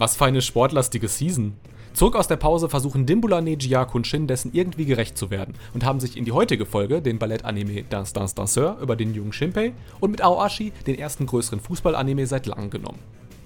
[0.00, 1.58] Was für eine sportlastige Season.
[1.92, 5.84] Zurück aus der Pause versuchen Dimbula, Nejiaku und Shin dessen irgendwie gerecht zu werden und
[5.84, 9.74] haben sich in die heutige Folge, den Ballett-Anime Dance Dance Danseur über den jungen Shinpei
[10.00, 12.98] und mit Aoashi den ersten größeren Fußball-Anime seit langem genommen.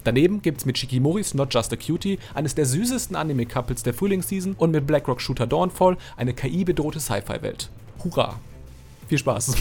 [0.04, 4.70] Daneben gibt's mit Shikimoris Not Just a Cutie eines der süßesten Anime-Couples der Frühlingsseason und
[4.70, 7.68] mit Blackrock Shooter Dawnfall eine KI-bedrohte Sci-Fi-Welt.
[8.04, 8.38] Hurra!
[9.08, 9.56] Viel Spaß!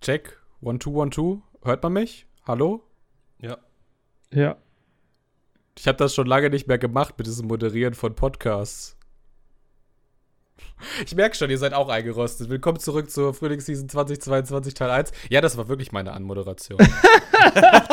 [0.00, 0.38] Check.
[0.62, 1.42] One, two, one, two.
[1.62, 2.26] Hört man mich?
[2.46, 2.82] Hallo?
[3.38, 3.58] Ja.
[4.32, 4.56] Ja.
[5.76, 8.96] Ich habe das schon lange nicht mehr gemacht mit diesem Moderieren von Podcasts.
[11.04, 12.48] Ich merke schon, ihr seid auch eingerostet.
[12.48, 15.12] Willkommen zurück zur Frühlingsseason 2022 Teil 1.
[15.28, 16.78] Ja, das war wirklich meine Anmoderation.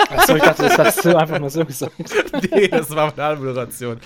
[0.09, 1.93] Achso, ich dachte, das hast du einfach mal so gesagt.
[2.51, 3.99] nee, das war meine Anmoderation.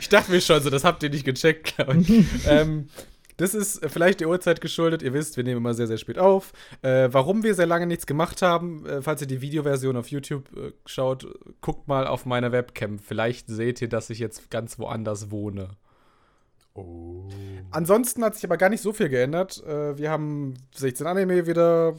[0.00, 2.24] Ich dachte mir schon so, das habt ihr nicht gecheckt, glaube ich.
[2.46, 2.88] ähm,
[3.36, 5.02] das ist vielleicht der Uhrzeit geschuldet.
[5.02, 6.52] Ihr wisst, wir nehmen immer sehr, sehr spät auf.
[6.82, 10.48] Äh, warum wir sehr lange nichts gemacht haben, äh, falls ihr die Videoversion auf YouTube
[10.56, 11.26] äh, schaut,
[11.60, 12.98] guckt mal auf meine Webcam.
[12.98, 15.70] Vielleicht seht ihr, dass ich jetzt ganz woanders wohne.
[16.74, 17.28] Oh.
[17.70, 19.62] Ansonsten hat sich aber gar nicht so viel geändert.
[19.64, 21.94] Äh, wir haben 16 Anime wieder.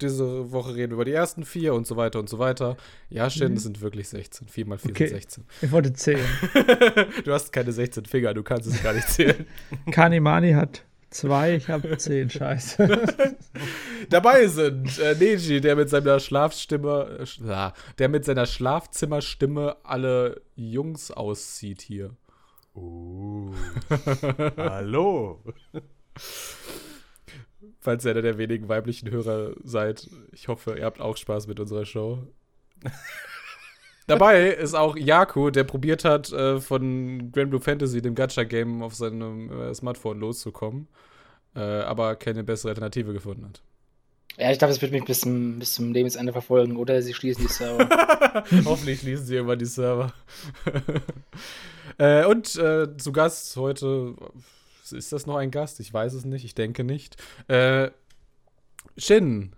[0.00, 2.76] Diese Woche reden wir über die ersten vier und so weiter und so weiter.
[3.08, 3.56] Ja, schön, Mhm.
[3.56, 4.46] es sind wirklich 16.
[4.48, 5.06] 4 mal 4 Okay.
[5.08, 5.44] sind 16.
[5.62, 6.26] Ich wollte zählen.
[7.24, 9.46] du hast keine 16 Finger, du kannst es gar nicht zählen.
[9.90, 12.28] Kanimani hat zwei, ich habe zehn.
[12.28, 12.86] Scheiße.
[14.10, 20.42] Dabei sind äh, Neji, der mit seiner Schlafstimme, äh, ah, der mit seiner Schlafzimmerstimme alle
[20.56, 22.10] Jungs auszieht hier.
[22.74, 23.50] Oh.
[24.58, 25.42] Hallo.
[27.86, 31.60] Falls ihr einer der wenigen weiblichen Hörer seid, ich hoffe, ihr habt auch Spaß mit
[31.60, 32.18] unserer Show.
[34.08, 38.96] Dabei ist auch Yaku, der probiert hat, äh, von Grand Blue Fantasy, dem Gacha-Game, auf
[38.96, 40.88] seinem äh, Smartphone loszukommen,
[41.54, 43.62] äh, aber keine bessere Alternative gefunden hat.
[44.36, 47.46] Ja, ich glaube, das wird mich bis zum, bis zum Lebensende verfolgen, oder sie schließen
[47.46, 47.88] die Server.
[48.64, 50.12] Hoffentlich schließen sie irgendwann die Server.
[51.98, 54.16] äh, und äh, zu Gast heute,
[54.92, 55.80] ist das noch ein Gast?
[55.80, 57.16] Ich weiß es nicht, ich denke nicht.
[57.48, 57.90] Äh,
[58.96, 59.52] Shin,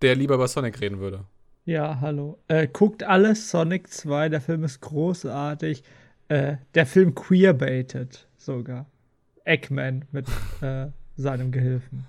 [0.00, 1.24] der lieber über Sonic reden würde.
[1.64, 2.38] Ja, hallo.
[2.48, 5.84] Äh, guckt alles Sonic 2, der Film ist großartig.
[6.28, 8.86] Äh, der Film queerbaited sogar.
[9.44, 10.26] Eggman mit
[10.60, 12.06] äh, seinem Gehilfen.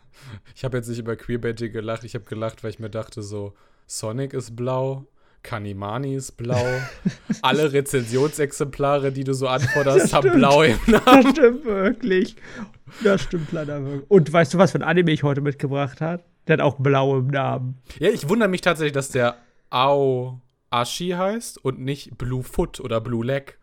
[0.56, 3.53] Ich habe jetzt nicht über Queerbaiting gelacht, ich habe gelacht, weil ich mir dachte so,
[3.88, 5.07] Sonic ist blau,
[5.43, 6.65] Kanimani ist blau,
[7.41, 11.29] alle Rezensionsexemplare, die du so anforderst, Das haben blau im Das Namen.
[11.31, 12.35] stimmt wirklich.
[13.03, 14.09] Das stimmt leider wirklich.
[14.09, 16.23] Und weißt du, was für ein Anime ich heute mitgebracht habe?
[16.47, 17.77] Der hat auch blau im Namen.
[17.99, 19.37] Ja, ich wundere mich tatsächlich, dass der
[19.69, 20.39] Ao
[20.69, 23.57] Ashi heißt und nicht Blue Foot oder Blue Leg.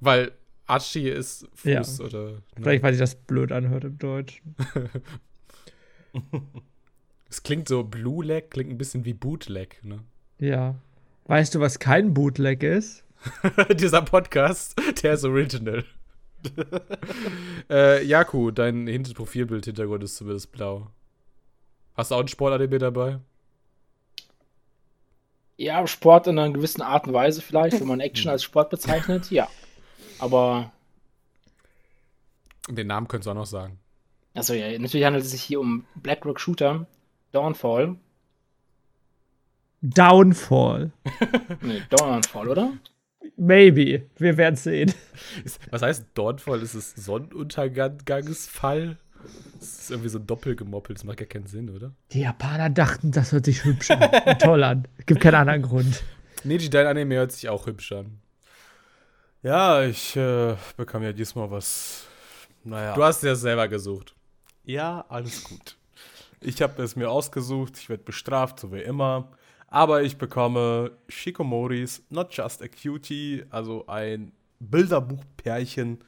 [0.00, 0.32] Weil
[0.66, 2.04] Ashi ist Fuß Ja.
[2.04, 2.30] oder.
[2.32, 2.42] Ne?
[2.56, 4.54] Vielleicht, weil sich das blöd anhört im Deutschen.
[7.28, 10.00] Es klingt so, Blue Leg klingt ein bisschen wie Bootleg, ne?
[10.38, 10.74] Ja.
[11.26, 13.04] Weißt du, was kein Bootleg ist?
[13.78, 15.84] Dieser Podcast, der ist original.
[17.70, 20.88] äh, Jaku, dein Hint- Profilbild-Hintergrund ist zumindest blau.
[21.96, 23.20] Hast du auch ein Sport-ADB dabei?
[25.56, 29.30] ja, Sport in einer gewissen Art und Weise vielleicht, wenn man Action als Sport bezeichnet,
[29.30, 29.48] ja.
[30.18, 30.72] Aber,
[32.68, 33.78] Den Namen könntest du auch noch sagen.
[34.34, 36.86] also ja, natürlich handelt es sich hier um Blackrock Shooter,
[37.30, 37.96] Dawnfall.
[39.90, 40.92] Downfall.
[41.60, 42.72] Nee, Dawnfall, oder?
[43.36, 44.06] Maybe.
[44.16, 44.92] Wir werden sehen.
[45.70, 46.62] Was heißt Dawnfall?
[46.62, 48.96] Ist es Sonnenuntergangsfall?
[49.58, 50.98] Das ist irgendwie so doppelt gemoppelt.
[50.98, 51.92] Das macht gar keinen Sinn, oder?
[52.12, 54.10] Die Japaner dachten, das hört sich hübsch an.
[54.26, 54.86] und toll an.
[55.06, 56.02] Gibt keinen anderen Grund.
[56.44, 58.18] Neji, dein Anime hört sich auch hübsch an.
[59.42, 62.06] Ja, ich äh, bekam ja diesmal was.
[62.64, 62.94] Naja.
[62.94, 64.14] Du hast es ja selber gesucht.
[64.64, 65.76] ja, alles gut.
[66.40, 67.78] Ich habe es mir ausgesucht.
[67.78, 69.28] Ich werde bestraft, so wie immer.
[69.74, 74.30] Aber ich bekomme Shikomoris Not Just a Cutie, also ein
[74.60, 75.98] Bilderbuchpärchen,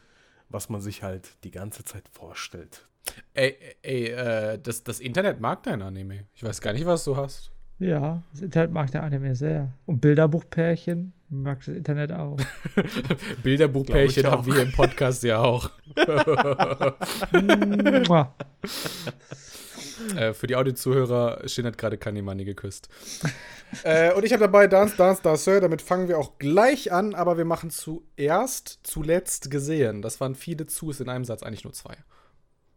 [0.49, 2.87] was man sich halt die ganze Zeit vorstellt.
[3.35, 6.27] Ey, ey, äh, das, das Internet mag dein Anime.
[6.37, 7.51] Ich weiß gar nicht, was du hast.
[7.81, 9.73] Ja, das Internet mag der Anime sehr.
[9.85, 12.39] Und Bilderbuchpärchen mag das Internet auch.
[13.43, 15.71] Bilderbuchpärchen haben wir im Podcast ja auch.
[20.17, 22.89] Äh, für die Audiozuhörer, Shin hat gerade Kanimani geküsst.
[23.83, 25.61] äh, und ich habe dabei Dance, Dance, Danseur.
[25.61, 30.03] Damit fangen wir auch gleich an, aber wir machen zuerst, zuletzt gesehen.
[30.03, 31.97] Das waren viele Zus in einem Satz, eigentlich nur zwei.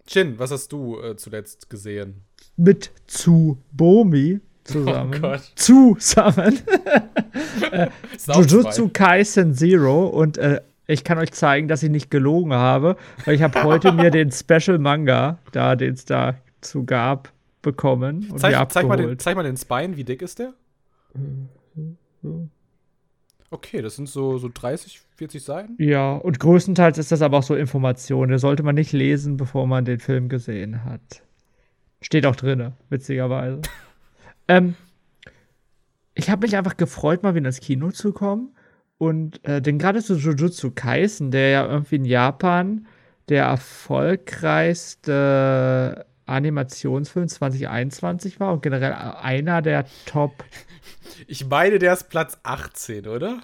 [0.08, 2.24] Shin, was hast du äh, zuletzt gesehen?
[2.56, 4.40] Mit Tsubomi
[4.72, 5.14] zusammen.
[5.16, 5.52] Oh Gott.
[5.56, 6.60] Zusammen.
[8.28, 8.90] Auch Jujutsu.
[8.90, 13.44] Kaisen Zero und äh, ich kann euch zeigen, dass ich nicht gelogen habe, weil ich
[13.44, 17.32] habe heute mir den Special Manga, da den es dazu gab,
[17.62, 20.54] bekommen und mir Zeig, zeig, mal den, zeig mal den Spine, wie dick ist der?
[23.52, 25.76] Okay, das sind so, so 30, 40 Seiten.
[25.80, 28.30] Ja, und größtenteils ist das aber auch so Information.
[28.30, 31.24] Der sollte man nicht lesen, bevor man den Film gesehen hat.
[32.02, 33.62] Steht auch drinne, witzigerweise.
[34.50, 34.76] ähm,
[36.14, 38.54] ich habe mich einfach gefreut, mal wieder ins Kino zu kommen.
[38.98, 42.86] Und äh, denn gerade so Jujutsu Kaisen, der ja irgendwie in Japan
[43.30, 50.44] der erfolgreichste Animationsfilm 2021 war und generell einer der Top,
[51.28, 53.40] Ich meine, der ist Platz 18, oder?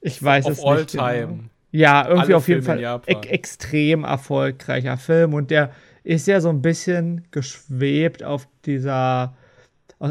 [0.00, 1.26] ich weiß Of es all nicht time.
[1.26, 1.44] Genau.
[1.70, 5.72] Ja, irgendwie Alle auf jeden Filme Fall e extrem erfolgreicher Film und der
[6.04, 9.36] ist ja so ein bisschen geschwebt auf dieser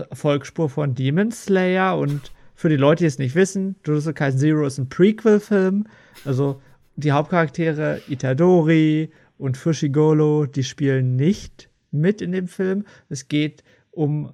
[0.01, 4.65] Erfolgsspur von Demon Slayer und für die Leute, die es nicht wissen, Jujutsu Kaisen Zero
[4.65, 5.85] ist ein Prequel-Film,
[6.25, 6.61] also
[6.95, 12.85] die Hauptcharaktere Itadori und Fushigolo, die spielen nicht mit in dem Film.
[13.09, 14.31] Es geht um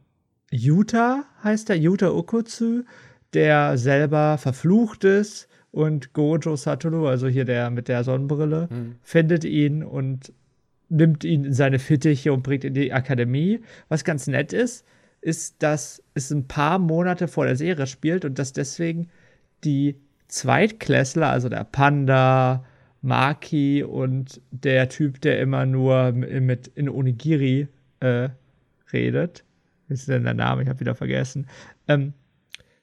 [0.51, 2.83] Yuta, heißt er, Yuta Okotsu,
[3.33, 8.67] der selber verflucht ist und Gojo Satoru, also hier der mit der Sonnenbrille,
[9.01, 10.33] findet ihn und
[10.89, 13.61] nimmt ihn in seine Fittiche und bringt ihn in die Akademie.
[13.87, 14.85] Was ganz nett ist,
[15.21, 19.09] ist, dass es ein paar Monate vor der Serie spielt und dass deswegen
[19.63, 19.95] die
[20.27, 22.63] Zweitklässler, also der Panda,
[23.01, 27.67] Maki und der Typ, der immer nur mit in Onigiri
[27.99, 28.29] äh,
[28.91, 29.43] redet.
[29.87, 30.63] Wie ist denn der Name?
[30.63, 31.47] Ich habe wieder vergessen.
[31.87, 32.13] Ähm,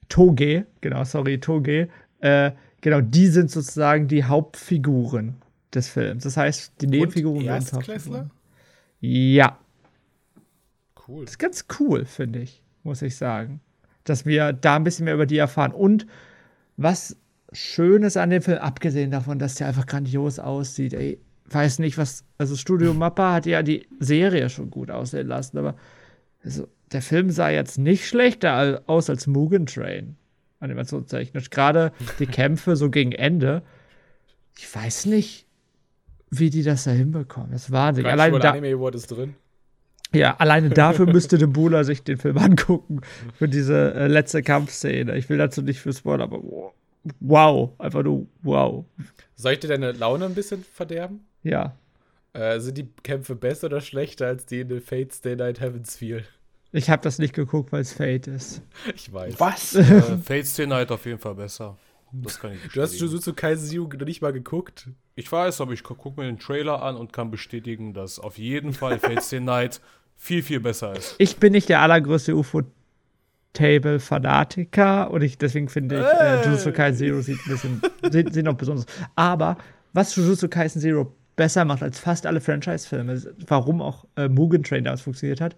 [0.08, 1.88] Toge, genau, sorry, Toge.
[2.20, 5.36] Äh, genau, die sind sozusagen die Hauptfiguren
[5.74, 6.24] des Films.
[6.24, 8.18] Das heißt, die Nebenfiguren sind Erstklässler?
[8.18, 8.30] Hauptfiguren.
[9.00, 9.58] Ja,
[11.08, 11.24] Cool.
[11.24, 13.60] das ist ganz cool, finde ich, muss ich sagen.
[14.04, 15.72] Dass wir da ein bisschen mehr über die erfahren.
[15.72, 16.06] Und
[16.76, 17.16] was
[17.52, 21.18] Schönes an dem Film, abgesehen davon, dass der einfach grandios aussieht, ey,
[21.50, 22.24] weiß nicht, was.
[22.38, 25.76] Also, Studio Mappa hat ja die Serie schon gut aussehen lassen, aber
[26.44, 30.16] also, der Film sah jetzt nicht schlechter aus als Mugen Train,
[30.60, 31.50] animationstechnisch.
[31.50, 33.62] Gerade die Kämpfe so gegen Ende.
[34.56, 35.46] Ich weiß nicht,
[36.30, 37.50] wie die das da hinbekommen.
[37.52, 38.06] Das war Wahnsinn.
[38.06, 39.34] Allein da, Anime Award ist drin.
[40.16, 43.00] Ja, alleine dafür müsste de Bula sich den Film angucken.
[43.34, 45.16] Für diese äh, letzte Kampfszene.
[45.16, 46.40] Ich will dazu nicht für Spoiler, aber
[47.20, 47.70] wow.
[47.78, 48.84] Einfach nur wow.
[49.36, 51.20] Soll ich dir deine Laune ein bisschen verderben?
[51.42, 51.76] Ja.
[52.32, 55.96] Äh, sind die Kämpfe besser oder schlechter als die in The Fate Stay Night Heavens
[55.96, 56.24] Feel?
[56.72, 58.62] Ich habe das nicht geguckt, weil es Fate ist.
[58.94, 59.34] Ich weiß.
[59.38, 59.74] Was?
[59.74, 61.76] äh, Fate Stay Night auf jeden Fall besser.
[62.12, 62.98] Das kann ich Du hast.
[62.98, 64.88] Jujutsu Kaisen nicht mal geguckt.
[65.16, 68.72] Ich weiß, aber ich gucke mir den Trailer an und kann bestätigen, dass auf jeden
[68.72, 69.80] Fall Fate Stay Night
[70.16, 71.14] viel, viel besser ist.
[71.18, 77.20] Ich bin nicht der allergrößte UFO-Table-Fanatiker und ich, deswegen finde ich, äh, Jujutsu Kaisen Zero
[77.20, 77.80] sieht ein bisschen,
[78.10, 78.86] sieht, sieht noch besonders.
[79.14, 79.56] Aber
[79.92, 84.84] was Jujutsu Kaisen Zero besser macht als fast alle Franchise-Filme, warum auch äh, Mugen Train
[84.84, 85.56] damals funktioniert hat,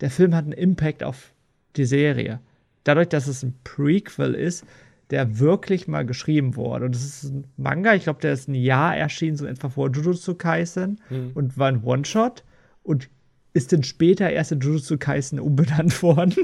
[0.00, 1.32] der Film hat einen Impact auf
[1.76, 2.40] die Serie.
[2.84, 4.64] Dadurch, dass es ein Prequel ist,
[5.10, 6.86] der wirklich mal geschrieben wurde.
[6.86, 9.90] Und es ist ein Manga, ich glaube, der ist ein Jahr erschienen, so etwa vor
[9.90, 11.00] Jujutsu Kaisen
[11.34, 12.42] und war ein One-Shot
[12.82, 13.08] und
[13.56, 16.34] ist dann später erst in Jujutsu Kaisen umbenannt worden.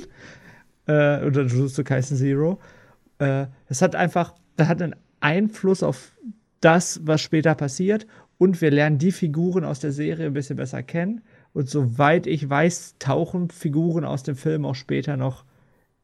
[0.87, 2.59] äh, oder Jujutsu Kaisen Zero.
[3.19, 6.13] Äh, das hat einfach, das hat einen Einfluss auf
[6.61, 8.07] das, was später passiert.
[8.39, 11.21] Und wir lernen die Figuren aus der Serie ein bisschen besser kennen.
[11.53, 15.45] Und soweit ich weiß, tauchen Figuren aus dem Film auch später noch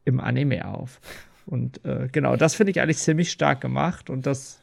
[0.04, 1.00] im Anime auf.
[1.46, 4.62] Und äh, genau, das finde ich eigentlich ziemlich stark gemacht und das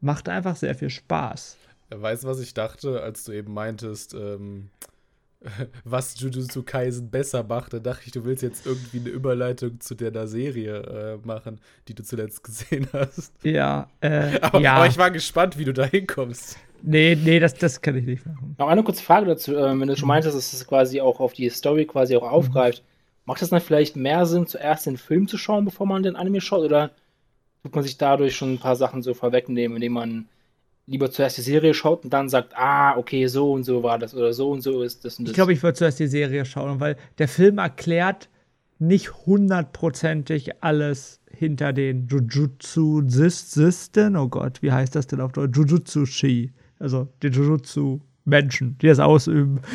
[0.00, 1.56] macht einfach sehr viel Spaß.
[1.90, 4.70] Weißt du, was ich dachte, als du eben meintest, ähm,
[5.84, 7.72] was Jujutsu Kaisen besser macht?
[7.72, 11.60] Da dachte ich, du willst jetzt irgendwie eine Überleitung zu der da Serie äh, machen,
[11.86, 13.32] die du zuletzt gesehen hast.
[13.44, 14.74] Ja, äh, Aber, ja.
[14.74, 16.58] aber ich war gespannt, wie du da hinkommst.
[16.82, 18.56] nee, nee, das, das kann ich nicht machen.
[18.58, 19.96] Noch eine kurze Frage dazu, ähm, wenn du Mhm.
[19.98, 22.82] schon meintest, dass es quasi auch auf die Story quasi auch aufgreift.
[23.24, 26.40] Macht es dann vielleicht mehr Sinn, zuerst den Film zu schauen, bevor man den Anime
[26.40, 26.62] schaut?
[26.64, 26.90] Oder
[27.62, 30.28] tut man sich dadurch schon ein paar Sachen so vorwegnehmen, indem man
[30.88, 34.14] lieber zuerst die Serie schaut und dann sagt, ah, okay, so und so war das
[34.14, 35.32] oder so und so ist das und das.
[35.32, 38.30] Ich glaube, ich würde zuerst die Serie schauen, weil der Film erklärt
[38.78, 44.16] nicht hundertprozentig alles hinter den Jujutsu-System.
[44.16, 45.54] Oh Gott, wie heißt das denn auf Deutsch?
[45.56, 46.52] Jujutsu-Shi.
[46.78, 49.60] Also die Jujutsu-Menschen, die das ausüben.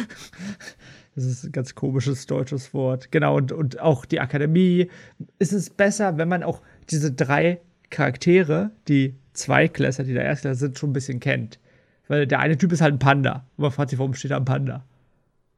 [1.15, 3.11] Das ist ein ganz komisches deutsches Wort.
[3.11, 4.89] Genau, und, und auch die Akademie.
[5.37, 10.79] Es ist besser, wenn man auch diese drei Charaktere, die Zweiklässler, die da Erstklässler sind,
[10.79, 11.59] schon ein bisschen kennt.
[12.07, 13.45] Weil der eine Typ ist halt ein Panda.
[13.57, 14.83] Und man fragt sich, warum steht da ein Panda?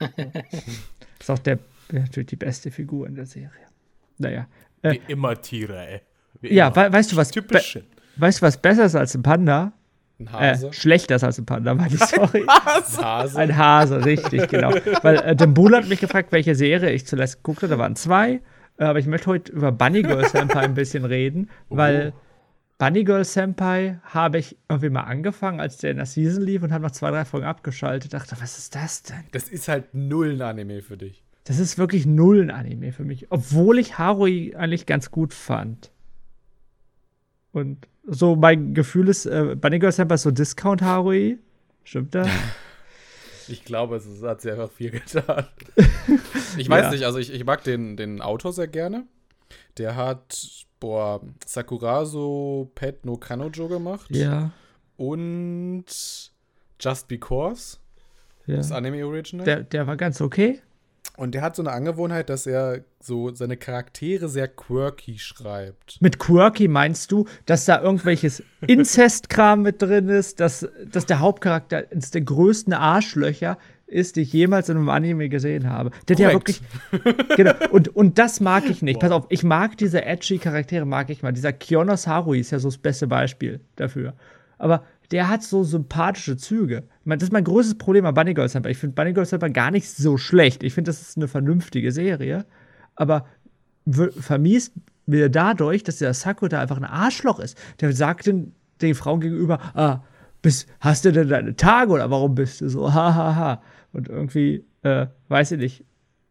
[1.20, 1.58] ist auch der,
[1.90, 3.50] natürlich die beste Figur in der Serie.
[4.18, 4.46] Naja.
[4.82, 6.00] Äh, Wie immer Tiere, ey.
[6.40, 6.76] Wie ja, immer.
[6.88, 7.78] we weißt du, was Typisch.
[8.16, 9.72] weißt du, was besser ist als ein Panda?
[10.18, 10.72] Ein Äh, Hase.
[10.72, 12.42] schlechter ist als ein Panda, meine ich, sorry.
[12.46, 13.38] Ein Hase.
[13.38, 14.72] Ein Hase, richtig, genau.
[15.02, 17.70] Weil äh, Dembula hat mich gefragt, welche Serie ich zuletzt geguckt habe.
[17.74, 18.40] Da waren zwei.
[18.78, 22.12] Äh, aber ich möchte heute über Bunny Girl Senpai ein bisschen reden, weil
[22.78, 26.72] Bunny Girl Senpai habe ich irgendwie mal angefangen, als der in der Season lief und
[26.72, 28.12] habe noch zwei, drei Folgen abgeschaltet.
[28.12, 29.24] Dachte, was ist das denn?
[29.32, 31.22] Das ist halt null ein Anime für dich.
[31.44, 33.30] Das ist wirklich null ein Anime für mich.
[33.30, 35.90] Obwohl ich Harui eigentlich ganz gut fand.
[37.52, 41.38] Und so mein Gefühl ist, äh, Bunny Girl Senpai ist so Discount Harui.
[41.84, 42.28] Stimmt das?
[43.48, 45.46] Ich glaube, es hat einfach viel getan.
[46.56, 46.90] ich weiß Ja.
[46.90, 49.06] nicht, also ich, ich mag den, den Autor sehr gerne.
[49.78, 54.10] Der hat, boah, Sakurazo Pet no Kanojo gemacht.
[54.10, 54.52] ja.
[54.98, 55.84] Und
[56.80, 57.78] Just Because,
[58.46, 58.56] ja.
[58.56, 59.44] das Anime Original.
[59.44, 60.60] Der, der war ganz okay.
[61.16, 65.96] Und der hat so eine Angewohnheit, dass er so seine Charaktere sehr quirky schreibt.
[66.00, 71.84] Mit quirky meinst du, dass da irgendwelches Inzestkram mit drin ist, dass, dass der Hauptcharakter
[71.90, 75.90] eines der größten Arschlöcher ist, die ich jemals in einem Anime gesehen habe.
[76.08, 76.60] Der ja wirklich.
[77.36, 77.52] genau.
[77.70, 78.98] Und, und das mag ich nicht.
[78.98, 81.32] Pass auf, ich mag diese edgy Charaktere, mag ich mal.
[81.32, 84.14] Dieser Kionos Harui ist ja so das beste Beispiel dafür.
[84.58, 86.84] Aber der hat so sympathische Züge.
[87.04, 88.70] Meine, das ist mein größtes Problem an Bunny Girl Senpai.
[88.70, 90.64] Ich finde Bunny Girl Senpai gar nicht so schlecht.
[90.64, 92.44] Ich finde, das ist eine vernünftige Serie.
[92.96, 93.26] Aber
[94.18, 94.72] vermiest
[95.06, 97.56] mir dadurch, dass der Sakura einfach ein Arschloch ist.
[97.80, 98.52] Der sagt den,
[98.82, 100.02] den Frauen gegenüber, ah,
[100.42, 102.92] bist, hast du denn deine Tage oder warum bist du so?
[102.92, 103.62] Ha, ha, ha.
[103.92, 105.84] Und irgendwie, äh, weiß ich nicht,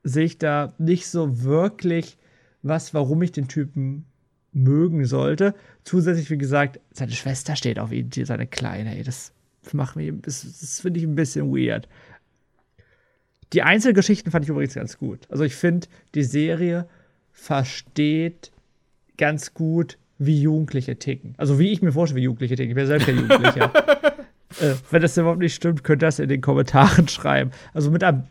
[0.04, 2.18] sehe ich da nicht so wirklich
[2.62, 4.06] was, warum ich den Typen
[4.54, 5.54] mögen sollte.
[5.84, 8.96] Zusätzlich, wie gesagt, seine Schwester steht auf ihn, seine Kleine.
[8.96, 9.34] Ey, das
[9.74, 11.88] macht mich, das, das finde ich ein bisschen weird.
[13.54, 15.28] Die Einzelgeschichten fand ich übrigens ganz gut.
[15.30, 16.88] Also ich finde, die Serie
[17.32, 18.52] versteht
[19.18, 21.36] ganz gut, wie Jugendliche ticken.
[21.38, 22.72] Also wie ich mir vorstelle, wie Jugendliche ticken.
[22.72, 23.72] Ich bin selbst kein Jugendlicher.
[24.60, 27.52] äh, wenn das überhaupt nicht stimmt, könnt ihr das in den Kommentaren schreiben.
[27.74, 28.28] Also mit am,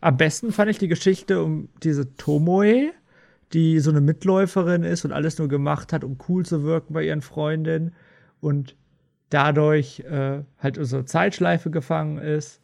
[0.00, 2.92] am besten fand ich die Geschichte um diese Tomoe,
[3.52, 7.04] die so eine Mitläuferin ist und alles nur gemacht hat, um cool zu wirken bei
[7.04, 7.94] ihren Freundinnen
[8.40, 8.76] und
[9.28, 12.60] dadurch äh, halt eine Zeitschleife gefangen ist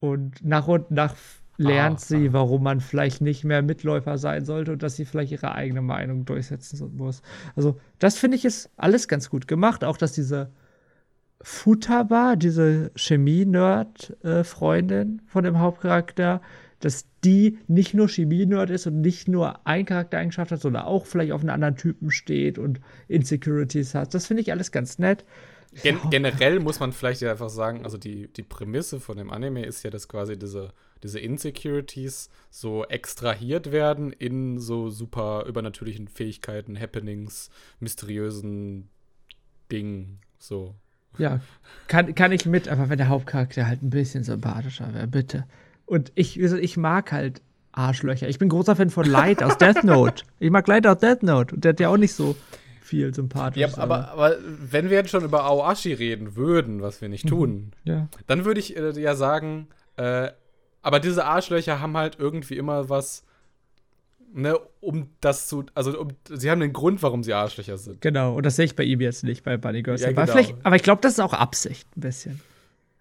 [0.00, 1.14] und nach und nach
[1.58, 5.32] lernt Ah, sie, warum man vielleicht nicht mehr Mitläufer sein sollte und dass sie vielleicht
[5.32, 7.22] ihre eigene Meinung durchsetzen muss.
[7.54, 9.84] Also, das finde ich ist alles ganz gut gemacht.
[9.84, 10.50] Auch, dass diese
[11.42, 16.40] Futaba, diese Chemie-Nerd-Freundin von dem Hauptcharakter,
[16.80, 21.32] dass die nicht nur Chemie-Nerd ist und nicht nur ein Charaktereigenschaft hat, sondern auch vielleicht
[21.32, 24.14] auf einen anderen Typen steht und Insecurities hat.
[24.14, 25.24] Das finde ich alles ganz nett.
[25.82, 29.64] Gen generell muss man vielleicht ja einfach sagen, also die, die Prämisse von dem Anime
[29.64, 36.78] ist ja, dass quasi diese, diese Insecurities so extrahiert werden in so super übernatürlichen Fähigkeiten,
[36.78, 37.48] Happenings,
[37.80, 38.90] mysteriösen
[39.70, 40.74] Dingen, so.
[41.18, 41.40] Ja,
[41.88, 45.44] kann, kann ich mit, aber wenn der Hauptcharakter halt ein bisschen sympathischer wäre, bitte.
[45.86, 47.42] Und ich, gesagt, ich mag halt
[47.72, 48.28] Arschlöcher.
[48.28, 50.24] Ich bin großer Fan von Light aus Death Note.
[50.38, 51.54] Ich mag Light aus Death Note.
[51.54, 52.36] Und der hat ja auch nicht so
[52.80, 53.60] viel sympathisch.
[53.60, 57.72] Ja, aber, aber wenn wir jetzt schon über Aoashi reden würden, was wir nicht tun,
[57.84, 58.08] Ja.
[58.26, 60.28] dann würde ich äh, ja sagen, äh,
[60.82, 63.24] aber diese Arschlöcher haben halt irgendwie immer was,
[64.34, 68.00] ne, um das zu, also um, sie haben den Grund, warum sie Arschlöcher sind.
[68.00, 70.02] Genau, und das sehe ich bei ihm jetzt nicht, bei Bunny Girls.
[70.02, 70.32] Ja, aber, genau.
[70.32, 72.40] vielleicht, aber ich glaube, das ist auch Absicht, ein bisschen.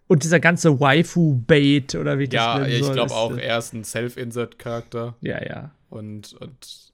[0.07, 3.83] Und dieser ganze Waifu-Bait oder wie ich das Ja, ich glaube auch, er ist ein
[3.83, 5.71] Self-Insert-Charakter Ja, ja.
[5.89, 6.91] und, und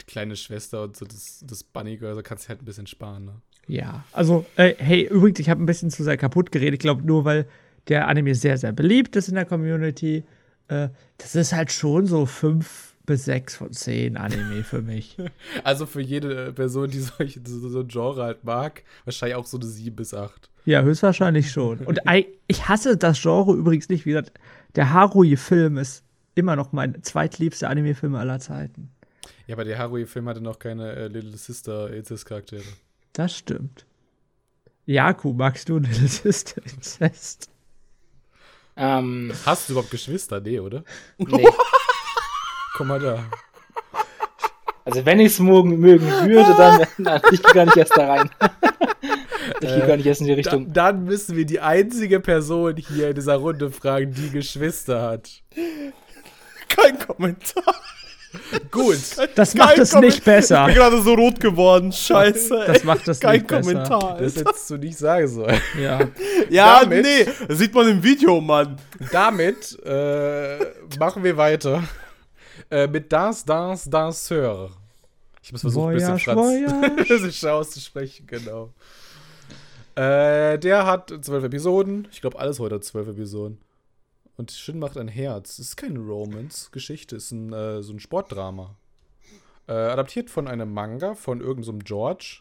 [0.00, 2.86] die kleine Schwester und so das, das Bunny Girl, da kannst du halt ein bisschen
[2.86, 3.32] sparen, ne?
[3.68, 6.74] Ja, also, äh, hey, übrigens, ich habe ein bisschen zu sehr kaputt geredet.
[6.74, 7.46] Ich glaube, nur weil
[7.88, 10.24] der Anime sehr, sehr beliebt ist in der Community.
[10.68, 10.88] Äh,
[11.18, 15.16] das ist halt schon so fünf bis sechs von zehn Anime für mich.
[15.64, 19.56] Also für jede Person, die solche, so, so ein Genre halt mag, wahrscheinlich auch so
[19.56, 20.50] eine 7 bis 8.
[20.64, 21.78] ja, höchstwahrscheinlich schon.
[21.78, 22.00] Und
[22.46, 24.04] ich hasse das Genre übrigens nicht.
[24.04, 24.32] Wie gesagt,
[24.74, 28.90] der Harui-Film ist immer noch mein zweitliebster Anime-Film aller Zeiten.
[29.46, 32.64] Ja, aber der Harui-Film hatte noch keine äh, Little Sister Incest-Charaktere.
[33.12, 33.86] Das stimmt.
[34.84, 37.48] Jaku, magst du Little Sister Incest?
[38.76, 40.40] Ähm, Hast du überhaupt Geschwister?
[40.40, 40.84] Nee, oder?
[41.18, 41.48] nee.
[42.76, 43.18] Guck mal da.
[44.84, 48.06] Also wenn ich es mögen, mögen würde, dann nein, ich gehe gar nicht erst da
[48.06, 48.30] rein.
[49.60, 50.72] ich gehe gar nicht erst in die Da, Richtung.
[50.72, 55.28] dann müssen wir die einzige Person hier in dieser Runde fragen, die Geschwister hat.
[56.68, 57.74] Kein Kommentar.
[58.70, 58.98] Gut.
[59.34, 60.60] Das Kein macht es Kommen- nicht besser.
[60.60, 61.90] Ich bin gerade so rot geworden.
[61.90, 62.64] Scheiße.
[62.66, 62.84] Das ey.
[62.86, 63.60] macht es Kein nicht besser.
[63.62, 64.18] Kommentar.
[64.20, 64.50] Das Alter.
[64.50, 65.60] hättest du nicht sagen sollen.
[65.82, 66.00] Ja.
[66.50, 67.26] Ja, Damit- nee.
[67.48, 68.76] Das sieht man im Video, Mann.
[69.10, 70.58] Damit äh,
[70.98, 71.82] machen wir weiter.
[72.70, 74.70] Äh, mit Das, Das, Danseur.
[75.42, 78.72] Ich muss versuchen, ein bisschen Voyage, Französisch auszusprechen, genau.
[79.94, 82.08] Äh, der hat zwölf Episoden.
[82.10, 83.58] Ich glaube, alles heute hat zwölf Episoden.
[84.36, 85.56] Und Shin macht ein Herz.
[85.56, 88.76] Das ist keine Romance-Geschichte, ist ein, äh, so ein Sportdrama.
[89.68, 92.40] Äh, adaptiert von einem Manga von irgendeinem so George,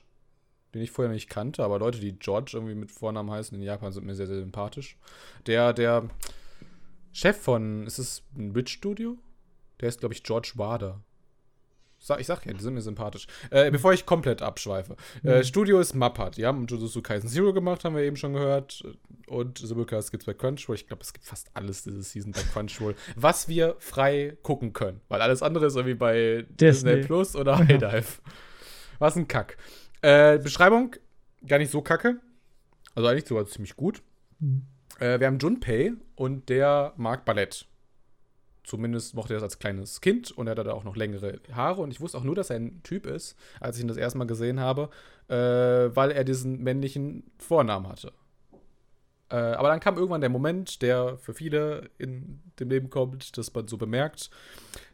[0.74, 3.92] den ich vorher nicht kannte, aber Leute, die George irgendwie mit Vornamen heißen in Japan,
[3.94, 4.98] sind mir sehr, sehr sympathisch.
[5.48, 6.10] Der, der
[7.14, 9.18] Chef von, ist es ein Witch Studio?
[9.86, 11.00] Der ist, glaube ich, George Wader.
[12.18, 13.28] Ich sag ja, die sind mir sympathisch.
[13.52, 14.96] Äh, bevor ich komplett abschweife.
[15.22, 15.30] Mhm.
[15.30, 16.38] Äh, Studio ist Mappat.
[16.38, 18.84] Die haben Jujutsu Kaisen Zero gemacht, haben wir eben schon gehört.
[19.28, 20.76] Und Simulcast gibt es bei Crunchyroll.
[20.76, 25.02] Ich glaube, es gibt fast alles diese Season bei Crunchyroll, was wir frei gucken können.
[25.08, 28.20] Weil alles andere ist irgendwie bei Disney, Disney Plus oder High Dive.
[28.98, 29.58] Was ein Kack.
[30.02, 30.96] Äh, Beschreibung,
[31.46, 32.20] gar nicht so kacke.
[32.96, 34.02] Also eigentlich sogar ziemlich gut.
[34.40, 34.64] Mhm.
[35.00, 37.68] Äh, wir haben Junpei und der mag Ballett.
[38.66, 41.82] Zumindest mochte er das als kleines Kind und er hatte auch noch längere Haare.
[41.82, 44.18] Und ich wusste auch nur, dass er ein Typ ist, als ich ihn das erste
[44.18, 44.90] Mal gesehen habe,
[45.28, 45.36] äh,
[45.96, 48.12] weil er diesen männlichen Vornamen hatte.
[49.30, 53.54] Äh, aber dann kam irgendwann der Moment, der für viele in dem Leben kommt, dass
[53.54, 54.30] man so bemerkt,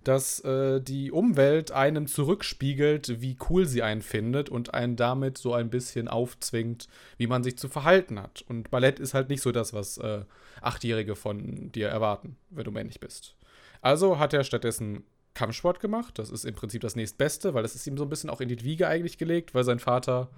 [0.03, 5.53] dass äh, die Umwelt einem zurückspiegelt, wie cool sie einen findet und einen damit so
[5.53, 6.87] ein bisschen aufzwingt,
[7.17, 8.43] wie man sich zu verhalten hat.
[8.47, 10.23] Und Ballett ist halt nicht so das, was äh,
[10.61, 13.35] Achtjährige von dir erwarten, wenn du männlich bist.
[13.81, 16.19] Also hat er stattdessen Kampfsport gemacht.
[16.19, 18.49] Das ist im Prinzip das nächstbeste, weil das ist ihm so ein bisschen auch in
[18.49, 20.29] die Wiege eigentlich gelegt, weil sein Vater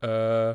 [0.00, 0.54] äh,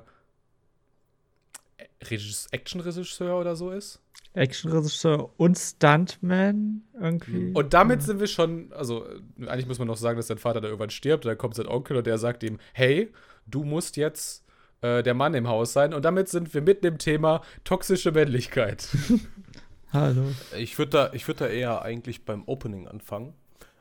[2.00, 4.00] Action-Regisseur oder so ist.
[4.34, 7.52] Action-Regisseur und Stuntman irgendwie.
[7.54, 9.06] Und damit sind wir schon, also
[9.40, 11.26] eigentlich muss man noch sagen, dass sein Vater da irgendwann stirbt.
[11.26, 13.12] Dann kommt sein Onkel und der sagt ihm, hey,
[13.46, 14.44] du musst jetzt
[14.82, 15.94] äh, der Mann im Haus sein.
[15.94, 18.88] Und damit sind wir mitten im Thema toxische Männlichkeit.
[19.94, 20.26] Hallo.
[20.58, 23.36] Ich würde da, würd da eher eigentlich beim Opening anfangen.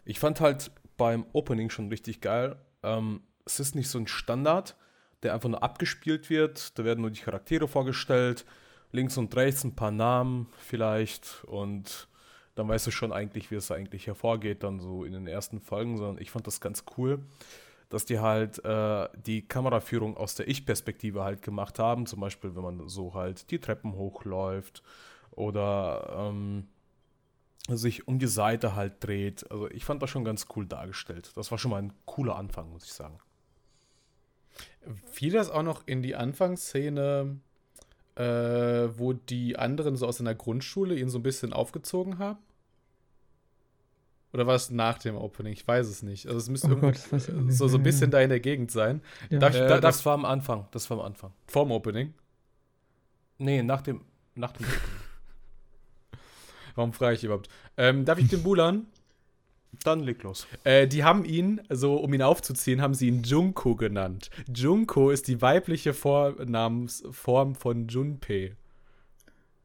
[0.05, 2.57] Ich fand halt beim Opening schon richtig geil.
[2.83, 4.77] Ähm, es ist nicht so ein Standard,
[5.23, 6.79] der einfach nur abgespielt wird.
[6.79, 8.45] Da werden nur die Charaktere vorgestellt,
[8.91, 12.09] links und rechts ein paar Namen vielleicht und
[12.57, 15.97] dann weißt du schon eigentlich, wie es eigentlich hervorgeht, dann so in den ersten Folgen,
[15.97, 17.21] sondern ich fand das ganz cool,
[17.89, 22.63] dass die halt äh, die Kameraführung aus der Ich-Perspektive halt gemacht haben, zum Beispiel, wenn
[22.63, 24.83] man so halt die Treppen hochläuft
[25.33, 26.69] oder ähm,
[27.69, 29.51] sich um die Seite halt dreht.
[29.51, 31.33] Also ich fand das schon ganz cool dargestellt.
[31.37, 33.19] Das war schon mal ein cooler Anfang, muss ich sagen.
[35.11, 37.37] Fiel das auch noch in die Anfangsszene,
[38.17, 42.39] äh, wo die anderen so aus einer Grundschule ihn so ein bisschen aufgezogen haben?
[44.33, 45.53] Oder war es nach dem Opening?
[45.53, 46.27] Ich weiß es nicht.
[46.27, 46.97] Also es müsste oh Gott,
[47.49, 49.03] so, so ein bisschen da in der Gegend sein.
[49.31, 49.39] Ja.
[49.39, 50.67] Darf, äh, da, das war am Anfang.
[50.71, 51.33] Das war am Anfang.
[51.47, 52.15] Vorm Opening?
[53.39, 54.01] Nee, nach dem,
[54.35, 54.81] nach dem Opening.
[56.75, 57.49] Warum frage ich überhaupt?
[57.77, 58.87] Ähm, darf ich den Bulan?
[59.85, 60.47] Dann leg los.
[60.65, 64.31] Äh, die haben ihn, so um ihn aufzuziehen, haben sie ihn Junko genannt.
[64.55, 68.55] Junko ist die weibliche Vornamensform von Junpei.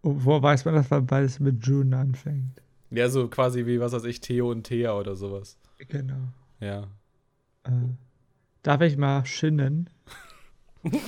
[0.02, 2.62] Wo weiß man, dass man beides mit Jun anfängt?
[2.90, 5.58] Ja, so quasi wie, was weiß ich, Theo und Thea oder sowas.
[5.78, 6.32] Genau.
[6.62, 6.84] Ja.
[7.64, 7.72] Äh,
[8.64, 9.90] darf ich mal schinnen?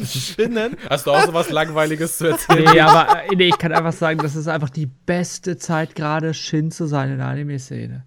[0.05, 0.77] Spinnen?
[0.89, 2.71] Hast du auch so was Langweiliges zu erzählen?
[2.73, 6.33] Nee, aber äh, nee, ich kann einfach sagen, das ist einfach die beste Zeit, gerade
[6.33, 8.05] Shin zu sein in der Anime-Szene.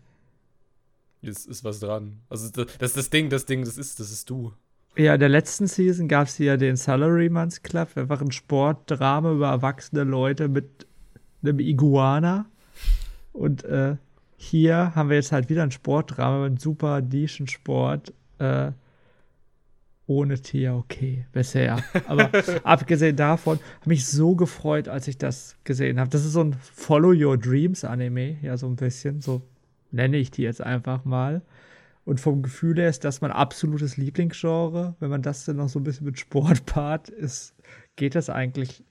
[1.22, 2.20] Ist, ist was dran.
[2.28, 4.52] Also, das, das ist das Ding, das Ding, das ist, das ist du.
[4.96, 9.48] Ja, in der letzten Season gab es ja den Salarymans Club, einfach ein Sportdrama über
[9.48, 10.86] erwachsene Leute mit
[11.42, 12.46] einem Iguana.
[13.32, 13.96] Und äh,
[14.36, 18.12] hier haben wir jetzt halt wieder ein Sportdrama mit einem super Nischensport.
[18.38, 18.72] Äh,
[20.16, 21.82] ohne Tia okay bisher.
[22.06, 22.30] Aber
[22.64, 26.10] abgesehen davon habe mich so gefreut, als ich das gesehen habe.
[26.10, 29.20] Das ist so ein Follow Your Dreams Anime, ja, so ein bisschen.
[29.20, 29.42] So
[29.90, 31.42] nenne ich die jetzt einfach mal.
[32.04, 34.96] Und vom Gefühl her ist das mein absolutes Lieblingsgenre.
[34.98, 37.54] Wenn man das dann noch so ein bisschen mit Sport paart, ist,
[37.96, 38.82] geht das eigentlich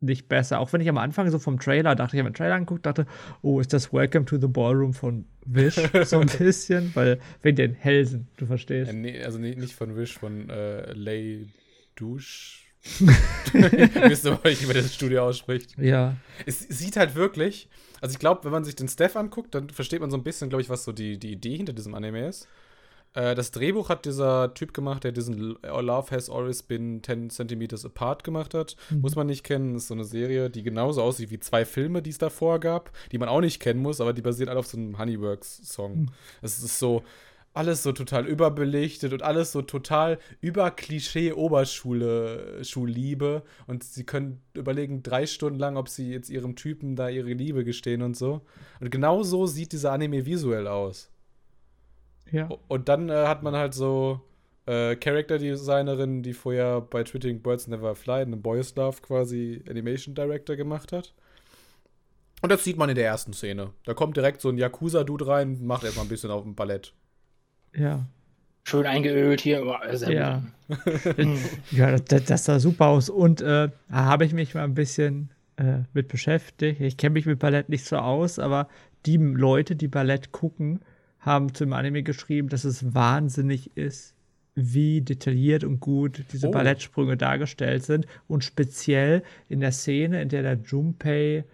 [0.00, 0.60] nicht besser.
[0.60, 3.06] Auch wenn ich am Anfang so vom Trailer dachte, ich habe den Trailer angeguckt, dachte,
[3.42, 7.74] oh, ist das Welcome to the Ballroom von Wish so ein bisschen, weil wegen den
[7.74, 8.92] Hälsen, du verstehst.
[8.92, 11.48] Ja, nee, also nee, nicht von Wish, von äh, Lay
[11.96, 12.64] Douche.
[13.02, 15.76] Wisst ihr, wie man das Studio ausspricht?
[15.78, 16.16] Ja.
[16.46, 17.68] Es sieht halt wirklich,
[18.00, 20.48] also ich glaube, wenn man sich den Steph anguckt, dann versteht man so ein bisschen,
[20.48, 22.46] glaube ich, was so die, die Idee hinter diesem Anime ist.
[23.14, 27.84] Äh, das Drehbuch hat dieser Typ gemacht, der diesen Love Has Always Been 10 Centimeters
[27.84, 28.76] Apart gemacht hat.
[28.90, 29.00] Mhm.
[29.00, 29.74] Muss man nicht kennen.
[29.74, 32.92] Das ist so eine Serie, die genauso aussieht wie zwei Filme, die es davor gab,
[33.12, 36.00] die man auch nicht kennen muss, aber die basieren alle auf so einem Honeyworks-Song.
[36.00, 36.08] Mhm.
[36.42, 37.02] Es ist so
[37.54, 44.42] alles so total überbelichtet und alles so total über Klischee Oberschule Schulliebe und sie können
[44.54, 48.42] überlegen drei Stunden lang, ob sie jetzt ihrem Typen da ihre Liebe gestehen und so.
[48.80, 51.10] Und genau so sieht dieser Anime visuell aus.
[52.32, 52.48] Ja.
[52.68, 54.20] Und dann äh, hat man halt so
[54.66, 60.56] äh, Character-Designerin, die vorher bei Twitting Birds Never Fly, einem Boys Love quasi Animation Director
[60.56, 61.14] gemacht hat.
[62.42, 63.70] Und das sieht man in der ersten Szene.
[63.84, 66.92] Da kommt direkt so ein Yakuza-Dude rein und macht erstmal ein bisschen auf dem Ballett.
[67.74, 68.06] Ja.
[68.64, 69.64] Schön eingeölt hier.
[70.08, 70.42] Ja.
[71.70, 73.08] Ja, das, das sah super aus.
[73.08, 76.80] Und äh, da habe ich mich mal ein bisschen äh, mit beschäftigt.
[76.80, 78.68] Ich kenne mich mit Ballett nicht so aus, aber
[79.06, 80.80] die Leute, die Ballett gucken,
[81.28, 84.14] haben zum Anime geschrieben, dass es wahnsinnig ist,
[84.56, 86.50] wie detailliert und gut diese Oh.
[86.50, 88.06] Ballettsprünge dargestellt sind.
[88.26, 91.44] Und speziell in der Szene, in der der Junpei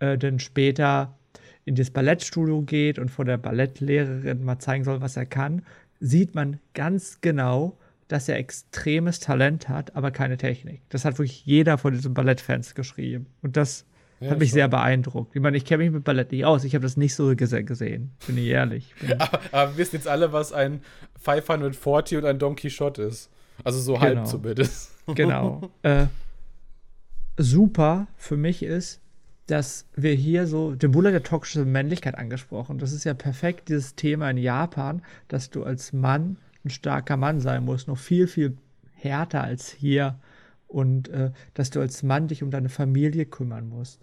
[0.00, 1.16] äh, dann später
[1.64, 5.62] in das Ballettstudio geht und vor der Ballettlehrerin mal zeigen soll, was er kann,
[6.00, 10.80] sieht man ganz genau, dass er extremes Talent hat, aber keine Technik.
[10.88, 13.26] Das hat wirklich jeder von diesen Ballettfans geschrieben.
[13.40, 13.86] Und das
[14.20, 14.54] Ja, hat mich schon.
[14.54, 15.34] sehr beeindruckt.
[15.34, 16.64] Ich meine, ich kenne mich mit Ballett nicht aus.
[16.64, 18.12] Ich habe das nicht so gese gesehen.
[18.26, 18.94] Bin ich ehrlich.
[19.00, 20.82] Bin, Aber, aber wir wissen jetzt alle, was ein
[21.20, 23.30] 540 und ein Don Quixote ist.
[23.64, 24.26] Also so halb Genau.
[24.26, 24.90] zumindest.
[25.14, 25.70] genau.
[25.82, 26.06] äh,
[27.36, 29.00] super für mich ist,
[29.46, 32.78] dass wir hier so, den Bulle der toxischen Männlichkeit angesprochen.
[32.78, 37.40] Das ist ja perfekt, dieses Thema in Japan, dass du als Mann ein starker Mann
[37.40, 38.56] sein musst, noch viel, viel
[38.94, 40.18] härter als hier.
[40.68, 43.98] Und äh, dass du als Mann dich um deine Familie kümmern musst.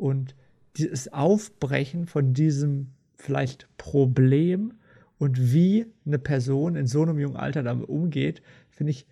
[0.00, 0.34] Und
[0.76, 4.72] dieses Aufbrechen von diesem vielleicht Problem
[5.18, 9.06] und wie eine Person in so einem jungen Alter damit umgeht, finde ich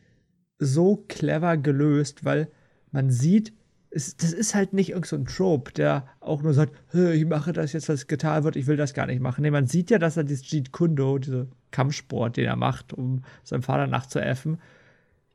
[0.58, 2.48] so clever gelöst, weil
[2.90, 3.52] man sieht,
[3.90, 7.52] es, das ist halt nicht irgend so Trope, der auch nur sagt, "Hä, ich mache
[7.52, 9.42] das jetzt, was getan wird, ich will das gar nicht machen.
[9.42, 13.22] Nee, man sieht ja, dass er dieses Jeet Kundo, diese Kampfsport, den er macht, um
[13.44, 14.58] seinem Vater nachzuäffen,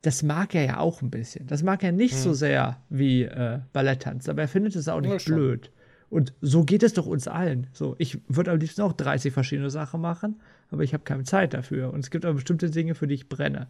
[0.04, 1.48] das mag er ja auch ein bisschen.
[1.48, 5.28] Das mag er nicht so sehr wie äh, Balletttanz, aber er findet es auch nicht
[5.28, 5.72] Ja, blöd.
[6.10, 7.68] Und so geht es doch uns allen.
[7.72, 11.54] So, ich würde am liebsten auch 30 verschiedene Sachen machen, aber ich habe keine Zeit
[11.54, 11.92] dafür.
[11.92, 13.68] Und es gibt aber bestimmte Dinge, für die ich brenne.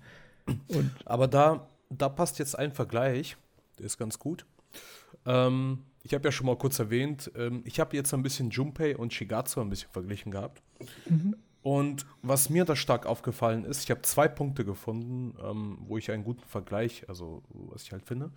[0.68, 3.38] Und Aber da, da passt jetzt ein Vergleich,
[3.78, 4.46] der ist ganz gut.
[5.28, 8.98] Ähm, ich habe ja schon mal kurz erwähnt, ähm, ich habe jetzt ein bisschen Junpei
[8.98, 10.64] und Shigatsu ein bisschen verglichen gehabt.
[11.64, 16.12] Und was mir da stark aufgefallen ist, ich habe zwei Punkte gefunden, ähm, wo ich
[16.12, 18.32] einen guten Vergleich, also was ich halt finde,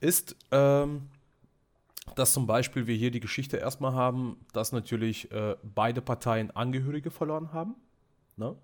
[0.00, 1.08] ist, ähm,
[2.16, 7.10] dass zum Beispiel wir hier die Geschichte erstmal haben, dass natürlich äh, beide Parteien Angehörige
[7.10, 7.74] verloren haben.
[8.36, 8.56] Ne?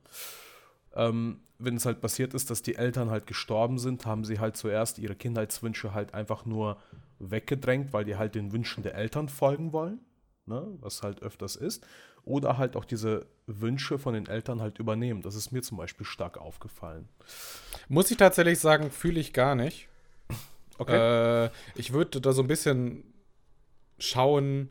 [0.95, 4.57] Ähm, wenn es halt passiert ist, dass die Eltern halt gestorben sind, haben sie halt
[4.57, 6.79] zuerst ihre Kindheitswünsche halt einfach nur
[7.19, 10.01] weggedrängt, weil die halt den Wünschen der Eltern folgen wollen,
[10.47, 10.67] ne?
[10.81, 11.87] was halt öfters ist.
[12.25, 15.23] Oder halt auch diese Wünsche von den Eltern halt übernehmen.
[15.23, 17.09] Das ist mir zum Beispiel stark aufgefallen.
[17.89, 19.89] Muss ich tatsächlich sagen, fühle ich gar nicht.
[20.79, 21.45] Okay.
[21.47, 23.05] Äh, ich würde da so ein bisschen
[23.99, 24.71] schauen,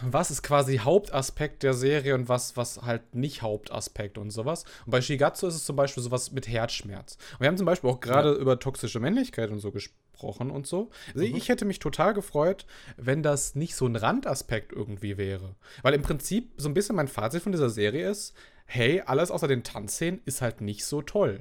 [0.00, 4.64] was ist quasi Hauptaspekt der Serie und was, was halt nicht Hauptaspekt und sowas.
[4.84, 7.16] Und bei Shigatsu ist es zum Beispiel sowas mit Herzschmerz.
[7.34, 10.90] Und wir haben zum Beispiel auch gerade über toxische Männlichkeit und so gesprochen und so.
[11.14, 15.54] Also ich hätte mich total gefreut, wenn das nicht so ein Randaspekt irgendwie wäre.
[15.82, 18.34] Weil im Prinzip so ein bisschen mein Fazit von dieser Serie ist,
[18.66, 21.40] hey, alles außer den Tanzszenen ist halt nicht so toll.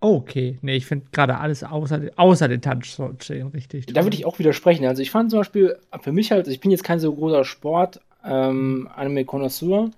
[0.00, 3.86] okay, nee, ich finde gerade alles außer, außer den Tanzszenen richtig.
[3.86, 4.84] Da würde ich auch widersprechen.
[4.86, 8.00] Also ich fand zum Beispiel, für mich halt, ich bin jetzt kein so großer Sport,
[8.24, 9.90] ähm, Anime-Konnoisseur,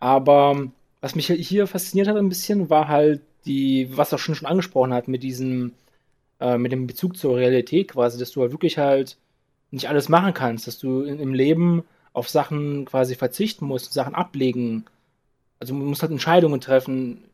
[0.00, 4.48] aber was mich hier fasziniert hat ein bisschen, war halt die, was er schon schon
[4.48, 5.72] angesprochen hat, mit diesem,
[6.40, 9.16] äh, mit dem Bezug zur Realität quasi, dass du halt wirklich halt
[9.70, 14.14] nicht alles machen kannst, dass du in, im Leben auf Sachen quasi verzichten musst, Sachen
[14.14, 14.84] ablegen.
[15.60, 17.24] Also man muss halt Entscheidungen treffen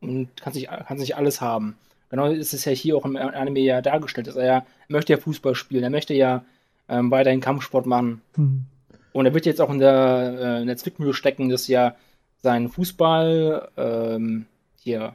[0.00, 1.76] und kannst nicht, kannst nicht alles haben.
[2.10, 5.12] Genau ist es ja hier auch im Anime ja dargestellt, dass er ja, er möchte
[5.12, 6.44] ja Fußball spielen, er möchte ja
[6.88, 8.20] ähm, weiterhin Kampfsport machen.
[8.34, 8.66] Hm.
[9.12, 11.94] Und er wird jetzt auch in der, äh, in der Zwickmühle stecken, dass ja
[12.38, 14.46] sein Fußball, ähm,
[14.80, 15.14] hier,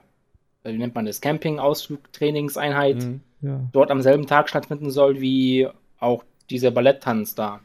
[0.63, 3.21] wie nennt man das, Camping-Ausflug, Trainingseinheit, Mhm.
[3.41, 3.61] Ja.
[3.71, 5.67] dort am selben Tag stattfinden soll wie
[5.99, 7.61] auch dieser Balletttanz da.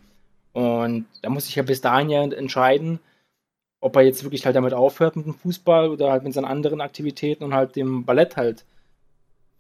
[0.53, 3.01] Und da muss ich ja bis dahin ja entscheiden,
[3.81, 6.81] ob er jetzt wirklich halt damit aufhört mit dem Fußball oder halt mit seinen anderen
[6.81, 8.65] Aktivitäten und halt dem Ballett halt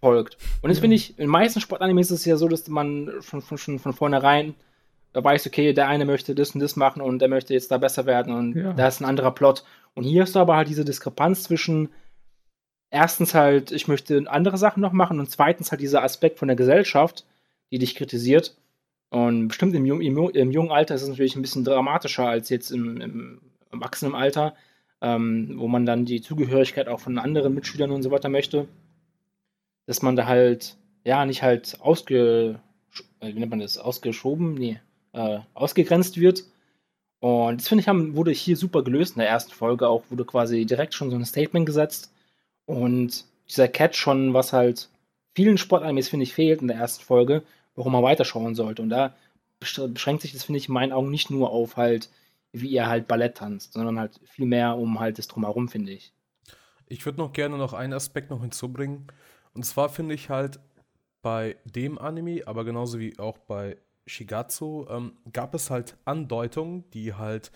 [0.00, 0.36] folgt.
[0.62, 0.82] Und das Ja.
[0.82, 3.92] finde ich, in meisten Sportanimes ist es ja so, dass man schon, schon, schon von
[3.92, 4.54] vornherein
[5.14, 8.04] weiß, okay, der eine möchte das und das machen und der möchte jetzt da besser
[8.06, 8.72] werden und Ja.
[8.72, 9.64] da ist ein anderer Plot.
[9.94, 11.88] Und hier hast du aber halt diese Diskrepanz zwischen
[12.94, 16.56] erstens halt, ich möchte andere Sachen noch machen und zweitens halt dieser Aspekt von der
[16.56, 17.26] Gesellschaft,
[17.72, 18.56] die dich kritisiert.
[19.10, 22.48] Und bestimmt im, jung, im, im jungen Alter ist es natürlich ein bisschen dramatischer als
[22.50, 23.40] jetzt im, im
[23.72, 24.54] Erwachsenenalter,
[25.00, 28.68] ähm, wo man dann die Zugehörigkeit auch von anderen Mitschülern und so weiter möchte.
[29.86, 32.60] Dass man da halt, ja, nicht halt ausge,
[33.20, 34.80] äh, wie nennt man das, ausgeschoben, nee,
[35.12, 36.44] äh, ausgegrenzt wird.
[37.18, 39.88] Und das finde ich, haben, wurde hier super gelöst in der ersten Folge.
[39.88, 42.13] Auch wurde quasi direkt schon so ein Statement gesetzt.
[42.66, 44.88] Und dieser Catch schon, was halt
[45.34, 47.42] vielen Sportanimes, finde ich, fehlt in der ersten Folge,
[47.74, 48.82] warum man weiterschauen sollte.
[48.82, 49.14] Und da
[49.58, 52.10] beschränkt sich das, finde ich, in meinen Augen nicht nur auf halt,
[52.52, 56.12] wie ihr halt Ballett tanzt, sondern halt viel mehr um halt das Drumherum, finde ich.
[56.86, 59.06] Ich würde noch gerne noch einen Aspekt noch hinzubringen.
[59.54, 60.60] Und zwar finde ich halt
[61.22, 67.14] bei dem Anime, aber genauso wie auch bei Shigatsu, ähm, gab es halt Andeutungen, die
[67.14, 67.50] halt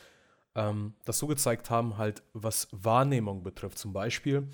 [0.54, 3.78] ähm, das so gezeigt haben, halt was Wahrnehmung betrifft.
[3.78, 4.48] Zum Beispiel,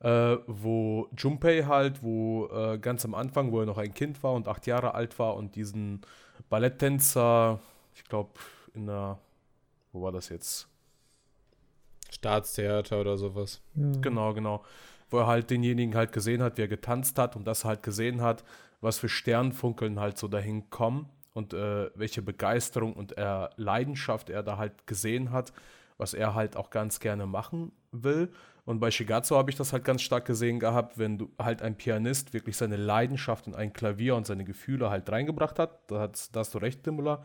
[0.00, 4.34] äh, wo Junpei halt, wo äh, ganz am Anfang, wo er noch ein Kind war
[4.34, 6.02] und acht Jahre alt war und diesen
[6.48, 7.60] Balletttänzer,
[7.94, 8.30] ich glaube,
[8.74, 9.18] in der,
[9.92, 10.68] wo war das jetzt?
[12.10, 13.60] Staatstheater oder sowas.
[13.74, 13.90] Ja.
[14.00, 14.64] Genau, genau.
[15.10, 18.20] Wo er halt denjenigen halt gesehen hat, wie er getanzt hat und das halt gesehen
[18.20, 18.44] hat,
[18.80, 24.42] was für Sternfunkeln halt so dahin kommen und äh, welche Begeisterung und äh, Leidenschaft er
[24.42, 25.52] da halt gesehen hat,
[25.96, 28.30] was er halt auch ganz gerne machen will.
[28.68, 31.78] Und bei Shigatsu habe ich das halt ganz stark gesehen gehabt, wenn du halt ein
[31.78, 35.90] Pianist wirklich seine Leidenschaft in ein Klavier und seine Gefühle halt reingebracht hat.
[35.90, 37.24] Da, hast, da hast du recht, Dimula.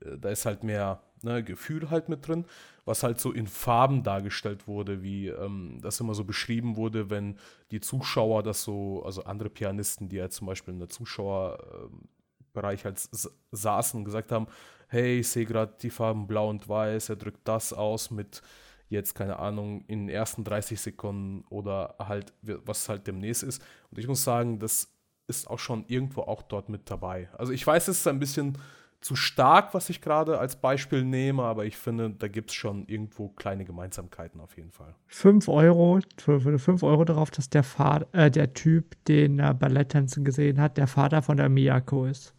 [0.00, 2.44] Äh, da ist halt mehr ne, Gefühl halt mit drin,
[2.84, 7.36] was halt so in Farben dargestellt wurde, wie ähm, das immer so beschrieben wurde, wenn
[7.72, 13.02] die Zuschauer das so, also andere Pianisten, die ja zum Beispiel in der Zuschauerbereich halt
[13.50, 14.46] saßen und gesagt haben,
[14.86, 18.40] hey, ich sehe gerade die Farben blau und weiß, er drückt das aus mit
[18.88, 23.62] jetzt, keine Ahnung, in den ersten 30 Sekunden oder halt, was halt demnächst ist.
[23.90, 24.92] Und ich muss sagen, das
[25.28, 27.28] ist auch schon irgendwo auch dort mit dabei.
[27.36, 28.58] Also ich weiß, es ist ein bisschen
[29.00, 32.86] zu stark, was ich gerade als Beispiel nehme, aber ich finde, da gibt es schon
[32.86, 34.94] irgendwo kleine Gemeinsamkeiten auf jeden Fall.
[35.08, 40.24] 5 Euro, für 5 Euro darauf, dass der, Vater, äh, der Typ, den er Balletttänzen
[40.24, 42.34] gesehen hat, der Vater von der Miyako ist.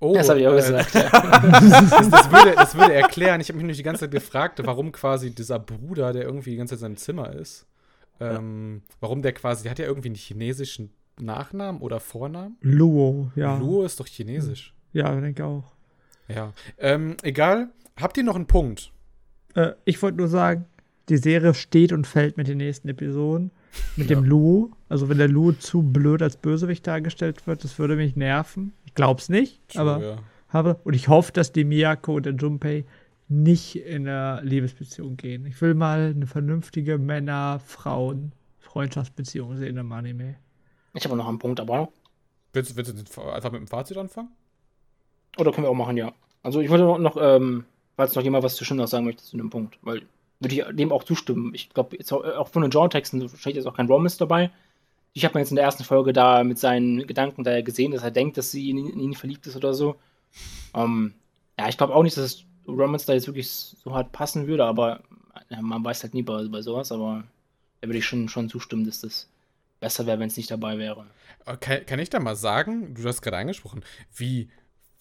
[0.00, 0.94] Oh, das habe ich auch äh, gesagt.
[0.94, 1.10] das,
[2.10, 3.40] das, würde, das würde erklären.
[3.40, 6.56] Ich habe mich nämlich die ganze Zeit gefragt, warum quasi dieser Bruder, der irgendwie die
[6.56, 7.66] ganze Zeit in seinem Zimmer ist,
[8.20, 8.94] ähm, ja.
[9.00, 12.56] warum der quasi, der hat ja irgendwie einen chinesischen Nachnamen oder Vornamen?
[12.60, 13.58] Luo, ja.
[13.58, 14.74] Luo ist doch chinesisch.
[14.92, 15.72] Ja, ich denke auch.
[16.28, 16.52] Ja.
[16.78, 17.70] Ähm, egal.
[18.00, 18.92] Habt ihr noch einen Punkt?
[19.54, 20.66] Äh, ich wollte nur sagen,
[21.08, 23.50] die Serie steht und fällt mit den nächsten Episoden.
[23.96, 24.16] Mit ja.
[24.16, 24.70] dem Luo.
[24.88, 28.72] Also, wenn der Luo zu blöd als Bösewicht dargestellt wird, das würde mich nerven.
[28.92, 30.18] Ich glaub's nicht, True, aber ja.
[30.48, 30.76] habe.
[30.84, 32.84] Und ich hoffe, dass die Miyako und der Junpei
[33.30, 35.46] nicht in eine Liebesbeziehung gehen.
[35.46, 40.34] Ich will mal eine vernünftige Männer-Frauen-Freundschaftsbeziehung sehen im Anime.
[40.92, 41.88] Ich habe noch einen Punkt, aber.
[42.52, 44.28] Willst, willst du einfach mit dem Fazit anfangen?
[45.38, 46.12] Oder können wir auch machen, ja.
[46.42, 47.64] Also ich wollte noch, ähm,
[47.96, 50.02] falls noch jemand was zu Schindler sagen möchte zu dem Punkt, weil
[50.38, 51.54] würde ich dem auch zustimmen.
[51.54, 51.96] Ich glaube,
[52.36, 54.50] auch von den Genre-Texten steht jetzt auch kein Romance dabei.
[55.12, 58.02] Ich habe mir jetzt in der ersten Folge da mit seinen Gedanken da gesehen, dass
[58.02, 59.96] er denkt, dass sie in ihn, in ihn verliebt ist oder so.
[60.74, 61.14] Ähm,
[61.58, 65.02] ja, ich glaube auch nicht, dass Romance da jetzt wirklich so hart passen würde, aber
[65.50, 67.24] ja, man weiß halt nie bei, bei sowas, aber
[67.80, 69.28] da würde ich schon, schon zustimmen, dass das
[69.80, 71.06] besser wäre, wenn es nicht dabei wäre.
[71.60, 73.82] Kann, kann ich da mal sagen, du hast gerade angesprochen,
[74.14, 74.48] wie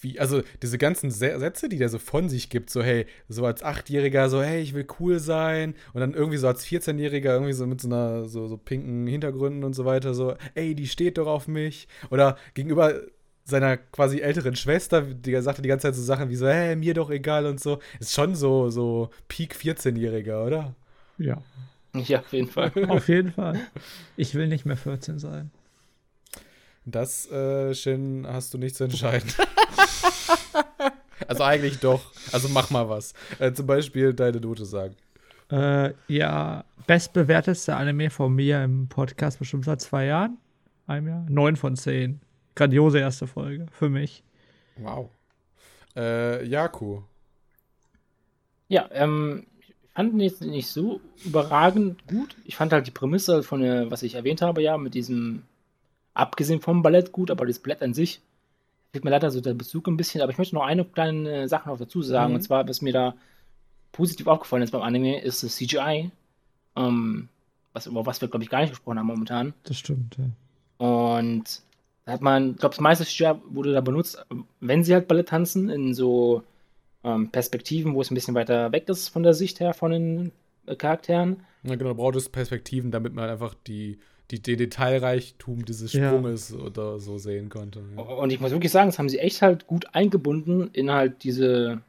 [0.02, 3.64] wie, also diese ganzen Sätze, die der so von sich gibt, so hey, so als
[3.64, 7.68] Achtjähriger, so hey, ich will cool sein und dann irgendwie so als 14-Jähriger irgendwie so
[7.68, 11.28] mit so einer so, so pinken Hintergründen und so weiter, so ey, die steht doch
[11.28, 13.02] auf mich oder gegenüber
[13.44, 16.94] seiner quasi älteren Schwester, die sagte die ganze Zeit so Sachen wie so, hey, mir
[16.94, 20.76] doch egal und so, ist schon so, so Peak 14-Jähriger, oder?
[21.18, 21.42] Ja.
[21.94, 22.72] Ja, auf jeden Fall.
[22.90, 23.60] auf jeden Fall.
[24.16, 25.52] Ich will nicht mehr 14 sein.
[26.86, 29.30] Das, äh, Shin, hast du nicht zu entscheiden.
[31.28, 32.02] also eigentlich doch.
[32.32, 33.14] Also mach mal was.
[33.40, 34.96] Äh, zum Beispiel deine Note sagen.
[35.52, 40.38] Äh, ja, bestbewerteste Anime von mir im Podcast bestimmt seit zwei Jahren.
[40.88, 41.26] Einem Jahr.
[41.30, 42.22] Neun von zehn.
[42.56, 44.24] Grandiose erste Folge für mich.
[44.78, 45.10] Wow.
[45.96, 47.02] Äh, Jaku.
[48.68, 52.36] Ja, ähm, ich fand ihn jetzt nicht so überragend gut.
[52.46, 55.44] Ich fand halt die Prämisse von, der, was ich erwähnt habe, ja, mit diesem,
[56.14, 58.22] abgesehen vom Ballett gut, aber das Ballett an sich
[58.92, 61.70] fehlt mir leider so der Bezug ein bisschen, aber ich möchte noch eine kleine Sache
[61.70, 62.32] noch dazu sagen.
[62.32, 62.36] Mhm.
[62.36, 63.16] Und zwar, was mir da
[63.92, 66.12] positiv aufgefallen ist beim Anime, ist das CGI.
[66.76, 67.30] Ähm,
[67.74, 69.54] was, über was wir, glaube ich, gar nicht gesprochen haben momentan.
[69.64, 70.26] Das stimmt, ja.
[70.86, 71.62] Und
[72.06, 74.26] da hat man, ich glaube, das meiste CGI wurde da benutzt,
[74.60, 76.44] wenn sie halt Ballett tanzen, in so
[77.04, 80.32] ähm, Perspektiven, wo es ein bisschen weiter weg ist von der Sicht her von den
[80.66, 81.44] äh, Charakteren.
[81.64, 84.00] Ja, genau, braucht es Perspektiven, damit man einfach die
[84.32, 86.58] die, den Detailreichtum dieses Sprunges ja.
[86.58, 87.82] oder so sehen konnte.
[87.96, 88.02] Ja.
[88.02, 91.82] Und ich muss wirklich sagen, das haben sie echt halt gut eingebunden in halt diese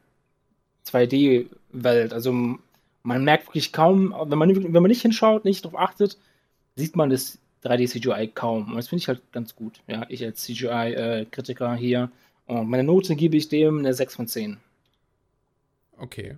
[0.87, 2.13] 2D-Welt.
[2.13, 2.33] Also
[3.03, 6.17] man merkt wirklich kaum, wenn man, wenn man nicht hinschaut, nicht darauf achtet,
[6.75, 8.69] sieht man das 3D-CGI kaum.
[8.69, 9.81] Und das finde ich halt ganz gut.
[9.87, 12.11] Ja, ich als CGI-Kritiker hier.
[12.45, 14.57] Und meine Note gebe ich dem eine 6 von 10.
[15.97, 16.35] Okay.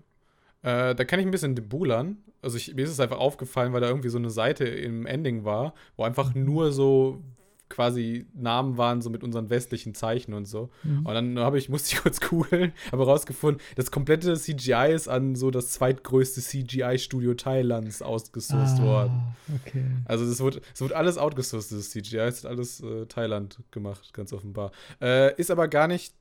[0.66, 2.18] Äh, da kann ich ein bisschen debulern.
[2.42, 5.46] Also ich, mir ist es einfach aufgefallen, weil da irgendwie so eine Seite im Ending
[5.46, 7.22] war, wo einfach nur so
[7.70, 10.70] quasi Namen waren, so mit unseren westlichen Zeichen und so.
[10.84, 11.06] Mhm.
[11.06, 15.36] Und dann habe ich, musste ich kurz googeln, habe rausgefunden, das komplette CGI ist an
[15.36, 19.36] so das zweitgrößte CGI-Studio Thailands ausgesourced worden.
[19.68, 19.86] Okay.
[20.06, 22.18] Also es wird, es wird alles outgesourced, das CGI.
[22.18, 24.72] Es ist alles äh, Thailand gemacht, ganz offenbar.
[25.00, 26.16] Äh, ist aber gar nicht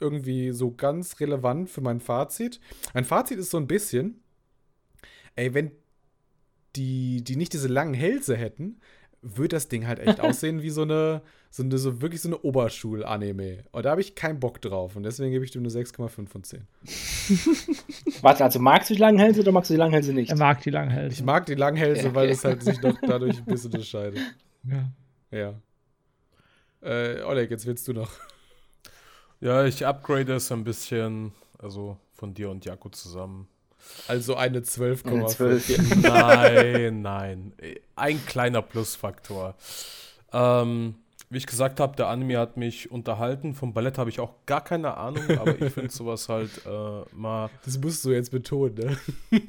[0.00, 2.60] irgendwie so ganz relevant für mein Fazit.
[2.94, 4.20] Mein Fazit ist so ein bisschen,
[5.36, 5.70] ey, wenn
[6.76, 8.80] die, die nicht diese langen Hälse hätten,
[9.20, 12.38] würde das Ding halt echt aussehen wie so eine, so eine, so wirklich so eine
[12.38, 13.64] Oberschul-Anime.
[13.72, 14.94] Und da habe ich keinen Bock drauf.
[14.94, 16.66] Und deswegen gebe ich dem eine 6,5 von 10.
[18.22, 20.30] Warte, also magst du die langen Hälse oder magst du die langen Hälse nicht?
[20.30, 21.14] Er mag die langen Hälse.
[21.14, 22.14] Ich mag die langen Hälse, Okay.
[22.14, 24.20] weil es halt sich doch dadurch ein bisschen unterscheidet.
[24.64, 24.92] Ja.
[25.30, 25.60] Ja.
[26.80, 28.12] Äh, Oleg, jetzt willst du noch.
[29.40, 33.48] Ja, ich upgrade es ein bisschen, also von dir und Jaco zusammen.
[34.08, 35.26] Also eine Eine 12,5.
[35.28, 35.94] 12, ja.
[36.10, 37.52] Nein, nein.
[37.94, 39.54] Ein kleiner Plusfaktor.
[40.32, 40.96] Ähm,
[41.30, 43.54] wie ich gesagt habe, der Anime hat mich unterhalten.
[43.54, 47.50] Vom Ballett habe ich auch gar keine Ahnung, aber ich finde sowas halt äh, mal.
[47.64, 48.98] Das musst du jetzt betonen, ne?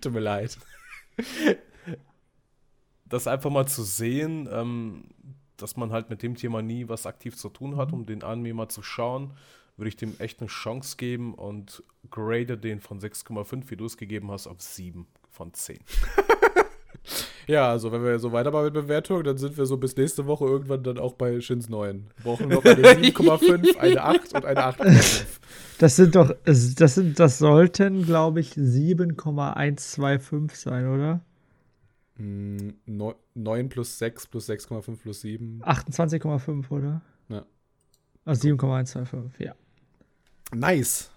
[0.00, 0.58] Tut mir leid.
[3.06, 5.04] Das einfach mal zu sehen, ähm,
[5.62, 8.54] dass man halt mit dem Thema nie was aktiv zu tun hat, um den Anime
[8.54, 9.32] mal zu schauen,
[9.76, 13.96] würde ich dem echt eine Chance geben und grade den von 6,5, wie du es
[13.96, 15.78] gegeben hast, auf 7 von 10.
[17.46, 20.44] Ja, also wenn wir so weitermachen mit Bewertung, dann sind wir so bis nächste Woche
[20.44, 22.06] irgendwann dann auch bei Shins 9.
[22.16, 25.24] Wir brauchen noch eine 7,5, eine 8 und eine 8,5.
[25.78, 31.22] Das sind doch, das sind, das sollten, glaube ich, 7,125 sein, oder?
[32.20, 35.62] Hm, neu- 9 plus 6 plus 6,5 plus 7.
[35.64, 37.00] 28,5, oder?
[37.30, 37.46] Ja.
[38.26, 39.54] Also 7,125, ja.
[40.54, 41.10] Nice.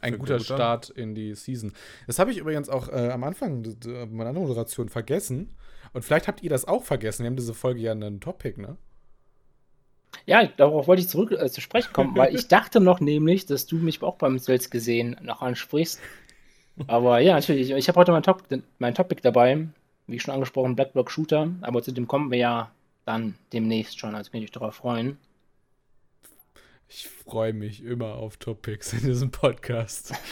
[0.00, 0.46] Ein guter gut.
[0.46, 1.72] Start in die Season.
[2.06, 5.50] Das habe ich übrigens auch äh, am Anfang d- meiner anderen Moderation vergessen.
[5.92, 7.24] Und vielleicht habt ihr das auch vergessen.
[7.24, 8.76] Wir haben diese Folge ja einen Topic, ne?
[10.24, 13.66] Ja, darauf wollte ich zurück äh, zu sprechen kommen, weil ich dachte noch nämlich, dass
[13.66, 16.00] du mich auch beim Selbst gesehen noch ansprichst.
[16.86, 18.44] Aber ja, natürlich, ich habe heute mein, Top,
[18.78, 19.68] mein Topic dabei,
[20.12, 22.70] wie schon angesprochen, Blackblock Shooter, aber zu dem kommen wir ja
[23.04, 25.18] dann demnächst schon, also kann ich mich darauf freuen.
[26.88, 30.12] Ich freue mich immer auf Topics in diesem Podcast.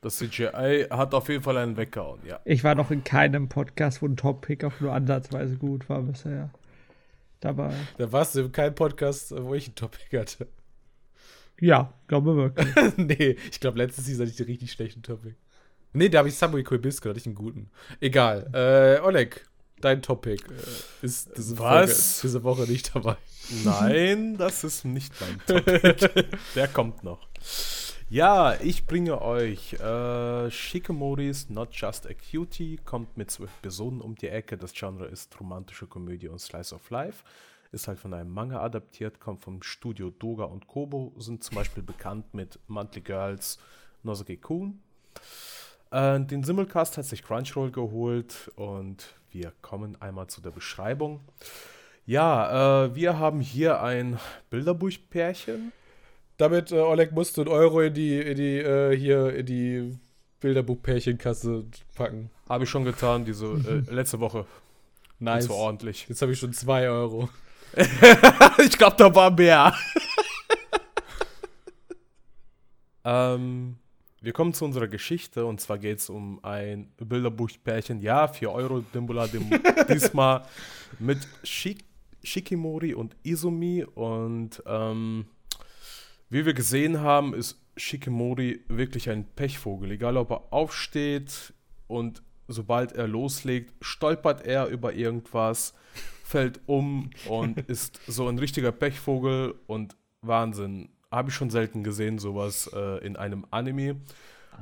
[0.00, 2.38] Das CGI hat auf jeden Fall einen weggehauen, ja.
[2.44, 6.50] Ich war noch in keinem Podcast, wo ein Top-Pick auch nur ansatzweise gut war bisher.
[7.40, 7.74] Dabei.
[7.96, 10.46] Da warst du in keinem Podcast, wo ich einen Topic hatte.
[11.60, 12.68] Ja, glaube wirklich.
[12.96, 15.34] nee, ich glaube, letztes Season hatte ich den richtig schlechten Topic.
[15.92, 17.70] Nee, da habe ich Subway Quibisco, hatte ich einen guten.
[18.00, 18.48] Egal.
[18.52, 19.46] Äh, Oleg,
[19.80, 22.20] dein Topic äh, ist diese, Was?
[22.20, 23.16] Folge, diese Woche nicht dabei.
[23.64, 26.26] Nein, das ist nicht mein Topic.
[26.54, 27.26] Der kommt noch.
[28.10, 34.14] Ja, ich bringe euch äh, Shikimoris Not Just a Cutie, kommt mit zwölf Personen um
[34.14, 34.56] die Ecke.
[34.56, 37.22] Das Genre ist romantische Komödie und Slice of Life.
[37.70, 41.82] Ist halt von einem Manga adaptiert, kommt vom Studio Doga und Kobo, sind zum Beispiel
[41.82, 43.58] bekannt mit Monthly Girls,
[44.02, 44.80] Nozoke Kun.
[45.90, 51.20] Äh, den Simulcast hat sich Crunchyroll geholt und wir kommen einmal zu der Beschreibung.
[52.06, 54.18] Ja, äh, wir haben hier ein
[54.50, 55.72] Bilderbuchpärchen.
[56.38, 59.98] Damit, äh, Oleg, musst du einen Euro in die, in die, äh, hier, in die
[60.40, 62.30] Bilderbuch-Pärchenkasse packen.
[62.48, 64.46] Habe ich schon getan, diese äh, letzte Woche.
[65.18, 65.46] Nice.
[65.46, 66.06] So ordentlich.
[66.08, 67.28] Jetzt habe ich schon zwei Euro.
[68.64, 69.74] ich glaube, da war mehr.
[73.04, 73.76] ähm,
[74.20, 78.00] wir kommen zu unserer Geschichte und zwar geht es um ein Bilderbuchpärchen.
[78.00, 79.48] Ja, 4 Euro Dimbula, dem,
[79.88, 80.44] diesmal
[80.98, 81.84] mit Shik
[82.24, 83.84] Shikimori und Izumi.
[83.84, 85.26] Und ähm,
[86.30, 89.92] wie wir gesehen haben, ist Shikimori wirklich ein Pechvogel.
[89.92, 91.54] Egal, ob er aufsteht
[91.86, 95.74] und sobald er loslegt, stolpert er über irgendwas,
[96.24, 100.88] fällt um und ist so ein richtiger Pechvogel und Wahnsinn.
[101.10, 103.96] Habe ich schon selten gesehen, sowas äh, in einem Anime.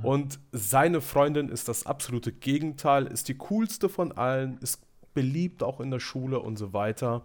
[0.02, 4.82] Und seine Freundin ist das absolute Gegenteil, ist die coolste von allen, ist
[5.14, 7.22] beliebt auch in der Schule und so weiter.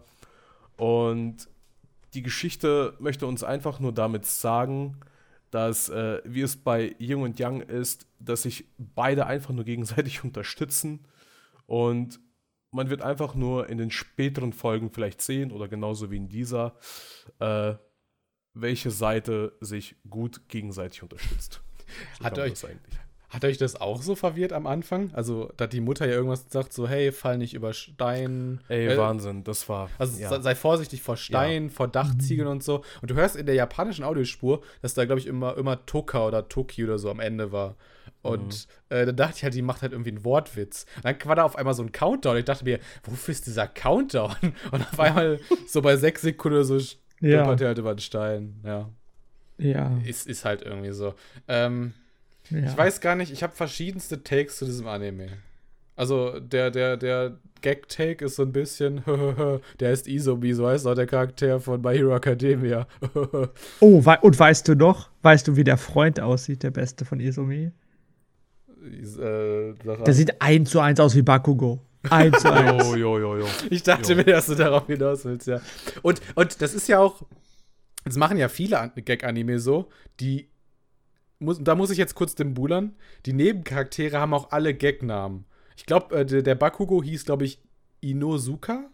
[0.78, 1.50] Und
[2.14, 4.98] die Geschichte möchte uns einfach nur damit sagen,
[5.52, 10.24] dass, äh, wie es bei Yin und Yang ist, dass sich beide einfach nur gegenseitig
[10.24, 11.06] unterstützen.
[11.68, 12.20] Und
[12.72, 16.76] man wird einfach nur in den späteren Folgen vielleicht sehen, oder genauso wie in dieser,
[17.40, 17.76] äh,
[18.54, 21.62] welche Seite sich gut gegenseitig unterstützt.
[22.20, 22.54] So Hat euch-.
[23.30, 25.10] Hat euch das auch so verwirrt am Anfang?
[25.14, 28.60] Also, da die Mutter ja irgendwas sagt, so, hey, fall nicht über Stein.
[28.68, 29.90] Ey, Äh, Wahnsinn, das war.
[29.98, 30.42] Also ja.
[30.42, 32.84] sei- vorsichtig vor Stein, vor Dachziegeln und so.
[33.02, 36.50] Und du hörst in der japanischen Audiospur, dass da, glaube ich, immer, immer Toka oder
[36.50, 37.78] Toki oder so am Ende war.
[38.22, 40.86] Und äh, dann dachte ich halt, die macht halt irgendwie einen Wortwitz.
[40.98, 42.36] Und dann war da auf einmal so ein Countdown.
[42.38, 44.36] Ich dachte mir, wofür ist dieser Countdown?
[44.72, 46.78] Und auf einmal so bei sechs Sekunden oder so
[47.30, 47.52] Ja.
[47.52, 48.56] er halt über den Stein.
[48.66, 48.90] Ja,
[49.58, 49.98] Ja.
[50.06, 51.14] ist, ist halt irgendwie so.
[51.48, 51.94] Ähm,
[52.50, 52.64] ja.
[52.66, 55.28] ich weiß gar nicht, ich habe verschiedenste Takes zu diesem Anime.
[55.96, 59.04] Also der, der, der Gag-Take ist so ein bisschen,
[59.80, 62.88] der ist Isomi, so heißt auch der Charakter von My Hero Academia.
[63.80, 65.10] Oh, wei und weißt du noch?
[65.22, 67.72] Weißt du, wie der Freund aussieht, der beste von Izumi?
[69.00, 69.74] Is- äh,
[70.06, 71.80] Der sieht eins zu eins aus wie Bakugo.
[72.10, 72.84] Eins zu eins.
[72.90, 73.46] Jo, jo, jo, jo.
[73.70, 75.62] Ich dachte mir, dass du darauf hinaus willst, ja.
[76.02, 77.22] Und, und das ist ja auch,
[78.04, 79.90] das machen ja viele An- Gag-Anime so,
[80.20, 80.50] die,
[81.40, 82.96] muss, da muss ich jetzt kurz den bullern,
[83.26, 85.46] die Nebencharaktere haben auch alle Gag-Namen.
[85.78, 87.62] Ich glaube, äh, der, der Bakugo hieß, glaube ich,
[88.02, 88.90] Inosuka.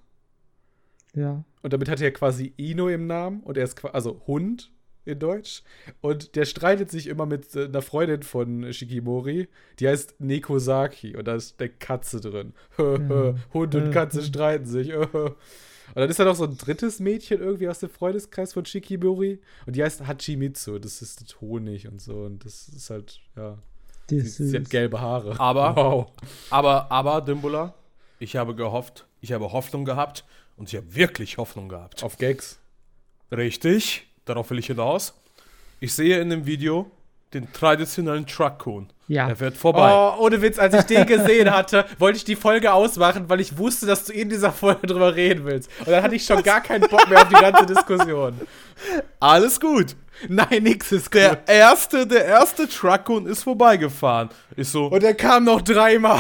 [1.14, 1.44] Ja.
[1.62, 4.72] Und damit hat er quasi Ino im Namen und er ist qua- also Hund
[5.08, 5.64] in Deutsch.
[6.02, 9.48] Und der streitet sich immer mit äh, einer Freundin von Shikimori,
[9.80, 12.54] die heißt Nekosaki und da ist eine Katze drin.
[12.78, 14.94] Hund und Katze streiten sich.
[14.96, 15.36] und
[15.96, 19.76] dann ist da noch so ein drittes Mädchen irgendwie aus dem Freundeskreis von Shikimori und
[19.76, 20.80] die heißt Hachimitsu.
[20.80, 23.58] Das ist das Honig und so und das ist halt, ja.
[24.10, 25.38] Die Sie, sie hat gelbe Haare.
[25.40, 26.12] Aber- Wow.
[26.50, 27.74] Aber, aber, Dimbula,
[28.20, 30.24] ich habe gehofft, ich habe Hoffnung gehabt
[30.56, 32.04] und ich habe wirklich Hoffnung gehabt.
[32.04, 32.58] Auf Gags.
[33.32, 35.14] Richtig, darauf will ich hinaus.
[35.80, 36.90] Ich sehe in dem Video
[37.34, 38.88] den traditionellen Truck-Kun.
[39.10, 39.28] Ja.
[39.30, 39.90] Er fährt vorbei.
[39.94, 43.58] Oh, ohne Witz, als ich den gesehen hatte, wollte ich die Folge ausmachen, weil ich
[43.58, 45.70] wusste, dass du in dieser Folge drüber reden willst.
[45.80, 48.34] Und dann hatte ich schon gar keinen Bock mehr auf die ganze Diskussion.
[49.20, 49.96] Alles gut.
[50.28, 51.22] Nein, nix ist gut.
[51.22, 54.30] Der erste, der erste Truck-Kun ist vorbeigefahren.
[54.56, 56.20] Ich so, Und er kam noch dreimal.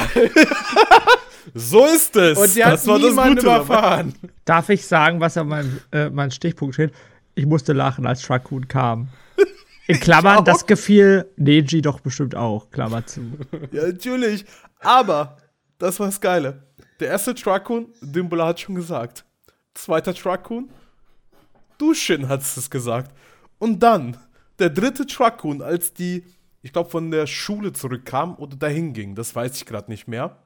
[1.53, 2.38] so ist es.
[2.38, 3.64] Und der das hat war das niemanden Gute dabei.
[3.66, 4.16] überfahren.
[4.45, 6.93] Darf ich sagen, was an meinem äh, mein Stichpunkt steht?
[7.38, 9.10] Ich musste lachen, als Truckhoon kam.
[9.88, 13.22] In Klammern, das gefiel Neji doch bestimmt auch, Klammer zu.
[13.72, 14.44] Ja, natürlich.
[14.80, 15.38] Aber,
[15.78, 16.64] das war das Geile.
[17.00, 19.24] Der erste Truck-Kun, Dimbula hat schon gesagt.
[19.76, 20.72] Zweiter Truck-Kun,
[21.78, 23.16] Dushin hat es gesagt.
[23.60, 24.18] Und dann,
[24.58, 26.24] der dritte Truck-Kun, als die,
[26.64, 30.42] ich glaube, von der Schule zurückkam oder dahin ging, das weiß ich gerade nicht mehr.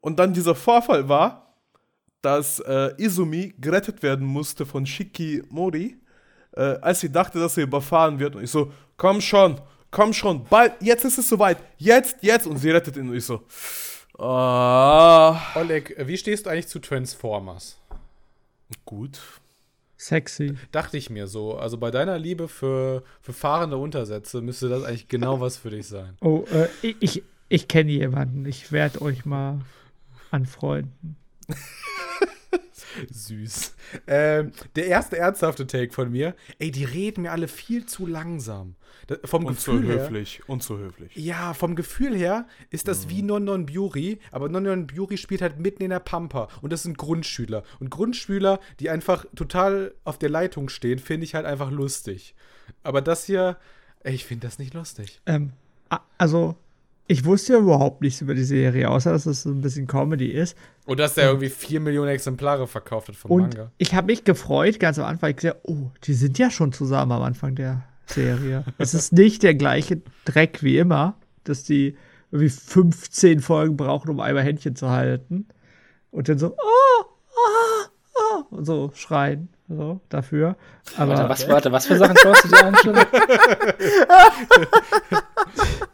[0.00, 1.56] Und dann dieser Vorfall war,
[2.22, 5.98] dass äh, Izumi gerettet werden musste von Shikimori,
[6.56, 8.36] äh, als sie dachte, dass sie überfahren wird.
[8.36, 12.46] Und ich so, komm schon, komm schon, bald, jetzt ist es soweit, jetzt, jetzt.
[12.46, 13.08] Und sie rettet ihn.
[13.08, 13.42] Und ich so,
[14.18, 17.78] ah, Oleg, wie stehst du eigentlich zu Transformers?
[18.84, 19.20] gut.
[19.96, 20.56] Sexy.
[20.72, 21.56] Dachte ich mir so.
[21.56, 25.86] Also bei deiner Liebe für, für fahrende Untersätze müsste das eigentlich genau was für dich
[25.86, 26.16] sein.
[26.20, 28.44] Oh, äh, ich, ich, ich kenne jemanden.
[28.44, 29.60] Ich werde euch mal
[30.30, 31.16] anfreunden.
[33.10, 33.74] Süß.
[34.06, 36.34] Ähm, der erste ernsthafte Take von mir.
[36.58, 38.76] Ey, die reden mir alle viel zu langsam.
[39.06, 40.02] Da, vom Und zu Gefühl her.
[40.04, 41.14] höflich, und zu höflich.
[41.16, 45.42] Ja, vom Gefühl her ist das wie Non Non Buri, aber Non Non Buri spielt
[45.42, 47.64] halt mitten in der Pampa und das sind Grundschüler.
[47.80, 52.34] Und Grundschüler, die einfach total auf der Leitung stehen, finde ich halt einfach lustig.
[52.82, 53.58] Aber das hier,
[54.04, 55.20] ey, ich finde das nicht lustig.
[55.26, 55.52] Ähm,
[56.16, 56.56] also,
[57.06, 60.28] ich wusste ja überhaupt nichts über die Serie, außer dass es so ein bisschen Comedy
[60.28, 60.56] ist.
[60.86, 63.70] Und dass der irgendwie 4 Millionen Exemplare verkauft hat vom Und Manga.
[63.76, 65.30] ich habe mich gefreut, ganz am Anfang.
[65.30, 68.64] Ich gesagt, oh, die sind ja schon zusammen am Anfang der Serie.
[68.78, 71.96] es ist nicht der gleiche Dreck wie immer, dass die
[72.30, 75.46] irgendwie 15 Folgen brauchen, um einmal Händchen zu halten.
[76.10, 77.86] Und dann so, oh, ah,
[78.16, 79.48] ah, und so schreien.
[79.68, 80.56] So, dafür.
[80.98, 82.74] Aber Warte, was, warte, was für Sachen schaust du dir an?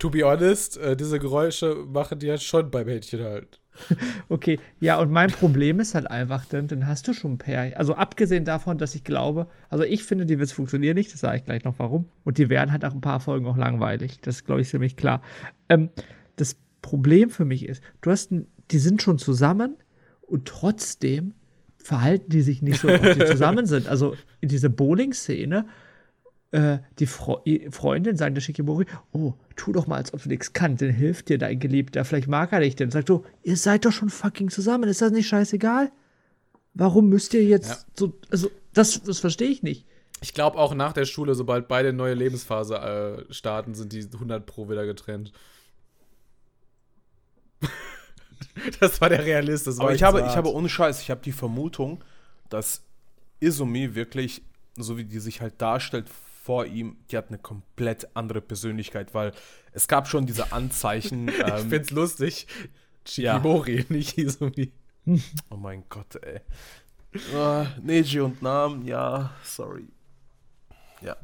[0.00, 3.60] To be honest, äh, diese Geräusche machen die halt schon beim Händchen halt.
[4.28, 7.76] Okay, ja, und mein Problem ist halt einfach, dann, dann hast du schon Pärchen.
[7.76, 11.38] Also abgesehen davon, dass ich glaube, also ich finde, die Witze funktionieren nicht, das sage
[11.38, 12.08] ich gleich noch warum.
[12.24, 14.20] Und die werden halt nach ein paar Folgen auch langweilig.
[14.22, 15.22] Das glaube ich ziemlich klar.
[15.68, 15.90] Ähm,
[16.36, 19.76] das Problem für mich ist, du hast, ein, die sind schon zusammen
[20.22, 21.34] und trotzdem
[21.76, 23.88] verhalten die sich nicht so, ob die zusammen sind.
[23.88, 25.66] Also in diese Bowling-Szene,
[26.52, 30.28] äh, die Fro die Freundin sagt der Shikimori, oh, tu doch mal, als ob du
[30.28, 32.90] nichts kannst, dann hilft dir dein Geliebter, vielleicht mag er dich denn.
[32.90, 35.92] Sagt du, ihr seid doch schon fucking zusammen, ist das nicht scheißegal?
[36.74, 37.78] Warum müsst ihr jetzt Ja.
[37.96, 39.86] so, also, das, das verstehe ich nicht.
[40.22, 44.44] Ich glaube auch nach der Schule, sobald beide neue Lebensphase äh, starten, sind die 100
[44.44, 45.32] pro wieder getrennt.
[48.80, 49.66] das war der Realist.
[49.66, 52.04] Das war Aber ich habe, so ich habe ohne Scheiß, ich habe die Vermutung,
[52.50, 52.82] dass
[53.40, 54.42] Izumi wirklich,
[54.76, 56.06] so wie die sich halt darstellt,
[56.50, 59.30] vor ihm, die hat eine komplett andere Persönlichkeit, weil
[59.70, 61.28] es gab schon diese Anzeichen.
[61.28, 62.48] ich ähm, find's lustig.
[63.06, 64.72] Shikimori, nicht Izumi.
[65.48, 66.40] oh mein Gott, ey.
[67.32, 69.86] Uh, Neji und Namen, ja, sorry.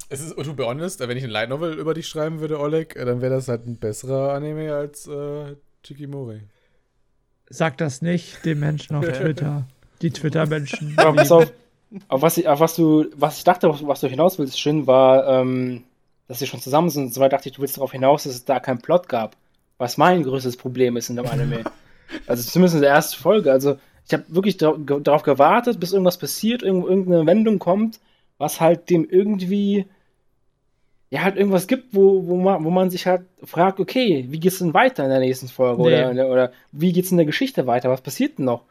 [0.07, 2.95] Es ist, to be honest, wenn ich eine Light Novel über dich schreiben würde, Oleg,
[2.95, 6.39] dann wäre das halt ein besserer Anime als äh, Shikimori.
[7.49, 9.67] Sag das nicht den Menschen auf Twitter.
[10.01, 10.97] Die Twitter-Menschen.
[10.97, 11.51] Aber pass auf,
[12.07, 15.27] auf was, ich, auf was du, was ich dachte, was du hinaus willst, schön war,
[15.27, 15.83] ähm,
[16.27, 18.33] dass sie schon zusammen sind und so weiter, dachte ich, du willst darauf hinaus, dass
[18.33, 19.37] es da keinen Plot gab.
[19.77, 21.63] Was mein größtes Problem ist in dem Anime.
[22.27, 23.51] also zumindest in der ersten Folge.
[23.51, 27.99] Also ich habe wirklich darauf, gewartet, bis irgendwas passiert, irgend, irgendeine Wendung kommt,
[28.37, 29.85] was halt dem irgendwie
[31.09, 34.59] ja halt irgendwas gibt, wo, wo, man, wo man sich halt fragt, okay, wie geht's
[34.59, 35.83] denn weiter in der nächsten Folge?
[35.83, 36.05] Nee.
[36.05, 37.89] Oder, oder wie geht's in der Geschichte weiter?
[37.89, 38.63] Was passiert denn noch?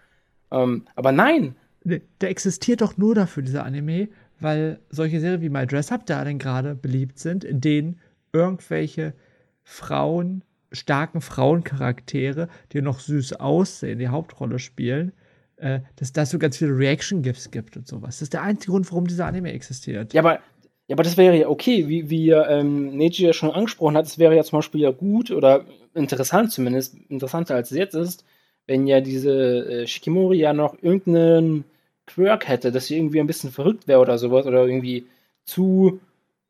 [0.51, 1.57] Ähm, aber nein,
[1.87, 4.09] Der der existiert doch nur dafür, dieser Anime,
[4.41, 8.01] weil solche Serien wie My Dress Up Darling gerade beliebt sind, in denen
[8.33, 9.15] irgendwelche
[9.63, 15.13] Frauen, starken Frauencharaktere, die noch süß aussehen, die Hauptrolle spielen,
[15.57, 18.17] äh, dass da so ganz viele Reaction-GIFs gibt und sowas.
[18.17, 20.13] Das ist der einzige Grund, warum dieser Anime existiert.
[20.13, 20.41] Ja, aber,
[20.89, 24.19] ja, aber das wäre ja okay, wie, wie ähm, Neji ja schon angesprochen hat, es
[24.19, 25.65] wäre ja zum Beispiel ja gut oder
[25.95, 28.25] interessant zumindest, interessanter als es jetzt ist,
[28.67, 31.65] wenn ja diese äh, Shikimori ja noch irgendeinen
[32.07, 35.07] Quirk hätte, dass sie irgendwie ein bisschen verrückt wäre oder sowas oder irgendwie
[35.45, 36.01] zu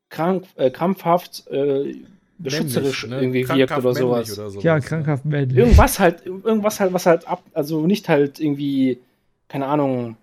[0.09, 1.95] krank, äh, krampfhaft äh,
[2.39, 3.21] beschützerisch Männlich, ne?
[3.25, 4.37] irgendwie Krankhaft wirkt oder sowas.
[4.37, 4.81] Oder sowas Ja, ne?
[4.81, 5.57] krankhaft männlich.
[5.57, 8.99] Irgendwas halt, irgendwas halt, was halt ab, also nicht halt irgendwie,
[9.47, 10.17] keine Ahnung,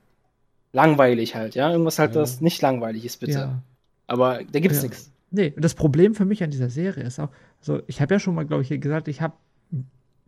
[0.73, 1.71] langweilig halt, ja.
[1.71, 2.21] Irgendwas halt, Ja.
[2.21, 3.33] das nicht langweilig ist, bitte.
[3.33, 3.63] Ja.
[4.07, 4.89] Aber da gibt's Ja.
[4.89, 5.11] nichts.
[5.31, 7.31] Nee, und das Problem für mich an dieser Serie ist auch,
[7.61, 9.35] also ich habe ja schon mal, glaube ich, hier gesagt, ich habe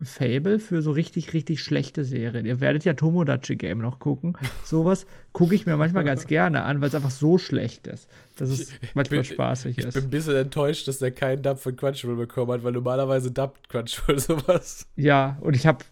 [0.01, 2.45] Fable für so richtig, richtig schlechte Serien.
[2.45, 4.37] Ihr werdet ja Tomodachi Game noch gucken.
[4.63, 8.49] Sowas gucke ich mir manchmal ganz gerne an, weil es einfach so schlecht ist, dass
[8.49, 9.93] es manchmal bin- spaßig Ich ist.
[9.95, 13.69] bin ein bisschen enttäuscht, dass der keinen Dub von Crunchyroll bekommen hat, weil normalerweise dubbt
[13.69, 14.85] Crunchyroll sowas.
[14.95, 15.83] Ja, und ich habe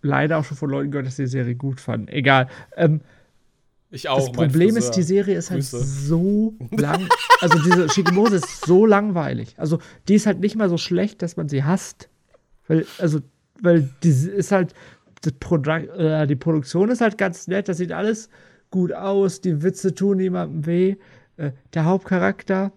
[0.00, 2.08] leider auch schon von Leuten gehört, dass die Serie gut fanden.
[2.08, 2.48] Egal.
[2.78, 3.02] Ähm,
[3.90, 4.20] Ich auch.
[4.20, 5.84] das Problem ist, die Serie ist halt Grüße.
[5.84, 7.06] so lang.
[7.42, 9.52] Also diese Shikimose ist so langweilig.
[9.58, 12.08] Also die ist halt nicht mal so schlecht, dass man sie hasst.
[12.68, 13.20] Weil, also,
[13.62, 14.74] weil die ist halt,
[15.22, 18.28] das Produ äh, die Produktion ist halt ganz nett, das sieht alles
[18.70, 20.96] gut aus, die Witze tun niemandem weh.
[21.36, 22.72] Äh, der Hauptcharakter,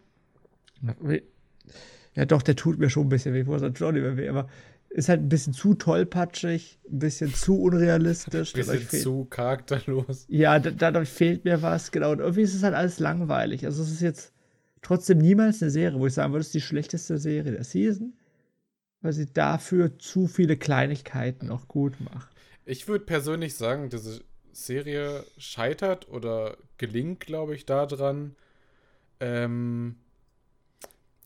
[2.16, 4.30] ja doch, der tut mir schon ein bisschen weh, wo es schon nicht mehr weh,
[4.30, 4.48] aber
[4.90, 8.54] ist halt ein bisschen zu tollpatschig, ein bisschen zu unrealistisch.
[8.54, 10.26] Bisschen Dadurch fehlt- zu charakterlos.
[10.30, 12.12] ja, da- dadurch fehlt mir was, genau.
[12.12, 13.66] Und irgendwie ist es halt alles langweilig.
[13.66, 14.34] Also es ist jetzt
[14.84, 18.14] trotzdem niemals eine Serie, wo ich sagen würde, es ist die schlechteste Serie der Season,
[19.04, 22.30] weil sie dafür zu viele Kleinigkeiten auch gut macht.
[22.66, 24.22] Ich würde persönlich sagen, diese
[24.54, 28.36] Serie scheitert oder gelingt, glaube ich, daran,
[29.20, 29.96] ähm,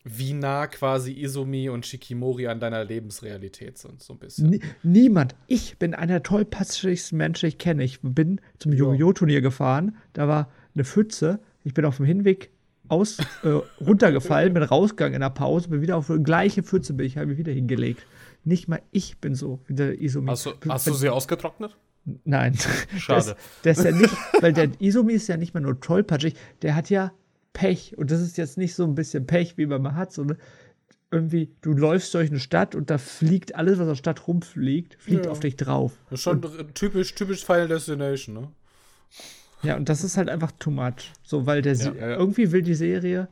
[0.03, 4.49] wie nah quasi Izumi und Shikimori an deiner Lebensrealität sind, so ein bisschen.
[4.49, 5.35] Nie, niemand.
[5.47, 7.83] Ich bin einer der tollpatschigsten Menschen, ich kenne.
[7.83, 8.79] Ich bin zum Ja.
[8.79, 9.97] Yu-Gi-Oh!-Turnier gefahren.
[10.13, 11.39] Da war eine Pfütze.
[11.63, 12.51] Ich bin auf dem Hinweg
[12.89, 17.05] aus, äh, runtergefallen, bin rausgegangen in der Pause, bin wieder auf die gleiche Pfütze, bin
[17.05, 18.05] ich habe mich wieder hingelegt.
[18.43, 20.27] Nicht mal ich bin so wie der Izumi.
[20.29, 21.75] Hast du, hast du sie ausgetrocknet?
[22.23, 22.57] Nein.
[22.97, 23.35] Schade.
[23.65, 26.35] Der ist, der ist ja nicht, weil der Izumi ist ja nicht mehr nur tollpatschig,
[26.61, 27.11] der hat ja
[27.51, 27.97] Pech.
[27.97, 30.37] Und das ist jetzt nicht so ein bisschen Pech, wie man mal hat, sondern
[31.11, 34.95] irgendwie, du läufst durch eine Stadt und da fliegt alles, was aus der Stadt rumfliegt,
[34.99, 35.31] fliegt Ja.
[35.31, 35.93] auf dich drauf.
[36.09, 36.41] Das ist schon
[36.73, 38.47] typisch, typisch Final Destination, ne?
[39.63, 41.11] Ja, und das ist halt einfach too much.
[41.23, 42.15] So, weil der Se- ja, ja.
[42.17, 43.27] irgendwie will die Serie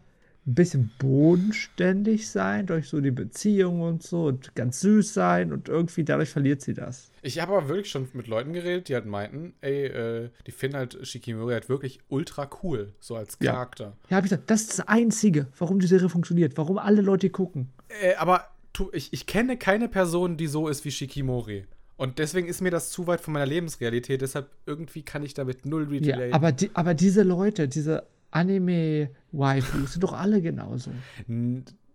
[0.47, 5.69] ein bisschen bodenständig sein, durch so die Beziehung und so und ganz süß sein und
[5.69, 7.09] irgendwie dadurch verliert sie das.
[7.23, 10.77] Ich habe aber wirklich schon mit Leuten geredet, die halt meinten, ey, äh, die finden
[10.77, 13.53] halt Shikimori halt wirklich ultra cool, so als Ja.
[13.53, 13.97] Charakter.
[14.09, 17.29] Ja, hab ich gesagt, das ist das Einzige, warum die Serie funktioniert, warum alle Leute
[17.31, 17.69] gucken.
[18.01, 21.65] Äh, aber tu, ich, ich kenne keine Person, die so ist wie Shikimori.
[21.97, 25.65] Und deswegen ist mir das zu weit von meiner Lebensrealität, deshalb irgendwie kann ich damit
[25.65, 26.33] null Ja, relate.
[26.33, 30.91] aber, die, aber diese Leute, diese Anime-Waifus, sind doch alle genauso.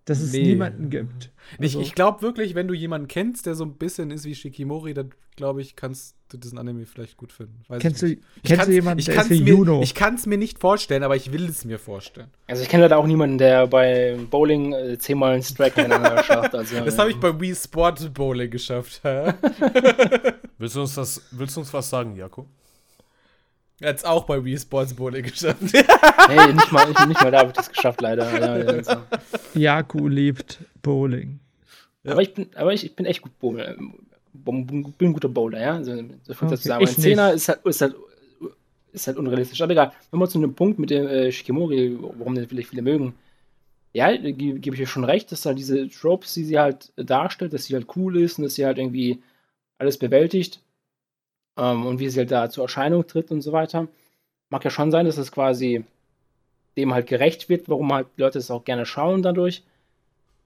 [0.06, 0.42] Dass es Nee.
[0.42, 1.30] niemanden gibt.
[1.58, 4.34] Ich, Also, ich glaube wirklich, wenn du jemanden kennst, der so ein bisschen ist wie
[4.34, 7.62] Shikimori, dann glaube ich, kannst du diesen Anime vielleicht gut finden.
[7.68, 8.22] Weiß kennst ich du.
[8.36, 9.80] Ich kennst du jemanden, ich der ist wie mir, Juno?
[9.82, 12.28] Ich kann es mir nicht vorstellen, aber ich will es mir vorstellen.
[12.46, 16.54] Also ich kenne leider auch niemanden, der bei Bowling äh, zehnmal einen Strike hintereinander schafft.
[16.54, 19.00] Also, Das habe ich bei Wii Sport Bowling geschafft.
[20.58, 22.16] Willst du uns, das, willst du uns was sagen,
[23.80, 23.90] Jako?
[23.90, 25.60] Jetzt auch bei Wii Sports Bowling geschafft.
[26.28, 28.30] Hey, nicht mal, nicht, nicht mal da habe ich das geschafft, leider.
[28.38, 28.92] Ja, ja, also.
[29.54, 31.40] Jaku liebt Bowling.
[32.04, 33.74] Aber, ich bin, aber ich, ich bin echt gut Bowler.
[34.32, 35.74] Bin ein guter Bowler, ja.
[35.74, 37.94] Also, so viel Okay, ich Ein Zehner ist halt, ist, halt,
[38.92, 39.60] ist halt unrealistisch.
[39.60, 42.82] Aber egal, wenn wir zu einem Punkt mit dem äh, Shikimori, warum den vielleicht viele
[42.82, 43.14] mögen.
[43.92, 47.52] ja, gebe geb ich ihr schon recht, dass da diese Tropes, die sie halt darstellt,
[47.52, 49.22] dass sie halt cool ist und dass sie halt irgendwie
[49.78, 50.60] alles bewältigt
[51.56, 53.88] ähm, und wie sie halt da zur Erscheinung tritt und so weiter.
[54.50, 55.84] Mag ja schon sein, dass es quasi
[56.76, 59.62] dem halt gerecht wird, warum halt Leute es auch gerne schauen dadurch.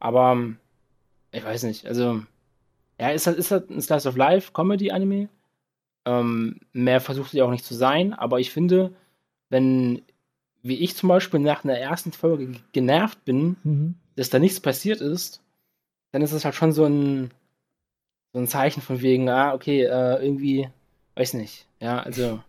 [0.01, 0.59] Aber ähm,
[1.33, 2.23] ich weiß nicht, also
[3.01, 5.29] ja, ist halt, ist halt ein Slice of Life Comedy-Anime.
[6.07, 8.93] Ähm, mehr versucht sie auch nicht zu sein, aber ich finde,
[9.49, 10.03] wenn,
[10.63, 13.95] wie ich zum Beispiel nach einer ersten Folge genervt bin, Mhm.
[14.17, 15.41] dass da nichts passiert ist,
[16.13, 17.31] dann ist es halt schon so ein,
[18.33, 20.69] so ein Zeichen von wegen, ah, okay, äh, irgendwie,
[21.17, 21.67] weiß nicht.
[21.81, 22.41] Ja, also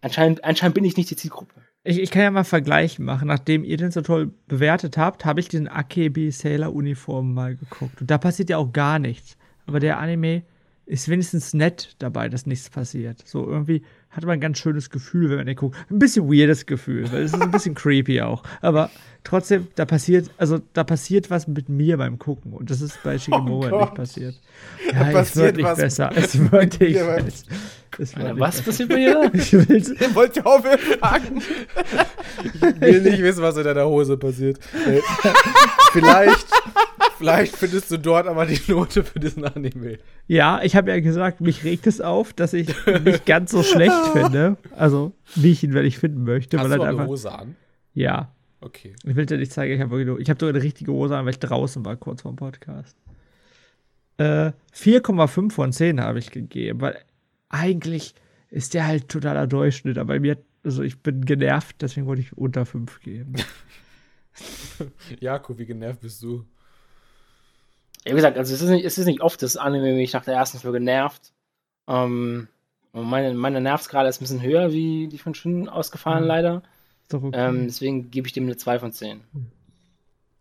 [0.00, 1.54] anscheinend, anscheinend bin ich nicht die Zielgruppe.
[1.84, 3.28] Ich, ich kann ja mal einen Vergleich machen.
[3.28, 8.00] Nachdem ihr den so toll bewertet habt, habe ich diesen AKB Sailor Uniform mal geguckt.
[8.00, 9.36] Und da passiert ja auch gar nichts.
[9.66, 10.42] Aber der Anime
[10.86, 13.22] ist wenigstens nett dabei, dass nichts passiert.
[13.26, 15.76] So irgendwie hat man ein ganz schönes Gefühl, wenn man den guckt.
[15.90, 18.42] Ein bisschen weirdes Gefühl, weil es ist ein bisschen creepy auch.
[18.60, 18.90] Aber
[19.24, 22.52] trotzdem, da passiert, also da passiert was mit mir beim Gucken.
[22.52, 23.80] Und das ist bei Shigemura Gott.
[23.80, 24.40] nicht passiert.
[24.92, 26.10] Ja, es passiert wird nicht was besser.
[26.14, 27.24] Es wird nicht besser.
[27.98, 29.30] Es wird nicht Was passiert bei dir?
[29.32, 31.42] Ich will's, Ihr wollt ja aufhören fragen.
[32.42, 34.58] Ich will nicht wissen, was in deiner Hose passiert.
[35.92, 36.46] Vielleicht,
[37.18, 39.98] vielleicht findest du dort aber die Note für diesen Anime.
[40.26, 43.62] Ja, ich habe ja gesagt, mich regt es auf, dass ich ihn nicht ganz so
[43.62, 44.56] schlecht finde.
[44.76, 46.58] Also, wie ich ihn, wenn ich finden möchte.
[46.58, 47.56] Hast weil du halt auch eine einfach, Hose an?
[47.94, 48.32] ja,
[48.64, 48.94] Okay.
[49.04, 51.38] ich will dir nicht zeigen, ich habe habe sogar eine richtige Hose an, weil ich
[51.38, 52.96] draußen war, kurz vor dem Podcast.
[54.16, 56.98] Äh, 4,5 von 10 habe ich gegeben, weil
[57.48, 58.14] eigentlich
[58.50, 62.64] ist der halt totaler Durchschnitt, aber mir, also ich bin genervt, deswegen wollte ich unter
[62.64, 63.34] 5 geben.
[65.20, 66.44] Jakob, wie genervt bist du?
[68.04, 70.24] Ja, wie gesagt, also es ist nicht, es ist nicht oft, dass Anime mich nach
[70.24, 71.32] der ersten Folge nervt.
[71.86, 72.48] Ähm,
[72.92, 76.28] und meine, meine Nervskala ist ein bisschen höher, wie die von Shin ausgefallen, Mhm.
[76.28, 76.62] leider.
[77.04, 77.48] Ist doch okay.
[77.48, 79.20] Ähm, deswegen gebe ich dem eine 2 von 10.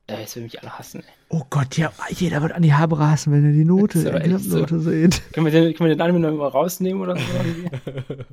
[0.10, 1.14] Ja, jetzt will mich alle hassen, ey.
[1.30, 4.32] oh Gott, ja, jeder wird an die Haare hassen, wenn er die Note, aber die
[4.32, 4.60] echt so.
[4.60, 5.22] Note sieht.
[5.32, 7.24] Können wir den, können wir den Anime noch mal rausnehmen oder so?
[7.88, 8.26] irgendwie?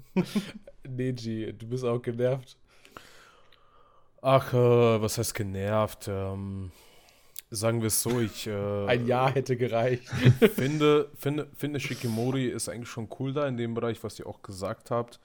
[0.88, 2.56] Neji, du bist auch genervt.
[4.20, 4.56] Ach, äh,
[5.00, 6.08] was heißt genervt?
[6.08, 6.72] Ähm,
[7.50, 10.08] sagen wir es so, ich äh, Ein Jahr hätte gereicht.
[10.54, 14.42] finde, finde, finde Shikimori ist eigentlich schon cool da in dem Bereich, was ihr auch
[14.42, 15.20] gesagt habt.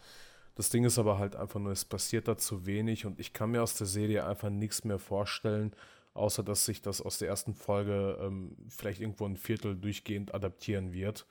[0.56, 3.52] Das Ding ist aber halt einfach nur, es passiert da zu wenig und ich kann
[3.52, 5.76] mir aus der Serie einfach nichts mehr vorstellen,
[6.14, 10.94] außer dass sich das aus der ersten Folge ähm, vielleicht irgendwo ein Viertel durchgehend adaptieren
[10.94, 11.26] wird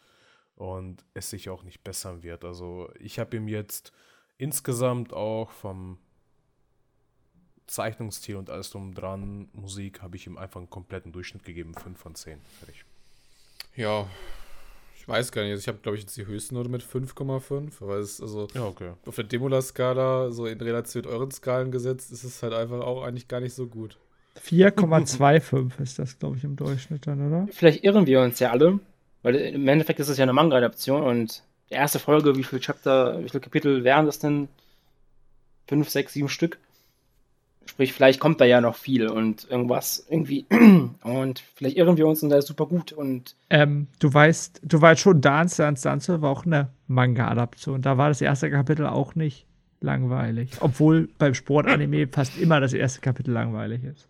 [0.57, 2.45] und es sich auch nicht bessern wird.
[2.45, 3.93] Also ich habe ihm jetzt
[4.37, 5.99] insgesamt auch vom
[7.67, 11.99] Zeichnungsstil und alles drum dran, Musik, habe ich ihm einfach einen kompletten Durchschnitt gegeben, 5
[11.99, 12.39] von 10.
[12.59, 12.85] Fertig.
[13.75, 14.07] Ja,
[15.05, 15.51] ich weiß gar nicht.
[15.51, 17.73] Also ich habe, glaube ich, jetzt die höchste Note mit 5,5.
[17.83, 18.93] Aber es ist also Ja, okay.
[19.05, 23.03] auf der Demula-Skala, so in Relation mit euren Skalen gesetzt, ist es halt einfach auch
[23.03, 23.99] eigentlich gar nicht so gut.
[24.43, 27.47] 4,25 ist das, glaube ich, im Durchschnitt dann, oder?
[27.53, 28.81] Vielleicht irren wir uns ja alle,
[29.23, 33.23] weil im Endeffekt ist es ja eine Manga-Adaption und die erste Folge, wie viele Chapter,
[33.23, 34.49] wie viele Kapitel wären das denn?
[35.69, 36.59] Fünf, sechs, sieben Stück.
[37.67, 40.47] Sprich, vielleicht kommt da ja noch viel und irgendwas irgendwie.
[41.03, 42.93] Und vielleicht irren wir uns und da ist super gut.
[42.93, 47.83] Und Ähm, du weißt, du weißt schon, Dance, Dance, Dance war auch eine Manga-Adaption.
[47.83, 49.47] Da war das erste Kapitel auch nicht
[49.81, 50.51] langweilig.
[50.61, 54.07] Obwohl beim Sportanime fast immer das erste Kapitel langweilig ist.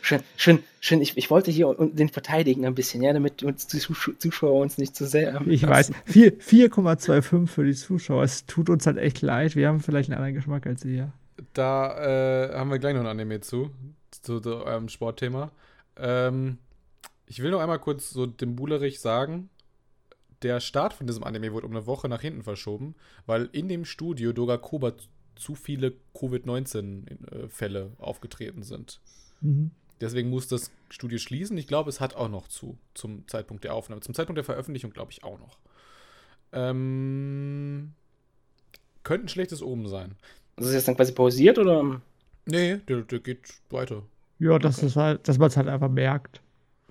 [0.00, 1.00] schön, schön, schön.
[1.02, 4.78] Ich, ich wollte hier den verteidigen ein bisschen, ja, damit uns die Zusch- Zuschauer uns
[4.78, 5.34] nicht zu sehr.
[5.36, 5.92] ähm, Ich weiß.
[6.04, 8.22] Vier- 4,25 für die Zuschauer.
[8.22, 9.54] Es tut uns halt echt leid.
[9.56, 11.12] Wir haben vielleicht einen anderen Geschmack als ihr.
[11.52, 13.70] Da äh, haben wir gleich noch ein Anime zu,
[14.10, 15.52] zu, zu eurem Sportthema.
[15.96, 16.58] Ähm,
[17.26, 19.50] ich will noch einmal kurz so dem Bulerich sagen,
[20.42, 22.94] der Start von diesem Anime wurde um eine Woche nach hinten verschoben,
[23.26, 24.92] weil in dem Studio Dogakoba
[25.34, 29.00] zu viele Covid-19-Fälle aufgetreten sind.
[29.40, 29.70] Mhm.
[30.00, 31.58] Deswegen muss das Studio schließen.
[31.58, 34.00] Ich glaube, es hat auch noch zu, zum Zeitpunkt der Aufnahme.
[34.00, 35.58] Zum Zeitpunkt der Veröffentlichung glaube ich auch noch.
[36.52, 37.94] Ähm,
[39.02, 40.16] könnte ein schlechtes Oben sein.
[40.58, 42.00] Das ist jetzt dann quasi pausiert oder?
[42.46, 44.02] Nee, der, der geht weiter.
[44.38, 46.40] Ja, das ist halt, dass man es halt einfach merkt.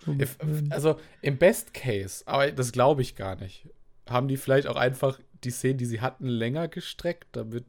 [0.06, 0.72] So If, mittendrin.
[0.72, 3.68] also im Best Case, aber das glaube ich gar nicht,
[4.08, 7.66] haben die vielleicht auch einfach die Szenen, die sie hatten, länger gestreckt, damit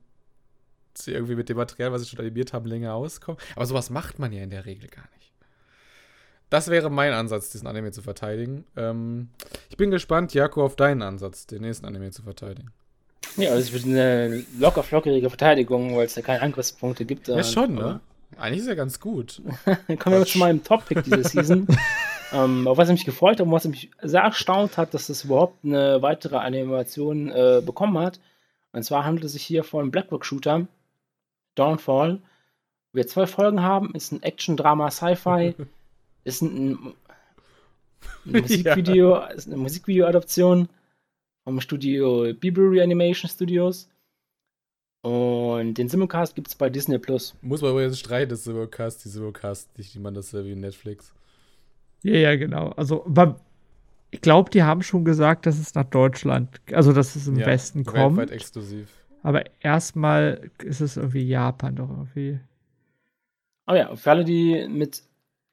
[0.95, 3.41] sie irgendwie mit dem Material, was sie schon animiert haben, länger auskommen.
[3.57, 5.33] Aber sowas macht man ja in der Regel gar nicht.
[6.51, 8.65] Das wäre mein Ansatz, diesen Anime zu verteidigen.
[8.77, 9.29] Ähm,
[9.69, 12.71] ich bin gespannt, Jako, auf deinen Ansatz, den nächsten Anime zu verteidigen.
[13.37, 17.29] Ja, also es wird eine locker flockige Verteidigung, weil es ja keine Angriffspunkte gibt.
[17.29, 18.01] Ja, schon, ne?
[18.37, 19.43] Eigentlich ist er ganz gut.
[19.87, 21.67] Dann kommen wir zu meinem Top-Pick diese Season.
[22.33, 25.65] ähm, auf was mich gefreut hat und was mich sehr erstaunt hat, dass das überhaupt
[25.65, 28.21] eine weitere Animation äh, bekommen hat.
[28.73, 30.67] Und zwar handelt es sich hier von Blackrock Shooter,
[31.55, 32.21] Dawnfall.
[32.93, 35.55] Wir zwei Folgen haben, ist ein Action-Drama, Sci-Fi.
[36.25, 36.95] Ist ein,
[38.27, 40.69] ein Musikvideo, ist eine Musikvideo-Adaption
[41.49, 43.89] vom Studio Bieber Animation Studios.
[45.01, 47.35] Und den Simulcast gibt es bei Disney Plus.
[47.41, 51.15] Muss man aber jetzt streiten, das Simulcast, die Simulcast, nicht die man das wie Netflix.
[52.03, 52.71] Ja, ja, genau.
[52.77, 53.41] Also, aber
[54.11, 57.47] ich glaube, die haben schon gesagt, dass es nach Deutschland, also dass es im Ja,
[57.47, 58.19] Westen kommt.
[58.19, 58.93] Weltweit exklusiv.
[59.23, 62.41] Aber erstmal ist es irgendwie Japan doch irgendwie.
[63.65, 65.03] Aber ja, für alle, die mit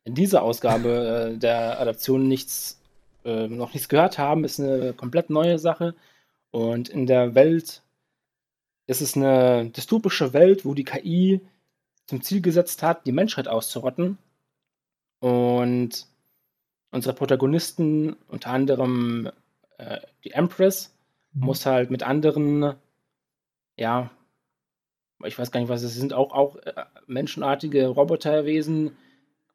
[0.06, 2.82] dieser Ausgabe äh, der Adaption nichts,
[3.26, 5.96] äh, noch nichts gehört haben, ist eine komplett neue Sache.
[6.52, 7.82] Und in der Welt
[8.88, 11.42] ist es eine dystopische Welt, wo die KI
[12.06, 14.18] zum Ziel gesetzt hat, die Menschheit auszurotten.
[15.20, 16.08] Und
[16.92, 19.32] unsere Protagonisten, unter anderem
[19.78, 20.94] äh, die Empress,
[21.34, 22.76] muss halt mit anderen,
[23.76, 24.10] ja,
[25.24, 28.96] ich weiß gar nicht, was es sind, auch, auch äh, menschenartige Roboterwesen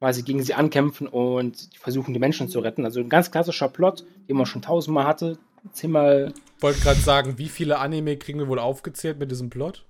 [0.01, 2.85] quasi gegen sie ankämpfen und versuchen, die Menschen zu retten.
[2.87, 5.39] Also ein ganz klassischer Plot, den man schon tausendmal hatte.
[5.73, 6.33] Zehnmal.
[6.59, 9.85] Wollte gerade sagen, wie viele Anime kriegen wir wohl aufgezählt mit diesem Plot?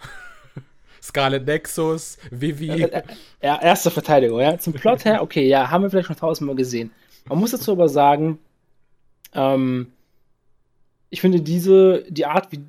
[1.02, 2.70] Scarlet Nexus, Vivi.
[2.70, 3.02] Äh, äh,
[3.40, 4.58] ja, erste Verteidigung, ja.
[4.58, 6.90] Zum Plot her, okay, ja, haben wir vielleicht schon tausendmal gesehen.
[7.26, 8.40] Man muss dazu aber sagen,
[9.32, 9.92] ähm,
[11.08, 12.64] ich finde diese, die Art, wie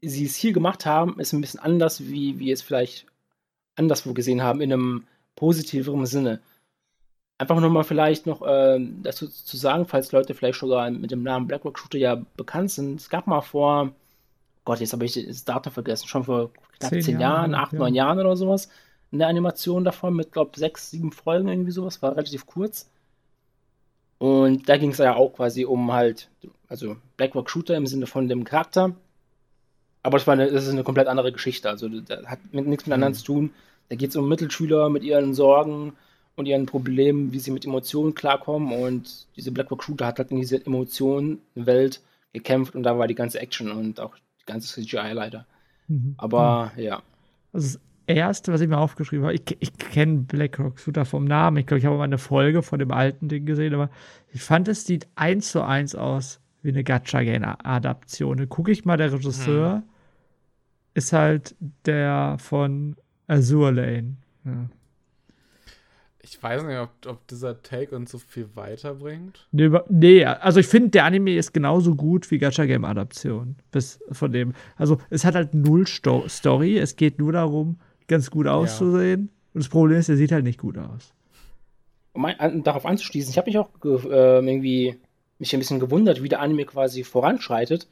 [0.00, 3.06] sie es hier gemacht haben, ist ein bisschen anders, wie wir es vielleicht
[3.74, 5.04] anderswo gesehen haben, in einem
[5.38, 6.40] positiveren Sinne.
[7.38, 11.46] Einfach nochmal vielleicht noch ähm, dazu zu sagen, falls Leute vielleicht sogar mit dem Namen
[11.46, 13.00] Blackrock Shooter ja bekannt sind.
[13.00, 13.92] Es gab mal vor,
[14.64, 17.72] Gott, jetzt habe ich das Datum vergessen, schon vor knapp Zehn zehn, Jahren, Jahren, acht,
[17.72, 17.78] ja.
[17.78, 18.68] neun Jahren oder sowas,
[19.12, 22.90] eine Animation davon mit, glaube sechs, sieben Folgen irgendwie sowas, war relativ kurz.
[24.18, 26.28] Und da ging es ja auch quasi um halt,
[26.68, 28.96] also Blackrock Shooter im Sinne von dem Charakter.
[30.02, 31.68] Aber das, war eine, das ist eine komplett andere Geschichte.
[31.68, 33.14] Also das hat mit, nichts miteinander Mhm.
[33.14, 33.50] zu tun.
[33.88, 35.94] Da geht es um Mittelschüler mit ihren Sorgen
[36.36, 38.72] und ihren Problemen, wie sie mit Emotionen klarkommen.
[38.72, 42.00] Und diese Blackrock Shooter hat halt in dieser Emotionenwelt
[42.32, 45.46] gekämpft und da war die ganze Action und auch die ganze CGI leider.
[45.88, 46.14] Mhm.
[46.16, 47.02] Aber ja.
[47.52, 51.56] Also das erste, was ich mir aufgeschrieben habe, ich, ich kenne BlackRock Shooter vom Namen.
[51.56, 53.90] Ich glaube, ich habe mal eine Folge von dem alten Ding gesehen, aber
[54.32, 58.48] ich fand, es sieht eins zu eins aus wie eine Gacha-Game-Adaption.
[58.48, 59.82] Gucke ich mal, der Regisseur
[60.94, 61.54] ist halt
[61.86, 62.96] der von
[63.28, 64.16] Azure Lane.
[64.44, 64.68] Ja.
[66.20, 69.46] Ich weiß nicht, ob, ob dieser Take uns so viel weiterbringt.
[69.52, 73.56] Nee, nee, also ich finde, der Anime ist genauso gut wie Gacha-Game-Adaption.
[73.70, 74.52] Bis von dem.
[74.76, 76.76] Also es hat halt null Sto Story.
[76.76, 79.30] Es geht nur darum, ganz gut auszusehen.
[79.54, 81.14] Und das Problem ist, er sieht halt nicht gut aus.
[82.12, 84.96] Um ein, an, darauf anzuschließen, ich habe mich auch äh, irgendwie
[85.38, 87.88] mich ein bisschen gewundert, wie der Anime quasi voranschreitet.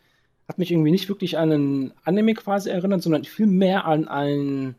[0.49, 4.75] Hat mich irgendwie nicht wirklich an einen Anime quasi erinnert, sondern viel mehr an ein,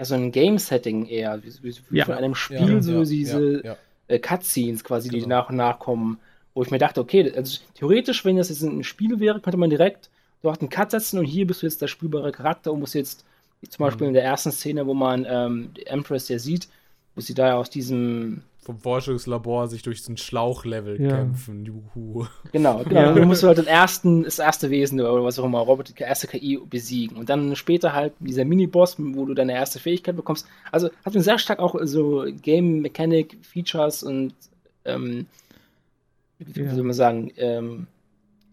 [0.00, 1.52] ja, so ein Game-Setting eher, wie,
[1.90, 2.06] wie, Ja.
[2.06, 3.76] von einem Spiel, so diese ja, ja.
[4.08, 5.28] äh, Cutscenes quasi, die Genau.
[5.36, 6.18] nach und nach kommen,
[6.54, 9.70] wo ich mir dachte, okay, also theoretisch, wenn das jetzt ein Spiel wäre, könnte man
[9.70, 10.10] direkt
[10.42, 13.24] dort einen Cut setzen und hier bist du jetzt der spielbare Charakter und musst jetzt,
[13.60, 16.66] wie zum Beispiel in der ersten Szene, wo man ähm, die Empress ja sieht,
[17.14, 21.16] wo sie da aus diesem Vom Forschungslabor sich durch so ein Schlauchlevel Ja.
[21.16, 21.64] kämpfen.
[21.64, 22.26] Juhu.
[22.52, 23.00] Genau, genau.
[23.00, 23.12] Ja.
[23.12, 26.26] Du musst halt den ersten, das erste Wesen oder was auch immer, Roboter, die erste
[26.26, 27.16] KI besiegen.
[27.16, 30.46] Und dann später halt dieser Miniboss, wo du deine erste Fähigkeit bekommst.
[30.70, 34.34] Also hat mir sehr stark auch so Game Mechanic Features und
[34.84, 35.26] ähm,
[36.38, 36.74] wie Ja.
[36.74, 37.86] soll man sagen, ähm,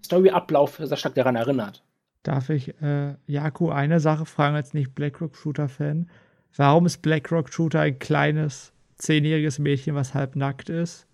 [0.03, 1.84] Story-Ablauf sehr stark daran erinnert.
[2.24, 6.09] Darf ich äh, Jaku eine Sache fragen als nicht BlackRock Shooter-Fan?
[6.55, 11.06] Warum ist BlackRock Shooter ein kleines, zehnjähriges Mädchen, was halb nackt ist?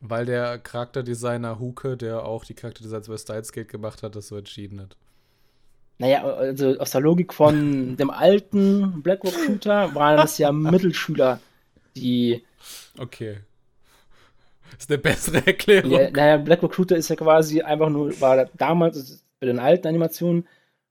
[0.00, 4.80] Weil der Charakterdesigner Huke, der auch die Charakterdesigns bei Styles gemacht hat, das so entschieden
[4.80, 4.96] hat.
[5.98, 11.40] Naja, also aus der Logik von dem alten BlackRock Shooter waren das ja Mittelschüler,
[11.96, 12.42] die
[12.98, 13.38] Okay.
[14.78, 15.92] Ist eine bessere Erklärung.
[15.92, 19.86] Ja, naja, Black Recruiter ist ja quasi einfach nur, war damals also bei den alten
[19.86, 20.46] Animationen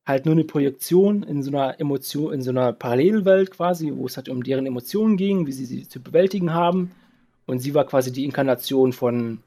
[0.05, 4.17] halt nur eine Projektion in so einer Emotion, in so einer Parallelwelt quasi, wo es
[4.17, 6.91] halt um deren Emotionen ging, wie sie sie zu bewältigen haben.
[7.45, 9.39] Und sie war quasi die Inkarnation von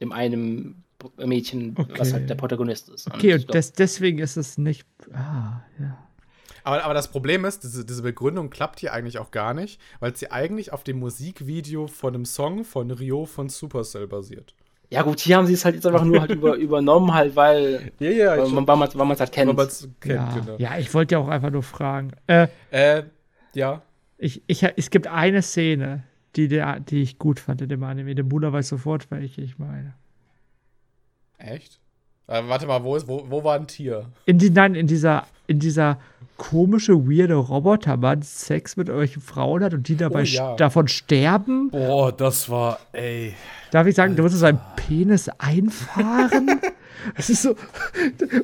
[0.00, 0.82] dem einen
[1.18, 2.12] Mädchen, was Okay.
[2.12, 3.06] halt der Protagonist ist.
[3.12, 4.86] Okay, und glaub, des, deswegen ist es nicht.
[5.12, 5.98] Ah, ja.
[6.64, 10.16] Aber, aber das Problem ist, diese, diese Begründung klappt hier eigentlich auch gar nicht, weil
[10.16, 14.54] sie eigentlich auf dem Musikvideo von einem Song von Rio von Supercell basiert.
[14.90, 17.92] Ja gut, hier haben sie es halt jetzt einfach nur halt über, übernommen, halt, weil,
[17.98, 19.56] Ja, ja, weil man weil man es halt kennt.
[19.56, 19.68] Weil
[20.00, 20.56] kennt, Ja, genau.
[20.58, 22.12] ja, ich wollte ja auch einfach nur fragen.
[22.26, 23.04] Äh, Äh,
[23.54, 23.82] ja.
[24.18, 26.04] ich, ich, es gibt eine Szene,
[26.36, 28.14] die, der, die ich gut fand in dem Anime.
[28.14, 29.94] Der Bruder weiß sofort, welche ich meine.
[31.38, 31.80] Echt?
[32.28, 34.06] Äh, warte mal, wo, ist, wo, wo war ein Tier?
[34.26, 35.98] In, die, nein, in dieser in dieser
[36.36, 40.56] komische, weirde Robotermann Sex mit euch Frauen hat und die dabei Oh ja.
[40.56, 41.70] davon sterben?
[41.70, 43.34] Boah, das war, ey.
[43.70, 46.60] Darf ich sagen, du musst seinen Penis einfahren?
[47.16, 47.50] das ist so.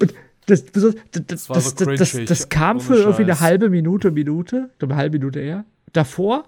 [0.01, 0.15] Und
[0.47, 4.97] das, das, das, das, so das, das, kam für irgendwie eine halbe Minute, Minute, eine
[4.97, 5.65] halbe Minute eher.
[5.93, 6.45] Davor,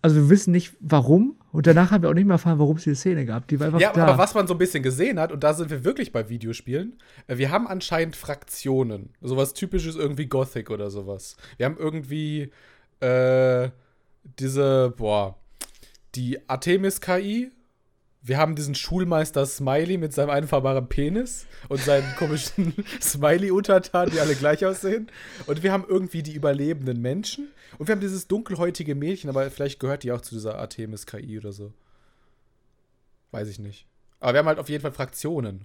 [0.00, 1.36] also wir wissen nicht warum.
[1.52, 3.46] Und danach haben wir auch nicht mehr erfahren, warum es diese Szene gab.
[3.48, 4.04] Die war einfach Ja, da.
[4.06, 6.98] aber was man so ein bisschen gesehen hat, und da sind wir wirklich bei Videospielen,
[7.26, 9.10] äh, wir haben anscheinend Fraktionen.
[9.20, 11.36] Sowas typisches irgendwie Gothic oder sowas.
[11.58, 12.50] Wir haben irgendwie
[13.00, 13.68] äh,
[14.38, 15.36] diese, boah,
[16.14, 17.50] die Artemis-KI.
[18.24, 24.36] Wir haben diesen Schulmeister Smiley mit seinem einfahrbaren Penis und seinen komischen Smiley-Untertan, die alle
[24.36, 25.10] gleich aussehen.
[25.46, 27.48] Und wir haben irgendwie die überlebenden Menschen.
[27.78, 31.52] Und wir haben dieses dunkelhäutige Mädchen, aber vielleicht gehört die auch zu dieser Artemis-KI oder
[31.52, 31.72] so.
[33.32, 33.86] Weiß ich nicht.
[34.20, 35.64] Aber wir haben halt auf jeden Fall Fraktionen.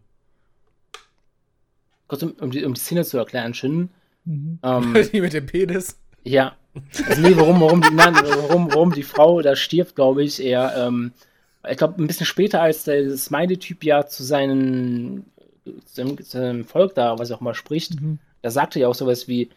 [2.07, 3.89] Kurz um, um, die, um die Szene zu erklären, Shin.
[4.25, 4.57] Mhm.
[4.63, 5.99] Ähm, die mit dem Penis.
[6.23, 6.55] ja.
[7.07, 10.75] Also nee, warum, warum, die, nein, warum, warum die Frau da stirbt, glaube ich, eher,
[10.77, 11.11] ähm,
[11.69, 15.25] ich glaube, ein bisschen später, als der Smiley-Typ ja zu seinen,
[15.85, 18.19] zu seinem, Volk da, was er auch mal spricht, Mhm.
[18.41, 19.49] da sagte er ja auch sowas wie,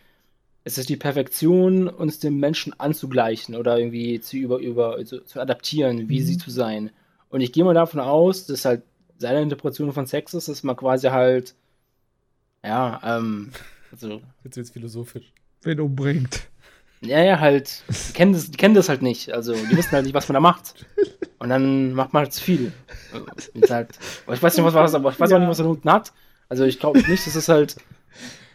[0.64, 5.40] es ist die Perfektion, uns dem Menschen anzugleichen oder irgendwie zu über, über zu, zu
[5.40, 6.24] adaptieren, wie Mhm.
[6.24, 6.90] sie zu sein.
[7.30, 8.82] Und ich gehe mal davon aus, dass halt
[9.18, 11.54] seine Interpretation von Sex ist, dass man quasi halt,
[12.64, 13.50] ja, ähm,
[13.92, 15.32] also, Jetzt wird's philosophisch.
[15.62, 16.42] Wen umbringt.
[17.02, 19.32] ja, ja, halt, die kennen das, die kennen das halt nicht.
[19.32, 20.86] Also, die wissen halt nicht, was man da macht.
[21.40, 22.72] Und dann macht man halt zu viel.
[23.68, 25.66] Halt, aber ich weiß nicht, was war das, aber ich weiß auch nicht, was er
[25.66, 26.12] unten hat.
[26.48, 27.76] Also, ich glaube nicht, dass es halt,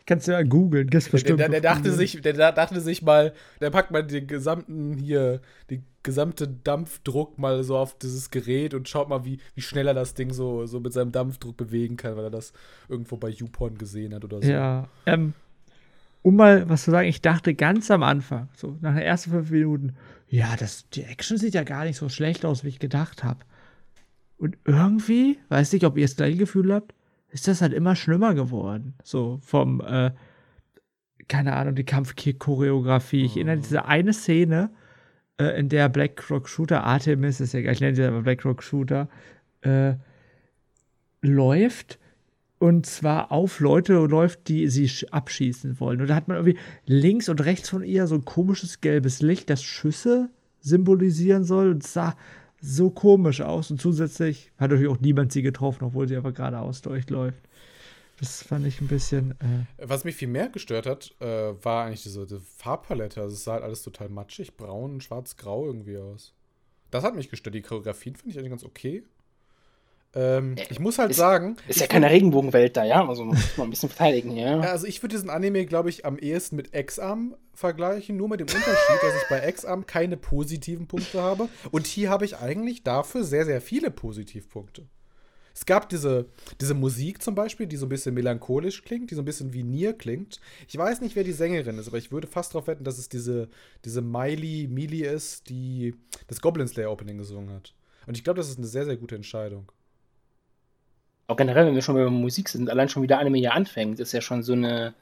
[0.08, 1.40] Kannst du ja googeln, Der, bestimmt.
[1.40, 1.94] der, der, noch dachte Google.
[1.98, 7.40] sich, der da- dachte sich mal, der packt mal den gesamten hier, den gesamte Dampfdruck
[7.40, 10.68] mal so auf dieses Gerät und schaut mal, wie, wie schnell er das Ding so,
[10.68, 12.54] so mit seinem Dampfdruck bewegen kann, weil er das
[12.88, 14.48] irgendwo bei YouPorn gesehen hat oder so.
[14.52, 15.34] Ja, ähm,
[16.22, 19.50] um mal was zu sagen, ich dachte ganz am Anfang, so nach den ersten fünf
[19.50, 19.96] Minuten,
[20.28, 23.40] ja, das, die Action sieht ja gar nicht so schlecht aus, wie ich gedacht habe.
[24.38, 26.94] Und irgendwie, weiß nicht, ob ihr das gleiche Gefühl habt,
[27.30, 28.96] ist das halt immer schlimmer geworden.
[29.04, 30.12] So vom, äh,
[31.28, 33.26] keine Ahnung, die Kampfchoreografie.
[33.26, 34.72] Ich erinnere an diese eine Szene,
[35.38, 38.64] äh, in der Black Rock Shooter, Artemis ist ja ich nenne sie aber Black Rock
[38.64, 39.10] Shooter,
[39.62, 39.96] äh,
[41.22, 42.00] läuft
[42.66, 46.01] und zwar auf Leute läuft, die sie sch- abschießen wollen.
[46.01, 49.49] Und da hat man irgendwie links und rechts von ihr so ein komisches gelbes Licht,
[49.49, 50.30] das Schüsse
[50.61, 52.16] symbolisieren soll und sah
[52.61, 53.70] so komisch aus.
[53.72, 57.38] Und zusätzlich hat natürlich auch niemand sie getroffen, obwohl sie einfach geradeaus durchläuft.
[58.20, 59.32] Das fand ich ein bisschen.
[59.41, 61.26] Äh, Was mich viel mehr gestört hat, äh,
[61.61, 63.22] war eigentlich diese, diese Farbpalette.
[63.22, 66.34] Also es sah halt alles total matschig, braun, schwarz-grau irgendwie aus.
[66.91, 67.55] Das hat mich gestört.
[67.55, 69.03] Die Choreografien finde ich eigentlich ganz okay.
[70.16, 71.57] Ähm, ich muss halt ist- sagen.
[71.68, 73.05] ist ja keine Regenbogenwelt da, ja?
[73.07, 74.63] Also, muss man ein bisschen verteidigen, ja?
[74.63, 78.39] Ja, also ich würde diesen Anime, glaube ich, am ehesten mit X-Arm vergleichen, nur mit
[78.39, 81.49] dem Unterschied, dass ich bei X-Arm keine positiven Punkte habe.
[81.72, 84.88] Und hier habe ich eigentlich dafür sehr, sehr viele Positivpunkte.
[85.53, 86.26] Es gab diese,
[86.59, 89.63] diese Musik zum Beispiel, die so ein bisschen melancholisch klingt, die so ein bisschen wie
[89.63, 90.41] Nier klingt.
[90.68, 93.07] Ich weiß nicht, wer die Sängerin ist, aber ich würde fast darauf wetten, dass es
[93.07, 93.47] diese,
[93.86, 95.95] diese Miley Mealy ist, die
[96.28, 97.74] das Goblin Slayer Opening gesungen hat.
[98.05, 99.72] Und ich glaube, das ist eine sehr, sehr gute Entscheidung.
[101.28, 104.00] Auch generell, wenn wir schon bei Musik sind, allein schon wie der Anime hier anfängt,
[104.00, 104.94] ist ja schon so eine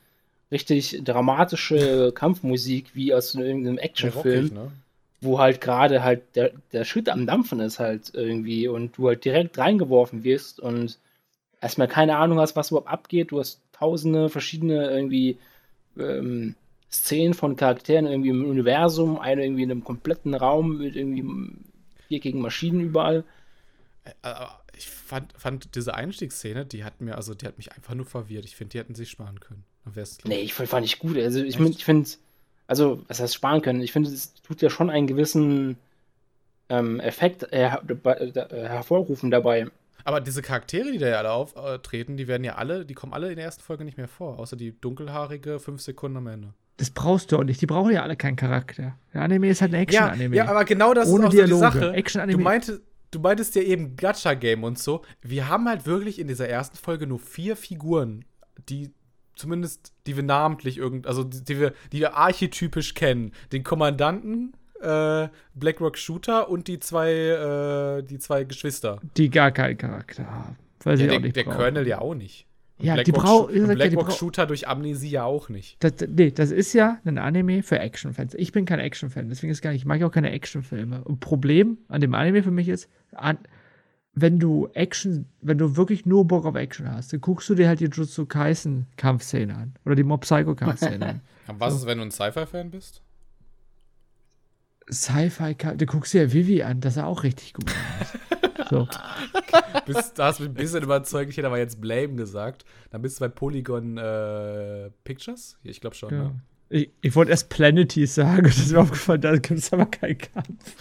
[0.52, 4.72] richtig dramatische Kampfmusik wie aus irgendeinem Actionfilm, rockig, ne?
[5.20, 9.26] wo halt gerade halt der, der Shit am Dampfen ist halt irgendwie und du halt
[9.26, 10.98] direkt reingeworfen wirst und
[11.62, 13.32] erstmal keine Ahnung hast, was überhaupt abgeht.
[13.32, 15.38] Du hast tausende verschiedene irgendwie
[15.98, 16.56] ähm,
[16.92, 21.26] Szenen von Charakteren irgendwie im Universum, eine irgendwie in einem kompletten Raum mit irgendwie
[22.08, 23.24] viereckigen Maschinen überall.
[24.74, 28.06] Äh, Ich fand, fand diese Einstiegsszene, die hat mir, also die hat mich einfach nur
[28.06, 28.46] verwirrt.
[28.46, 29.64] Ich finde, die hätten sich sparen können.
[30.26, 31.18] Nee, ich find- fand ich gut.
[31.18, 32.10] Also ich, ich finde,
[32.68, 33.82] also was heißt sparen können?
[33.82, 35.78] Ich finde, es tut ja schon einen gewissen
[36.70, 39.68] ähm, Effekt her äh, hervorrufen dabei.
[40.06, 43.30] Aber diese Charaktere, die da ja alle auftreten, die werden ja alle, die kommen alle
[43.30, 46.54] in der ersten Folge nicht mehr vor, außer die dunkelhaarige fünf Sekunden am Ende.
[46.78, 47.62] das brauchst du auch nicht.
[47.62, 48.98] Die brauchen ja alle keinen Charakter.
[49.14, 50.36] Der Anime ist halt ein Action-Anime.
[50.36, 51.60] ja, aber genau das Ohne ist auch so die Dialoge.
[51.80, 51.94] Sache.
[51.94, 52.38] Action-Anime.
[52.38, 52.82] Du, meinte,
[53.14, 55.04] du meintest ja eben Gacha-Game und so.
[55.22, 58.26] Wir haben halt wirklich in dieser ersten Folge nur vier Figuren,
[58.70, 58.92] die
[59.36, 63.32] zumindest, die wir namentlich irgend, also die, wir, die wir archetypisch kennen.
[63.52, 69.00] Den Kommandanten, äh, Blackrock Shooter und die zwei, äh, die zwei Geschwister.
[69.18, 70.58] die gar keinen Charakter haben.
[70.84, 71.46] Weil sie Ja, auch der, nicht der.
[71.46, 72.46] Colonel ja auch nicht.
[72.84, 75.82] Ja, ja, die Blackrock brau- Shooter durch Amnesie ja auch nicht.
[75.84, 78.34] Das, nee, das ist ja ein Anime für Actionfans.
[78.36, 81.04] Ich bin kein Actionfan, deswegen ist gar nicht, ich mag auch keine Actionfilme.
[81.04, 83.38] Und Problem an dem Anime für mich ist, an,
[84.16, 87.68] wenn du Action, wenn du wirklich nur Bock auf Action hast, dann guckst du dir
[87.68, 91.22] halt die Jutsu Kaisen Kampfszene an oder die Mob Psycho Kampfszene an.
[91.48, 93.02] Aber was ist, wenn du ein Sci-Fi-Fan bist?
[94.92, 98.08] Sci-Fi, du guckst dir ja Vivi an, das sah auch richtig gut aus.
[98.70, 98.88] So.
[99.86, 102.66] Bist, da hast du mich ein bisschen überzeugt, ich hätte aber jetzt Blame gesagt.
[102.92, 105.58] Dann bist du bei Polygon äh, Pictures?
[105.64, 106.24] Ich glaube schon, Ja.
[106.24, 106.42] ne?
[106.70, 110.18] Ich, ich wollte erst Planeties sagen, das ist mir aufgefallen, da gibt es aber keinen
[110.18, 110.74] Kampf.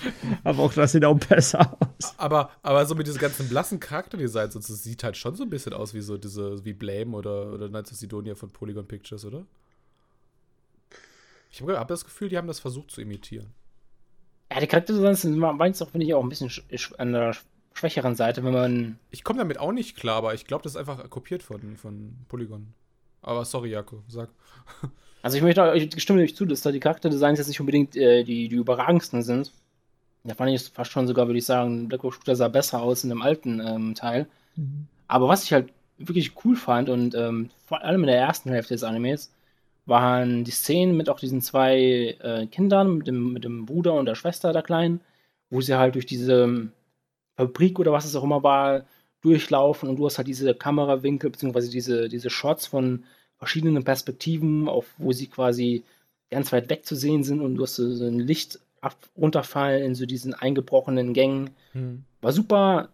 [0.43, 2.15] Aber auch das sieht auch besser aus.
[2.17, 5.51] Aber, aber so mit diesem ganzen blassen Charakterdesign, so, das sieht halt schon so ein
[5.51, 9.25] bisschen aus wie so diese, wie Blame oder, oder Knights of Sidonia von Polygon Pictures,
[9.27, 9.45] oder?
[11.51, 13.53] Ich habe hab das Gefühl, die haben das versucht zu imitieren.
[14.51, 17.35] Ja, die Charakterdesigns sind meins auch, finde ich, auch ein bisschen sch sch an der
[17.75, 18.99] schwächeren Seite, wenn man.
[19.11, 22.17] Ich komme damit auch nicht klar, aber ich glaube, das ist einfach kopiert von, von
[22.29, 22.75] Polygon.
[23.23, 24.29] Aber sorry, Jako, sag.
[25.25, 28.25] Also ich möchte ich stimme euch zu, dass da die Charakterdesigns jetzt nicht unbedingt äh,
[28.25, 29.53] die, die überragendsten sind.
[30.25, 32.83] Da fand ich es fast schon sogar, würde ich sagen, Black Rock Shooter sah besser
[32.83, 34.27] aus in dem alten ähm, Teil.
[35.07, 38.75] Aber was ich halt wirklich cool fand und ähm, vor allem in der ersten Hälfte
[38.75, 39.33] des Animes,
[39.87, 44.07] waren die Szenen mit auch diesen zwei äh, Kindern, mit dem, mit dem Bruder und
[44.07, 45.01] der Schwester der Kleinen,
[45.51, 46.73] wo sie halt durch diese ähm,
[47.37, 48.85] Fabrik oder was es auch immer war,
[49.23, 53.05] durchlaufen und du hast halt diese Kamerawinkel, beziehungsweise diese, diese Shots von
[53.39, 55.85] verschiedenen Perspektiven, auf wo sie quasi
[56.31, 59.83] ganz weit weg zu sehen sind und du hast so, so ein Licht ab, runterfallen
[59.85, 61.51] in so diesen eingebrochenen Gängen.
[62.21, 62.89] War super,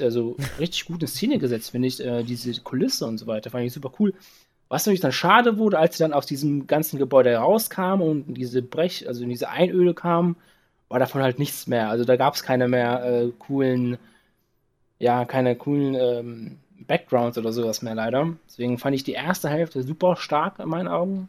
[0.00, 3.64] also richtig gut in Szene gesetzt, finde ich, äh, diese Kulisse und so weiter, fand
[3.64, 4.14] ich super cool.
[4.68, 8.34] Was natürlich dann schade wurde, als sie dann aus diesem ganzen Gebäude rauskamen und in
[8.34, 10.36] diese Brech, also in diese Einöde kamen,
[10.88, 11.88] war davon halt nichts mehr.
[11.88, 13.98] Also da gab es keine mehr äh, coolen,
[14.98, 18.36] ja, keine coolen ähm, Backgrounds oder sowas mehr leider.
[18.46, 21.28] Deswegen fand ich die erste Hälfte super stark in meinen Augen,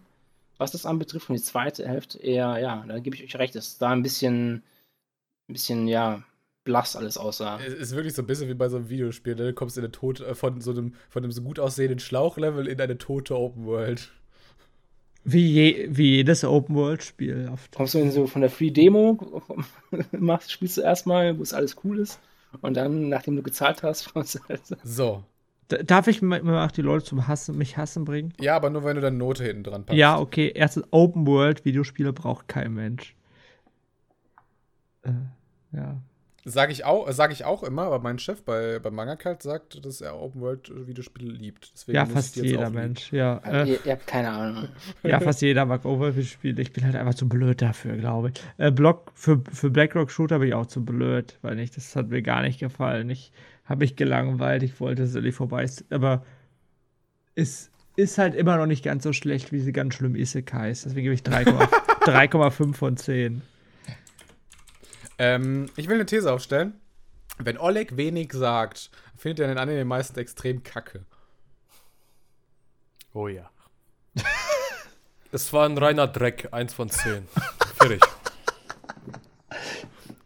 [0.57, 1.29] was das anbetrifft.
[1.29, 4.63] Und die zweite Hälfte eher, ja, da gebe ich euch recht, dass da ein bisschen,
[5.49, 6.23] ein bisschen, ja,
[6.63, 7.59] blass alles aussah.
[7.65, 9.45] Es ist wirklich so ein bisschen wie bei so einem Videospiel, ne?
[9.45, 12.67] Du kommst in eine Tod äh, von so einem, von einem so gut aussehenden Schlauchlevel
[12.67, 14.11] in eine tote Open World.
[15.23, 17.75] Wie, je, wie jedes Open-World-Spiel oft.
[17.75, 19.41] kommst du in so von der Free Demo,
[20.11, 22.19] machst, spielst du erstmal, wo es alles cool ist.
[22.61, 25.23] Und dann, nachdem du gezahlt hast, du halt so.
[25.67, 28.33] Darf ich mal mal auch die Leute zum Hassen, mich hassen bringen?
[28.39, 29.97] Ja, aber nur wenn du dann Note hinten dran packst.
[29.97, 30.51] Ja, okay.
[30.55, 33.15] Erstens, Open-World-Videospiele braucht kein Mensch.
[35.03, 35.11] Äh,
[35.73, 35.97] ja.
[36.49, 39.83] Sag ich auch, sag ich auch immer, aber mein Chef bei, bei Manga Cult sagt,
[39.85, 41.73] dass er Open World Videospiele liebt.
[41.73, 42.75] Deswegen Ja, fast ich jeder auch lieben.
[42.75, 43.11] Mensch.
[43.11, 44.69] Ja, äh, ihr, ihr habt keine Ahnung.
[45.03, 46.61] ja, fast jeder mag Overwatch-Spiele.
[46.61, 48.41] Ich bin halt einfach zu blöd dafür, glaube ich.
[48.57, 52.07] Äh, Block für, für Blackrock Shooter bin ich auch zu blöd, weil nicht, das hat
[52.07, 53.09] mir gar nicht gefallen.
[53.09, 53.33] Ich
[53.65, 55.83] habe mich gelangweilt, ich wollte dass es endlich vorbei ist.
[55.91, 56.23] Aber
[57.35, 60.83] es ist halt immer noch nicht ganz so schlecht wie diese ganz schlimmen Isekais.
[60.83, 61.67] Deswegen gebe ich 3,5
[62.05, 63.41] 3,5 von 10.
[65.17, 66.79] Ähm, ich will eine These aufstellen.
[67.39, 71.05] Wenn Oleg wenig sagt, findet er den Anime meistens extrem kacke.
[73.13, 73.49] Oh ja.
[75.31, 77.27] es war ein reiner Dreck, eins von zehn.
[77.75, 78.01] Fertig.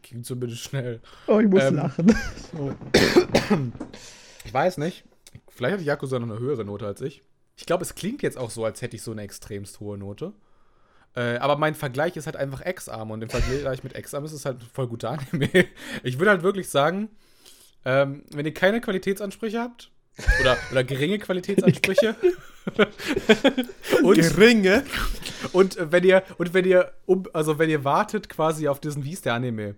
[0.03, 1.01] Ging zumindest schnell.
[1.27, 2.15] Oh, ich muss Ähm, lachen.
[4.43, 5.05] Ich weiß nicht.
[5.49, 7.21] Vielleicht hat Yakuza noch eine höhere Note als ich.
[7.55, 10.33] Ich glaube, es klingt jetzt auch so, als hätte ich so eine extremst hohe Note.
[11.15, 14.45] Äh, aber mein Vergleich ist halt einfach X-Arm und im Vergleich mit X-Arm ist es
[14.45, 15.49] halt ein voll guter Anime.
[16.03, 17.09] Ich würde halt wirklich sagen,
[17.83, 19.91] ähm, wenn ihr keine Qualitätsansprüche habt,
[20.41, 22.15] oder, oder geringe Qualitätsansprüche,
[24.03, 24.83] und, Geringe.
[25.51, 29.13] und wenn ihr, und wenn ihr, um, also wenn ihr wartet quasi auf diesen, wie
[29.13, 29.75] ist der Anime?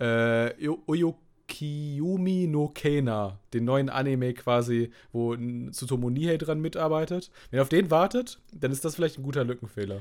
[0.00, 5.34] Äh, Yo- Oyokiyumi no Kena, den neuen Anime quasi, wo
[5.70, 7.30] Tsutomu Nihei dran mitarbeitet.
[7.50, 10.00] Wenn ihr auf den wartet, dann ist das vielleicht ein guter Lückenfehler.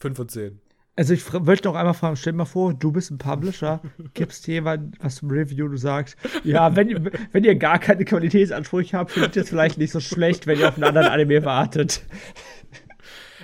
[0.00, 0.60] 5 von 10.
[0.98, 3.82] Also ich wollte noch einmal fragen, stell dir mal vor, du bist ein Publisher,
[4.14, 8.96] gibst jemand was zum Review, du sagst, ja, wenn, ihr- wenn ihr gar keine Qualitätsansprüche
[8.96, 12.02] habt, findet ihr es vielleicht nicht so schlecht, wenn ihr auf einen anderen Anime wartet.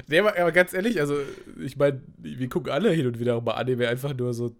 [0.08, 1.16] Nee, aber, aber ganz ehrlich, also
[1.62, 4.56] ich meine, wir gucken alle hin und wieder auch mal Anime, einfach nur so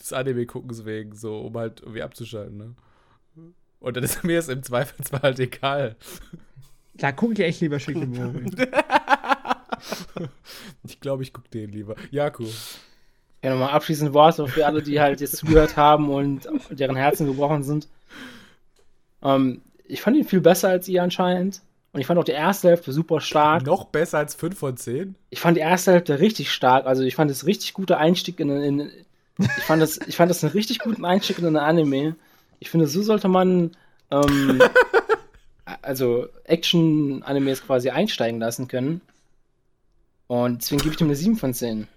[0.00, 2.74] des Anime guckens wegen, so, um halt irgendwie abzuschalten, ne?
[3.78, 5.94] Und dann ist mir es im Zweifelsfall halt egal.
[6.94, 8.50] Da gucke ich echt lieber Shikimori.
[10.84, 11.94] Ich glaube, ich gucke den lieber.
[12.10, 12.44] Jaku.
[13.42, 17.62] Ja, nochmal abschließend Worte für alle, die halt jetzt zugehört haben und deren Herzen gebrochen
[17.62, 17.88] sind.
[19.22, 21.62] Ähm, ich fand ihn viel besser als ihr anscheinend.
[21.92, 23.66] Und ich fand auch die erste Hälfte super stark.
[23.66, 25.16] Noch besser als 5 von 10?
[25.30, 26.86] Ich fand die erste Hälfte richtig stark.
[26.86, 28.90] Also ich fand es richtig guter Einstieg in, in
[29.38, 32.14] ich fand das, ich fand das einen richtig guten Einstieg in ein Anime.
[32.60, 33.72] Ich finde, so sollte man
[34.10, 34.62] ähm,
[35.82, 39.00] also Action-Animes quasi einsteigen lassen können.
[40.30, 41.88] Und deswegen gebe ich dem eine 7 von 10.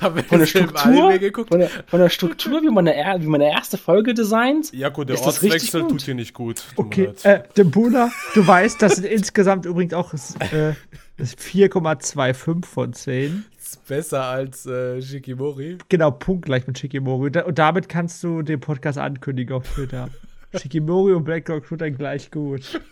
[0.00, 1.50] Haben wir von der Struktur, geguckt?
[1.50, 4.72] von der, von der Struktur, wie man eine, wie man eine erste Folge designt.
[4.72, 5.90] Jako, der Ist Ortswechsel gut?
[5.90, 6.64] tut dir nicht gut.
[6.74, 10.74] Okay, äh, Dembula, du weißt, das sind insgesamt übrigens auch äh,
[11.16, 13.44] das ist 4,25 von 10.
[13.56, 15.78] Ist besser als äh, Shikimori.
[15.88, 17.30] Genau, punktgleich mit Shikimori.
[17.30, 20.08] Da- Und damit kannst du den Podcast ankündigen auf Twitter.
[20.60, 22.80] Shikimori und Black Rock tut dann gleich gut.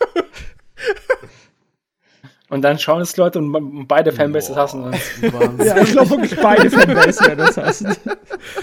[2.49, 4.99] Und dann schauen es Leute und beide Fanbases hassen uns.
[5.59, 7.94] Ja, ich glaube wirklich beide Fanbase werden das hassen.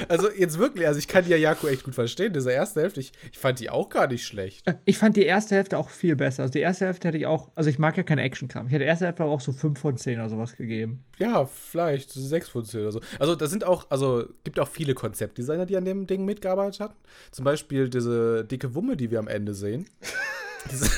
[0.07, 2.31] Also jetzt wirklich, also ich kann ja Jaco echt gut verstehen.
[2.33, 4.65] Diese erste Hälfte, ich, ich fand die auch gar nicht schlecht.
[4.85, 6.43] Ich fand die erste Hälfte auch viel besser.
[6.43, 8.67] Also die erste Hälfte hätte ich auch, also ich mag ja keinen Action-Kram.
[8.67, 11.03] Ich hätte die erste Hälfte auch so 5 von 10 oder sowas gegeben.
[11.17, 13.01] Ja, vielleicht sechs von zehn oder so.
[13.19, 16.95] Also das sind auch, also gibt auch viele Konzeptdesigner, die an dem Ding mitgearbeitet hatten.
[17.31, 19.87] Zum Beispiel diese dicke Wumme, die wir am Ende sehen.
[20.71, 20.89] diese, äh,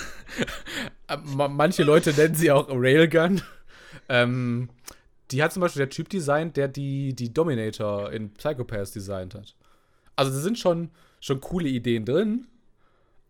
[1.23, 3.41] manche Leute nennen sie auch Railgun.
[4.09, 4.69] Ähm,
[5.31, 9.55] die hat zum Beispiel der Typ designt, der die, die Dominator in Psychopaths designt hat.
[10.15, 12.47] Also da sind schon, schon coole Ideen drin,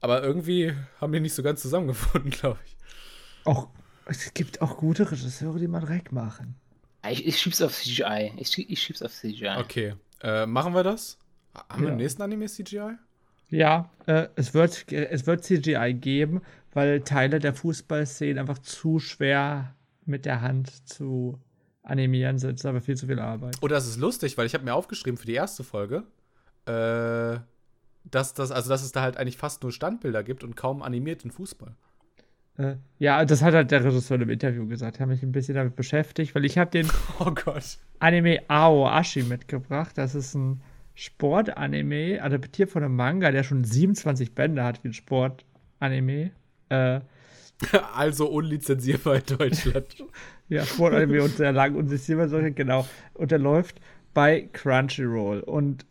[0.02, 2.76] aber irgendwie haben die nicht so ganz zusammengefunden, glaube ich.
[3.46, 3.70] Auch,
[4.06, 6.56] es gibt auch gute Regisseure, die mal Dreck machen.
[7.10, 8.34] Ich, ich schieb's auf CGI.
[8.38, 9.56] Ich, ich schieb's auf CGI.
[9.60, 11.18] Okay, äh, machen wir das?
[11.70, 11.94] Haben wir Ja.
[11.94, 12.98] im nächsten Anime CGI?
[13.50, 16.42] Ja, äh, es, wird, es wird CGI geben,
[16.78, 19.74] weil Teile der Fußballszene einfach zu schwer
[20.06, 21.40] mit der Hand zu
[21.82, 22.54] animieren sind.
[22.54, 23.58] Das ist aber viel zu viel Arbeit.
[23.64, 26.04] Oder das ist lustig, weil ich habe mir aufgeschrieben für die erste Folge,
[26.68, 27.40] äh,
[28.04, 31.32] dass das, also dass es da halt eigentlich fast nur Standbilder gibt und kaum animierten
[31.32, 31.74] Fußball.
[32.60, 34.98] Äh, ja, das hat halt der Regisseur im Interview gesagt.
[34.98, 36.88] Ich habe mich ein bisschen damit beschäftigt, weil ich habe den
[37.20, 37.34] Oh.
[37.98, 39.98] Anime Aoashi mitgebracht.
[39.98, 40.62] Das ist ein
[40.94, 46.34] Sportanime, adaptiert von einem Manga, der schon 27 Bände hat wie ein Sportanime.
[46.70, 47.02] Äh,
[47.96, 49.96] Also unlizenzierbar in Deutschland.
[50.50, 52.88] ja, Sportanime und sehr lang solche, genau.
[53.14, 53.80] Und der läuft
[54.14, 55.42] bei Crunchyroll.
[55.42, 55.86] Und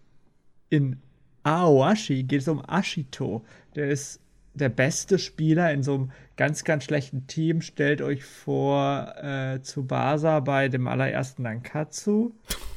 [0.68, 1.01] in
[1.43, 3.45] Aoashi geht es um Ashito.
[3.74, 4.20] Der ist
[4.55, 7.61] der beste Spieler in so einem ganz, ganz schlechten Team.
[7.61, 12.33] Stellt euch vor äh, Tsubasa bei dem allerersten Nankatsu.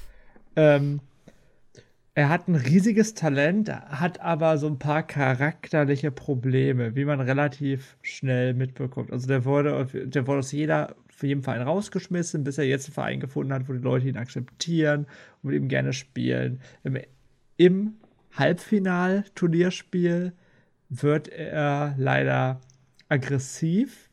[0.56, 1.00] ähm,
[2.20, 7.96] er hat ein riesiges Talent, hat aber so ein paar charakterliche Probleme, wie man relativ
[8.02, 9.14] schnell mitbekommt.
[9.14, 12.94] Also der wurde, der wurde aus jeder, für jeden Verein rausgeschmissen, bis er jetzt einen
[12.94, 15.06] Verein gefunden hat, wo die Leute ihn akzeptieren
[15.42, 16.60] und mit ihm gerne spielen.
[16.84, 16.98] Im,
[17.56, 17.94] im
[18.34, 20.34] Halbfinal-Turnierspiel
[20.90, 22.60] wird er leider
[23.08, 24.10] aggressiv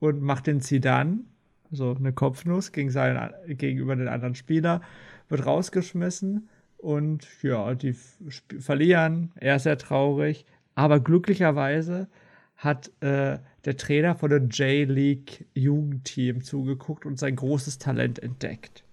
[0.00, 1.20] und macht den Zidane,
[1.70, 4.82] so eine Kopfnuss gegen seinen, gegenüber den anderen Spieler,
[5.30, 7.94] wird rausgeschmissen und ja, die
[8.58, 9.32] verlieren.
[9.36, 12.08] Er ist sehr traurig, aber glücklicherweise
[12.56, 18.84] hat äh, der Trainer von dem J-League Jugendteam zugeguckt und sein großes Talent entdeckt.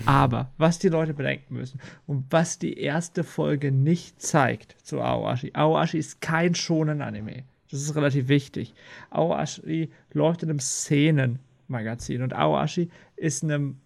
[0.07, 5.53] aber, was die Leute bedenken müssen und was die erste Folge nicht zeigt zu Aoashi.
[5.55, 7.45] Aoashi ist kein schonen Anime.
[7.71, 8.75] Das ist relativ wichtig.
[9.11, 13.77] Aoashi läuft in einem Szenenmagazin und Aoashi ist in einem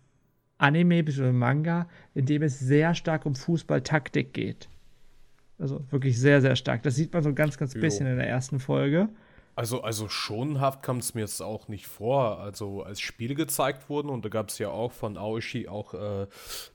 [0.58, 1.32] Anime bzw.
[1.32, 4.68] Manga, in dem es sehr stark um Fußballtaktik geht.
[5.58, 6.82] Also wirklich sehr, sehr stark.
[6.82, 7.80] Das sieht man so ganz, ganz Jo.
[7.80, 9.08] bisschen in der ersten Folge.
[9.56, 12.40] Also, also schonhaft kam es mir jetzt auch nicht vor.
[12.40, 16.26] Also als Spiele gezeigt wurden und da gab es ja auch von Aoshi auch äh,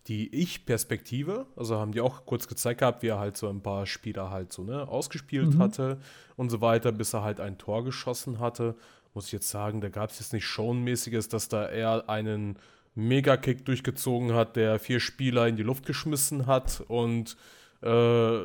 [0.07, 1.45] die Ich-Perspektive.
[1.57, 4.53] Also haben die auch kurz gezeigt gehabt, wie er halt so ein paar Spieler halt
[4.53, 5.99] so ne, ausgespielt hatte
[6.37, 8.75] und so weiter, bis er halt ein Tor geschossen hatte.
[9.13, 12.57] Muss ich jetzt sagen, da gab es jetzt nicht Schonmäßiges, dass da er einen
[12.95, 17.35] Megakick durchgezogen hat, der vier Spieler in die Luft geschmissen hat und
[17.81, 18.39] äh,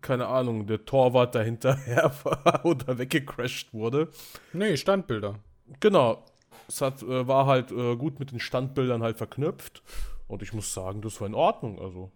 [0.00, 4.08] keine Ahnung, der Torwart dahinterher war oder weggecrashed wurde.
[4.52, 5.38] Nee, Standbilder.
[5.80, 6.24] Genau.
[6.68, 9.82] Es hat, äh, war halt äh, gut mit den Standbildern halt verknüpft.
[10.28, 11.78] Und ich muss sagen, das war in Ordnung.
[11.78, 12.10] Also,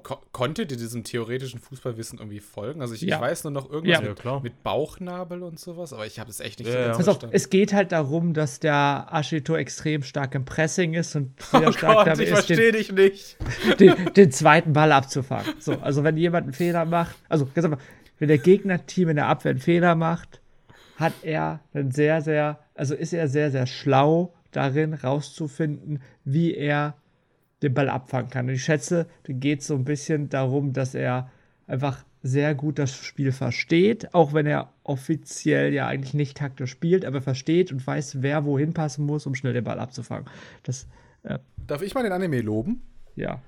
[0.00, 2.80] Ko konntet ihr diesem theoretischen Fußballwissen irgendwie folgen?
[2.80, 3.16] Also ich, Ja.
[3.16, 4.34] ich weiß nur noch irgendwas Ja.
[4.34, 6.84] Mit, mit Bauchnabel und sowas, aber ich habe es echt nicht Ja, so ja.
[6.86, 7.36] ganz Pass auf, verstanden.
[7.36, 11.72] es geht halt darum, dass der Ashito extrem stark im Pressing ist und sehr oh
[11.72, 13.36] stark Gott, damit ich ist, den, verstehe dich nicht.
[13.80, 15.54] den, den zweiten Ball abzufangen.
[15.58, 17.80] So, also wenn jemand einen Fehler macht, also ganz einfach,
[18.18, 20.40] wenn der Gegnerteam in der Abwehr einen Fehler macht,
[20.96, 26.94] hat er dann sehr, sehr, also ist er sehr, sehr schlau darin, rauszufinden, wie er
[27.62, 28.48] den Ball abfangen kann.
[28.48, 31.30] Und ich schätze, da geht es so ein bisschen darum, dass er
[31.66, 37.04] einfach sehr gut das Spiel versteht, auch wenn er offiziell ja eigentlich nicht taktisch spielt,
[37.04, 40.26] aber versteht und weiß, wer wohin passen muss, um schnell den Ball abzufangen.
[40.62, 40.86] Das,
[41.24, 42.82] äh, Darf ich mal den Anime loben?
[43.16, 43.40] ja.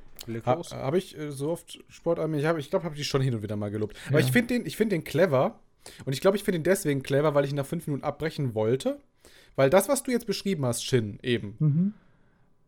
[0.47, 2.39] Ha, habe ich äh, so oft Sportarmee?
[2.39, 3.95] Ich, hab- ich glaube, habe die schon hin und wieder mal gelobt.
[4.09, 4.25] Aber Ja.
[4.25, 5.61] ich finde den, ich find den clever.
[6.07, 8.55] Und ich glaube, ich finde ihn deswegen clever, weil ich ihn nach fünf Minuten abbrechen
[8.55, 9.01] wollte.
[9.55, 11.95] Weil das, was du jetzt beschrieben hast, Shin, eben, Mhm.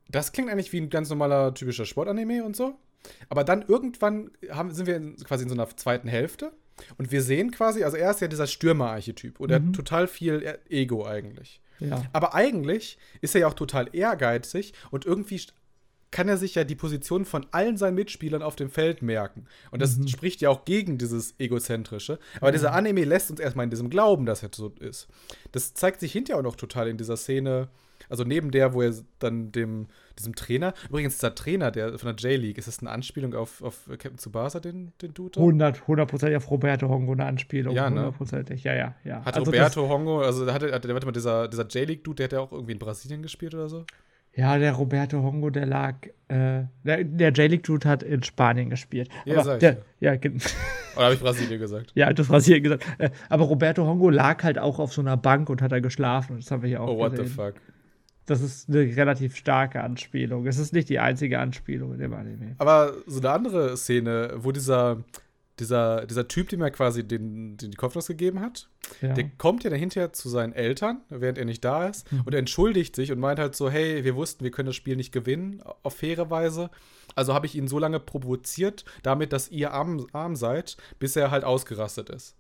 [0.09, 2.75] Das klingt eigentlich wie ein ganz normaler, typischer Sportanime und so.
[3.29, 6.53] Aber dann irgendwann haben, sind wir in, quasi in so einer zweiten Hälfte.
[6.99, 9.41] Und wir sehen quasi, also er ist ja dieser Stürmer-Archetyp.
[9.41, 9.69] Und er Mhm.
[9.69, 11.61] hat total viel E- Ego eigentlich.
[11.79, 12.03] Ja.
[12.13, 15.41] Aber eigentlich ist er ja auch total ehrgeizig und irgendwie
[16.11, 19.47] kann er sich ja die Position von allen seinen Mitspielern auf dem Feld merken.
[19.71, 20.09] Und das Mhm.
[20.09, 22.19] spricht ja auch gegen dieses Egozentrische.
[22.41, 25.09] Aber dieser Anime lässt uns erstmal in diesem Glauben, dass er so ist.
[25.53, 27.69] Das zeigt sich hinterher auch noch total in dieser Szene.
[28.09, 29.87] Also neben der, wo er dann dem,
[30.19, 33.87] diesem Trainer, übrigens dieser Trainer der von der J-League, ist das eine Anspielung auf, auf
[33.89, 35.33] Captain Tsubasa, den, den Dude?
[35.33, 35.41] da?
[35.41, 37.75] 100, 100% auf Roberto Hongo eine Anspielung.
[37.75, 37.97] Ja, ne?
[37.97, 39.25] Hundertprozentig, ja, ja, ja.
[39.25, 42.33] Hat Also Roberto Hongo, also da hatte, hatte, warte mal, dieser, dieser J-League-Dude, der hat
[42.33, 43.85] ja auch irgendwie in Brasilien gespielt oder so?
[44.35, 45.95] Ja, der Roberto Hongo, der lag,
[46.29, 49.09] äh, der, der J-League-Dude hat in Spanien gespielt.
[49.25, 50.41] Ja, Aber sag ich ja, gen-
[50.97, 51.93] Oder habe ich Brasilien gesagt?
[51.95, 52.85] ja, das hier gesagt.
[52.99, 56.37] Äh, aber Roberto Hongo lag halt auch auf so einer Bank und hat da geschlafen.
[56.37, 57.27] Das haben wir hier auch Oh, what gesehen.
[57.27, 57.55] the fuck.
[58.27, 60.47] Das ist eine relativ starke Anspielung.
[60.47, 62.55] Es ist nicht die einzige Anspielung in dem Anime.
[62.59, 65.05] Aber so eine andere Szene, wo dieser,
[65.61, 68.69] dieser, dieser Typ, dem er quasi den, den die Kopfnuss gegeben hat,
[69.01, 69.15] Ja.
[69.15, 72.95] der kommt ja dann hinterher zu seinen Eltern, während er nicht da ist, und entschuldigt
[72.97, 75.95] sich und meint halt so, hey, wir wussten, wir können das Spiel nicht gewinnen, auf
[75.97, 76.69] faire Weise.
[77.15, 81.31] Also habe ich ihn so lange provoziert, damit, dass ihr arm, arm seid, bis er
[81.31, 82.35] halt ausgerastet ist.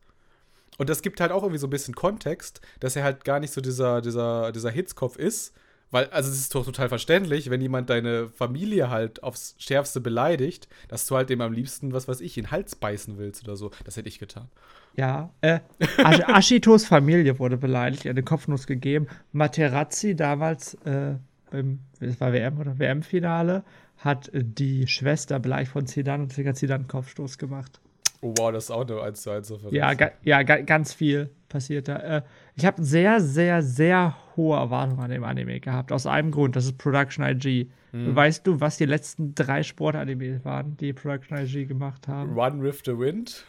[0.78, 3.52] Und das gibt halt auch irgendwie so ein bisschen Kontext, dass er halt gar nicht
[3.52, 5.54] so dieser, dieser, dieser Hitzkopf ist.
[5.90, 10.68] Weil, also es ist doch total verständlich, wenn jemand deine Familie halt aufs Schärfste beleidigt,
[10.88, 13.56] dass du halt dem am liebsten, was weiß ich, in den Hals beißen willst oder
[13.56, 13.70] so.
[13.84, 14.48] Das hätte ich getan.
[14.96, 15.60] Ja, äh,
[15.98, 19.06] Ash Ashitos Familie wurde beleidigt, ihr eine Kopfnuss gegeben.
[19.32, 21.16] Materazzi damals äh,
[21.50, 23.64] beim, das war WM oder WM-Finale,
[23.98, 27.80] hat die Schwester beleidigt von Zidane und deswegen hat Zidane einen Kopfstoß gemacht.
[28.22, 31.30] Oh wow, das ist auch eine 1 zu 1 Ja, ga, ja ga, ganz viel
[31.48, 31.96] passiert da.
[31.98, 32.22] Äh,
[32.54, 35.92] ich habe sehr, sehr, sehr hohe Erwartungen an dem Anime gehabt.
[35.92, 37.68] Aus einem Grund, das ist Production IG.
[37.92, 42.38] Weißt du, was die letzten drei Sportanime waren, die Production IG gemacht haben?
[42.38, 43.42] Run with the Wind.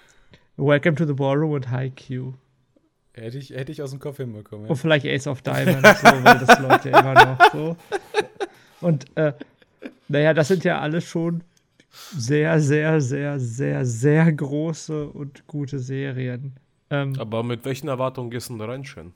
[0.55, 2.33] Welcome to the Ballroom und Haikyuu.
[3.13, 4.65] Hätte ich, hätte ich aus dem Kopf hinbekommen.
[4.67, 4.75] Und Ja.
[4.75, 7.75] vielleicht Ace of Diamonds, so, weil das läuft ja immer noch so.
[8.85, 9.33] Und äh,
[10.07, 11.43] naja, das sind ja alles schon
[12.15, 16.53] sehr, sehr, sehr, sehr, sehr große und gute Serien.
[16.89, 19.13] Ähm, Aber mit welchen Erwartungen gehst du denn da rein, Shen?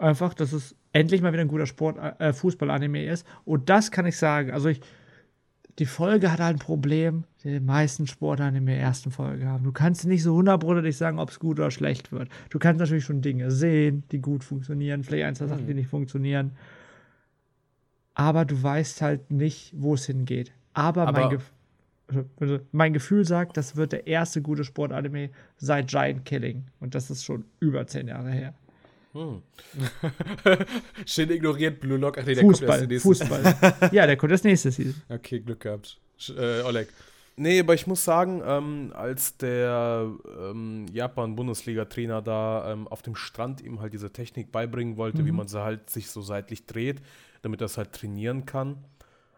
[0.00, 3.26] einfach, dass es endlich mal wieder ein guter Sport, äh, Fußball-Anime ist.
[3.44, 4.50] Und das kann ich sagen.
[4.50, 4.80] Also ich,
[5.78, 9.64] die Folge hat halt ein Problem, die die meisten Sportanime ersten Folge haben.
[9.64, 12.28] Du kannst nicht so hundertprozentig sagen, ob es gut oder schlecht wird.
[12.48, 15.88] Du kannst natürlich schon Dinge sehen, die gut funktionieren, vielleicht ein, zwei Sachen, die nicht
[15.88, 16.52] funktionieren.
[18.14, 20.52] Aber du weißt halt nicht, wo es hingeht.
[20.74, 21.50] Aber, mein, Aber- Gef also,
[22.72, 26.64] mein Gefühl sagt, das wird der erste gute Sportanime seit Giant Killing.
[26.80, 28.54] Und das ist schon über zehn Jahre her.
[29.12, 29.42] Hm.
[31.06, 32.18] Shin ignoriert Blue Lock.
[32.18, 33.90] Ach nee, der kommt Fußball, erst die nächste Fußball.
[33.92, 35.02] ja, der kommt das nächste Season.
[35.08, 35.98] Okay, Glück gehabt.
[36.28, 36.88] Äh, Oleg.
[37.36, 43.62] Nee, aber ich muss sagen, ähm, als der ähm, Japan-Bundesliga-Trainer da ähm, auf dem Strand
[43.62, 47.00] ihm halt diese Technik beibringen wollte, wie man sie halt sich so seitlich dreht,
[47.40, 48.84] damit er es halt trainieren kann,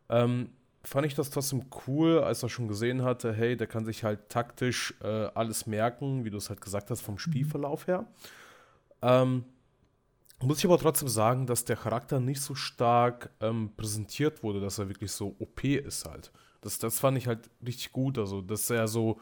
[0.08, 0.48] ähm,
[0.84, 4.28] fand ich das trotzdem cool, als er schon gesehen hatte, hey, der kann sich halt
[4.28, 8.06] taktisch äh, alles merken, wie du es halt gesagt hast, vom Spielverlauf her.
[9.00, 9.44] Ähm,
[10.40, 14.78] muss ich aber trotzdem sagen, dass der Charakter nicht so stark ähm, präsentiert wurde, dass
[14.78, 16.32] er wirklich so OP ist halt.
[16.62, 18.18] Das, das fand ich halt richtig gut.
[18.18, 19.20] Also, dass er so,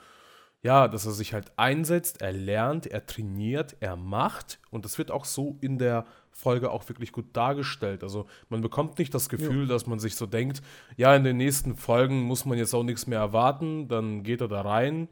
[0.62, 4.58] ja, dass er sich halt einsetzt, er lernt, er trainiert, er macht.
[4.70, 8.02] Und das wird auch so in der Folge auch wirklich gut dargestellt.
[8.02, 10.62] Also, man bekommt nicht das Gefühl, dass man sich so denkt,
[10.96, 13.88] ja, in den nächsten Folgen muss man jetzt auch nichts mehr erwarten.
[13.88, 15.08] Dann geht er da rein,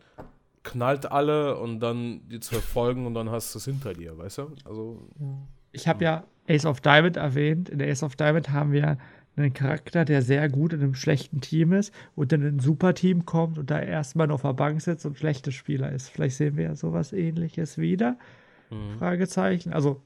[0.64, 4.38] knallt alle und dann die zwölf Folgen und dann hast du es hinter dir, weißt
[4.38, 4.52] du?
[4.66, 5.08] Also,
[5.72, 7.68] Ich habe ja Ace of Diamond erwähnt.
[7.68, 8.98] In Ace of Diamond haben wir
[9.38, 13.24] einen Charakter, der sehr gut in einem schlechten Team ist und in ein super Team
[13.24, 16.08] kommt und da erstmal noch auf der Bank sitzt und ein schlechter Spieler ist.
[16.08, 18.16] Vielleicht sehen wir ja sowas ähnliches wieder.
[18.98, 19.72] Fragezeichen.
[19.72, 20.02] Also,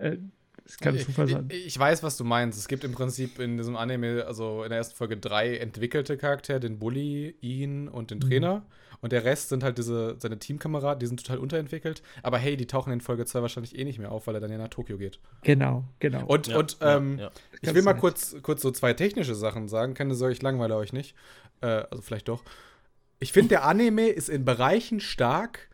[0.00, 0.18] äh,
[0.64, 1.48] es kann Zufall sein.
[1.50, 2.58] Ich, ich weiß, was du meinst.
[2.58, 6.60] Es gibt im Prinzip in diesem Anime, also in der ersten Folge, drei entwickelte Charaktere:
[6.60, 8.66] den Bully, ihn und den Trainer.
[9.00, 12.02] Und der Rest sind halt diese, seine Teamkameraden, die sind total unterentwickelt.
[12.22, 14.50] Aber hey, die tauchen in Folge 2 wahrscheinlich eh nicht mehr auf, weil er dann
[14.50, 15.20] ja nach Tokio geht.
[15.42, 16.26] Genau, genau.
[16.26, 17.30] Und, Ja, und ja, ähm, ja.
[17.60, 18.00] ich will mal nett.
[18.00, 19.94] kurz, kurz so zwei technische Sachen sagen.
[19.94, 21.14] Keine Sorge, ich langweile euch nicht.
[21.60, 22.42] Äh, also vielleicht doch.
[23.20, 25.68] Ich finde, der Anime ist in Bereichen stark,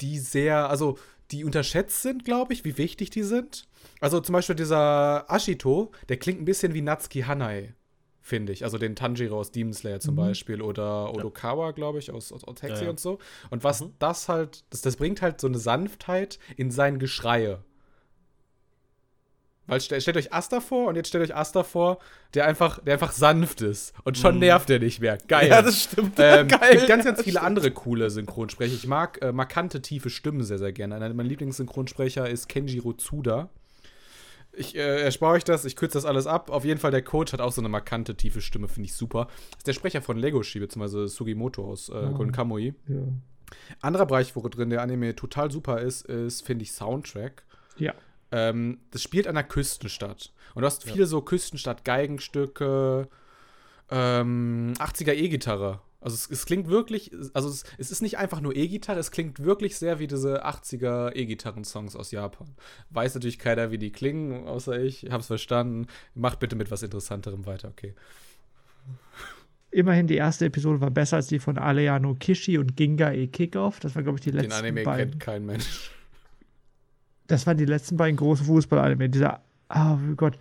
[0.00, 0.98] die sehr, also
[1.30, 3.66] die unterschätzt sind, glaube ich, wie wichtig die sind.
[4.00, 7.74] Also zum Beispiel dieser Ashito, der klingt ein bisschen wie Natsuki Hanai,
[8.28, 8.62] finde ich.
[8.64, 10.18] Also den Tanjiro aus Demon Slayer zum Mhm.
[10.18, 12.90] Beispiel oder Odokawa, glaube ich, aus, aus, Ja, ja.
[12.90, 13.18] und so.
[13.50, 13.94] Und was Mhm.
[13.98, 17.60] das halt, das, das bringt halt so eine Sanftheit in sein Geschreie.
[19.66, 21.98] Weil stellt, stellt euch Asta vor und jetzt stellt euch Asta vor,
[22.32, 23.92] der einfach, der einfach sanft ist.
[24.04, 24.40] Und schon Mhm.
[24.40, 25.18] nervt er nicht mehr.
[25.28, 25.48] Geil.
[25.50, 26.14] Ja, das stimmt.
[26.18, 26.76] Ähm, Geil.
[26.76, 28.72] gibt ganz, ganz viele andere coole Synchronsprecher.
[28.74, 30.94] Ich mag äh, markante, tiefe Stimmen sehr, sehr gerne.
[30.94, 33.50] Einer meiner Lieblingssynchronsprecher ist Kenjiro Tsuda.
[34.58, 36.50] Ich äh, erspare euch das, ich kürze das alles ab.
[36.50, 39.28] Auf jeden Fall, der Coach hat auch so eine markante, tiefe Stimme, finde ich super.
[39.56, 42.10] ist der Sprecher von Legoshi, beziehungsweise Sugimoto aus äh, Ah.
[42.10, 42.74] Golden Kamui.
[42.88, 42.96] Ja.
[43.80, 47.44] Anderer Bereich, wo drin der Anime total super ist, ist, finde ich, Soundtrack.
[47.78, 47.94] ja.
[48.30, 50.34] Ähm, das spielt an einer Küstenstadt.
[50.54, 53.08] Und du hast viele so Küstenstadt-Geigenstücke,
[53.90, 55.80] ähm, 80er E-Gitarre.
[56.00, 59.42] Also es, es klingt wirklich, also es, es ist nicht einfach nur E-Gitarre, es klingt
[59.42, 62.54] wirklich sehr wie diese 80er E-Gitarren-Songs aus Japan.
[62.90, 65.08] Weiß natürlich keiner, wie die klingen, außer ich.
[65.10, 65.88] Hab's verstanden.
[66.14, 67.94] Macht bitte mit was Interessanterem weiter, okay.
[69.70, 73.80] Immerhin die erste Episode war besser als die von Aleano Kishi und Ginga e Kickoff.
[73.80, 75.10] Das war, glaube ich, die letzten Den Anime beiden.
[75.10, 75.90] kennt kein Mensch.
[77.26, 79.10] Das waren die letzten beiden großen Fußball-Anime.
[79.10, 80.38] Dieser, oh Gott,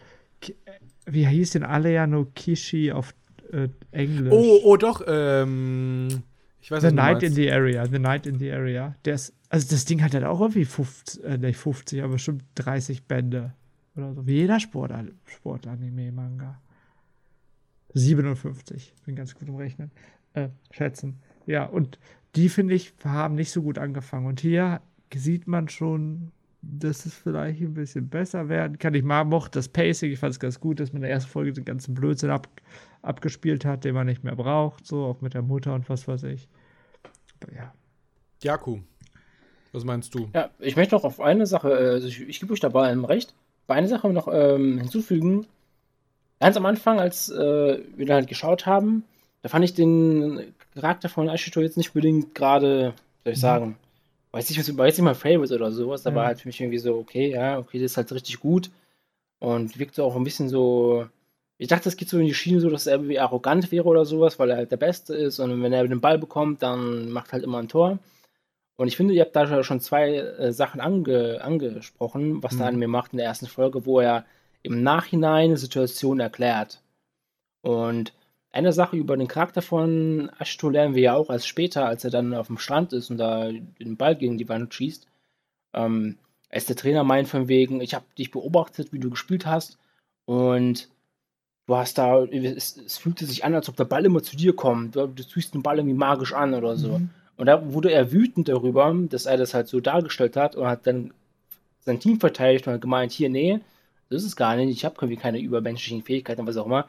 [1.07, 3.13] wie hieß denn Aleano Kishi auf
[3.51, 4.31] äh, Englisch?
[4.31, 6.07] Oh, oh, doch, ähm.
[6.61, 8.95] Ich weiß The Night in the Area, The Night in the Area.
[9.05, 12.43] Der ist, also das Ding hat halt auch irgendwie 50, äh, nicht 50, aber bestimmt
[12.55, 13.53] 30 Bände.
[13.95, 14.27] Oder so.
[14.27, 14.91] Wie jeder Sport,
[15.25, 16.61] Sportanime, Manga.
[17.93, 18.93] 57.
[19.05, 19.91] Bin ganz gut im Rechnen.
[20.33, 21.19] Äh, schätzen.
[21.45, 21.99] Ja, und
[22.35, 24.27] die, finde ich, haben nicht so gut angefangen.
[24.27, 24.81] Und hier
[25.15, 28.93] sieht man schon, dass es vielleicht ein bisschen besser werden kann.
[28.93, 31.31] Ich mag mochte das Pacing, ich fand es ganz gut, dass man in der ersten
[31.31, 32.47] Folge den ganzen Blödsinn ab,
[33.01, 36.23] abgespielt hat, den man nicht mehr braucht, so auch mit der Mutter und was weiß
[36.23, 36.47] ich.
[37.41, 37.73] Aber ja.
[38.43, 38.79] Jaku.
[39.73, 40.29] Was meinst du?
[40.33, 42.87] Ja, ich möchte noch auf eine Sache, äh, also ich, ich gebe euch da bei
[42.87, 43.33] allem recht,
[43.67, 45.45] bei einer Sache noch ähm, hinzufügen.
[46.39, 49.03] Ganz am Anfang, als äh, wir da halt geschaut haben,
[49.41, 52.93] da fand ich den Charakter von Ashito jetzt nicht unbedingt gerade,
[53.23, 53.41] soll ich Mhm.
[53.41, 53.77] sagen,
[54.31, 56.25] weiß nicht, was- war jetzt nicht mein Favorite oder sowas, da Ja.
[56.25, 58.69] halt für mich irgendwie so, okay, ja, okay, das ist halt richtig gut
[59.39, 61.07] und wirkte auch ein bisschen so,
[61.57, 64.05] ich dachte, es geht so in die Schiene so, dass er irgendwie arrogant wäre oder
[64.05, 67.33] sowas, weil er halt der Beste ist und wenn er den Ball bekommt, dann macht
[67.33, 67.99] halt immer ein Tor.
[68.77, 72.61] Und ich finde, ihr habt da schon zwei äh, Sachen ange angesprochen, was Mhm.
[72.61, 74.25] Anime macht in der ersten Folge, wo er
[74.61, 76.81] im Nachhinein eine Situation erklärt.
[77.61, 78.13] Und
[78.51, 82.11] eine Sache über den Charakter von Ashito lernen wir ja auch als später, als er
[82.11, 85.07] dann auf dem Strand ist und da den Ball gegen die Wand schießt.
[85.73, 86.17] Ähm,
[86.49, 89.77] als der Trainer meint von wegen, ich habe dich beobachtet, wie du gespielt hast
[90.25, 90.89] und
[91.67, 94.55] du hast da, es, es fühlte sich an, als ob der Ball immer zu dir
[94.55, 94.95] kommt.
[94.95, 96.99] Du, du ziehst den Ball irgendwie magisch an oder so.
[96.99, 97.09] Mhm.
[97.35, 100.87] Und da wurde er wütend darüber, dass er das halt so dargestellt hat und hat
[100.87, 101.13] dann
[101.81, 103.59] sein Team verteidigt und hat gemeint, hier, nee,
[104.09, 106.87] das ist es gar nicht, ich habe irgendwie keine übermenschlichen Fähigkeiten, was auch immer.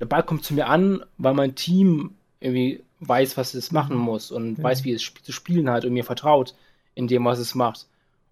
[0.00, 4.30] Der Ball kommt zu mir an, weil mein Team irgendwie weiß, was es machen muss
[4.30, 4.64] und Ja.
[4.64, 6.54] weiß, wie es sp zu spielen hat und mir vertraut
[6.94, 7.86] in dem, was es macht.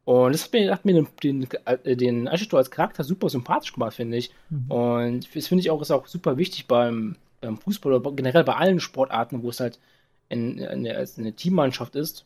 [0.06, 3.72] Und das hat mir, hat mir den, den, äh, den Ashito als Charakter super sympathisch
[3.72, 4.30] gemacht, finde ich.
[4.50, 4.70] Mhm.
[4.70, 8.54] Und das finde ich auch, ist auch super wichtig beim, beim Fußball oder generell bei
[8.54, 9.80] allen Sportarten, wo es halt
[10.28, 12.24] in, in, eine, eine Teammannschaft ist.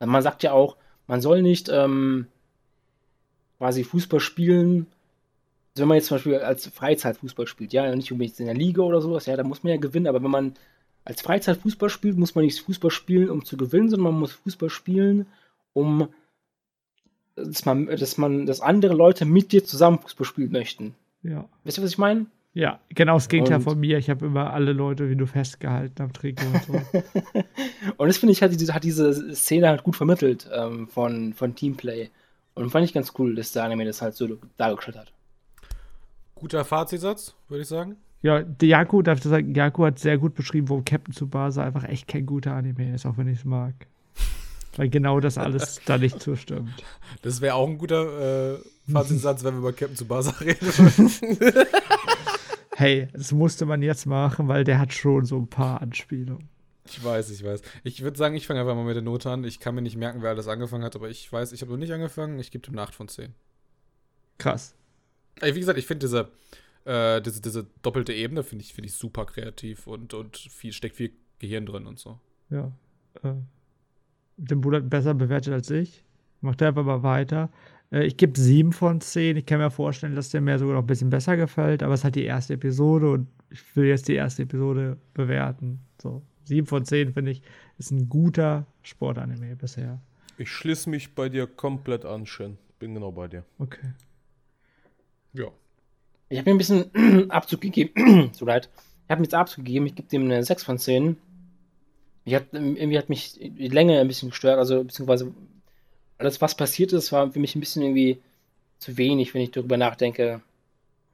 [0.00, 2.26] Man sagt ja auch, man soll nicht ähm,
[3.58, 4.86] quasi Fußball spielen,
[5.74, 8.80] also wenn man jetzt zum Beispiel als Freizeitfußball spielt, ja, nicht unbedingt in der Liga
[8.80, 10.54] oder sowas, ja, da muss man ja gewinnen, aber wenn man
[11.04, 14.70] als Freizeitfußball spielt, muss man nicht Fußball spielen, um zu gewinnen, sondern man muss Fußball
[14.70, 15.26] spielen,
[15.74, 16.08] um
[17.36, 20.94] dass man, dass man, dass andere Leute mit dir zusammen Fußball spielen möchten.
[21.22, 21.48] Ja.
[21.64, 22.26] Wisst ihr, was ich meine?
[22.54, 23.96] Ja, genau das Gegenteil Und- von mir.
[23.96, 26.72] Ich habe immer alle Leute wie du festgehalten am Trikot und so.
[27.96, 31.54] Und das finde ich, hat diese, hat diese Szene halt gut vermittelt ähm, von, von
[31.54, 32.10] Teamplay.
[32.54, 35.12] Und fand ich ganz cool, dass der Anime das halt so dargestellt hat.
[36.34, 37.96] Guter Fazitsatz, würde ich sagen.
[38.20, 41.84] ja, der Jaku, darf ich sagen, Jaku hat sehr gut beschrieben, warum Captain Tsubasa einfach
[41.84, 43.74] echt kein guter Anime ist, auch wenn ich es mag.
[44.76, 46.70] Weil genau das alles da nicht zustimmt.
[47.22, 48.58] Das wäre auch ein guter äh,
[48.90, 50.68] Fazitsatz, wenn wir über Captain Tsubasa reden.
[52.74, 56.48] Hey, das musste man jetzt machen, weil der hat schon so ein paar Anspielungen.
[56.86, 57.62] Ich weiß, ich weiß.
[57.84, 59.44] Ich würde sagen, ich fange einfach mal mit der Note an.
[59.44, 61.78] Ich kann mir nicht merken, wer alles angefangen hat, aber ich weiß, ich habe noch
[61.78, 62.38] nicht angefangen.
[62.38, 63.34] Ich gebe dem eine 8 von 10.
[64.38, 64.74] Krass.
[65.40, 66.28] Ey, wie gesagt, ich finde diese,
[66.84, 70.96] äh, diese, diese doppelte Ebene finde ich, find ich super kreativ und, und viel, steckt
[70.96, 72.18] viel Gehirn drin und so.
[72.50, 72.72] Ja.
[73.22, 73.34] Äh,
[74.36, 76.04] den Bruder hat besser bewertet als ich.
[76.40, 77.50] Macht er einfach mal weiter.
[77.92, 79.36] Äh, ich gebe 7 von 10.
[79.36, 82.04] Ich kann mir vorstellen, dass der mir sogar noch ein bisschen besser gefällt, aber es
[82.04, 85.80] hat die erste Episode und ich will jetzt die erste Episode bewerten.
[86.00, 87.42] So, 7 von 10 finde ich,
[87.78, 90.00] ist ein guter Sportanime bisher.
[90.38, 92.58] Ich schließe mich bei dir komplett an, Shen.
[92.78, 93.44] Bin genau bei dir.
[93.58, 93.92] Okay.
[95.34, 95.46] Ja.
[96.28, 98.30] Ich habe mir ein bisschen Abzug gegeben.
[98.32, 98.68] so leid.
[99.04, 99.86] Ich habe mir jetzt Abzug gegeben.
[99.86, 101.16] Ich gebe dem eine 6 von 10.
[102.24, 104.58] Ich hat, irgendwie hat mich die Länge ein bisschen gestört.
[104.58, 105.32] Also, beziehungsweise
[106.18, 108.18] alles, was passiert ist, war für mich ein bisschen irgendwie
[108.78, 110.40] zu wenig, wenn ich darüber nachdenke.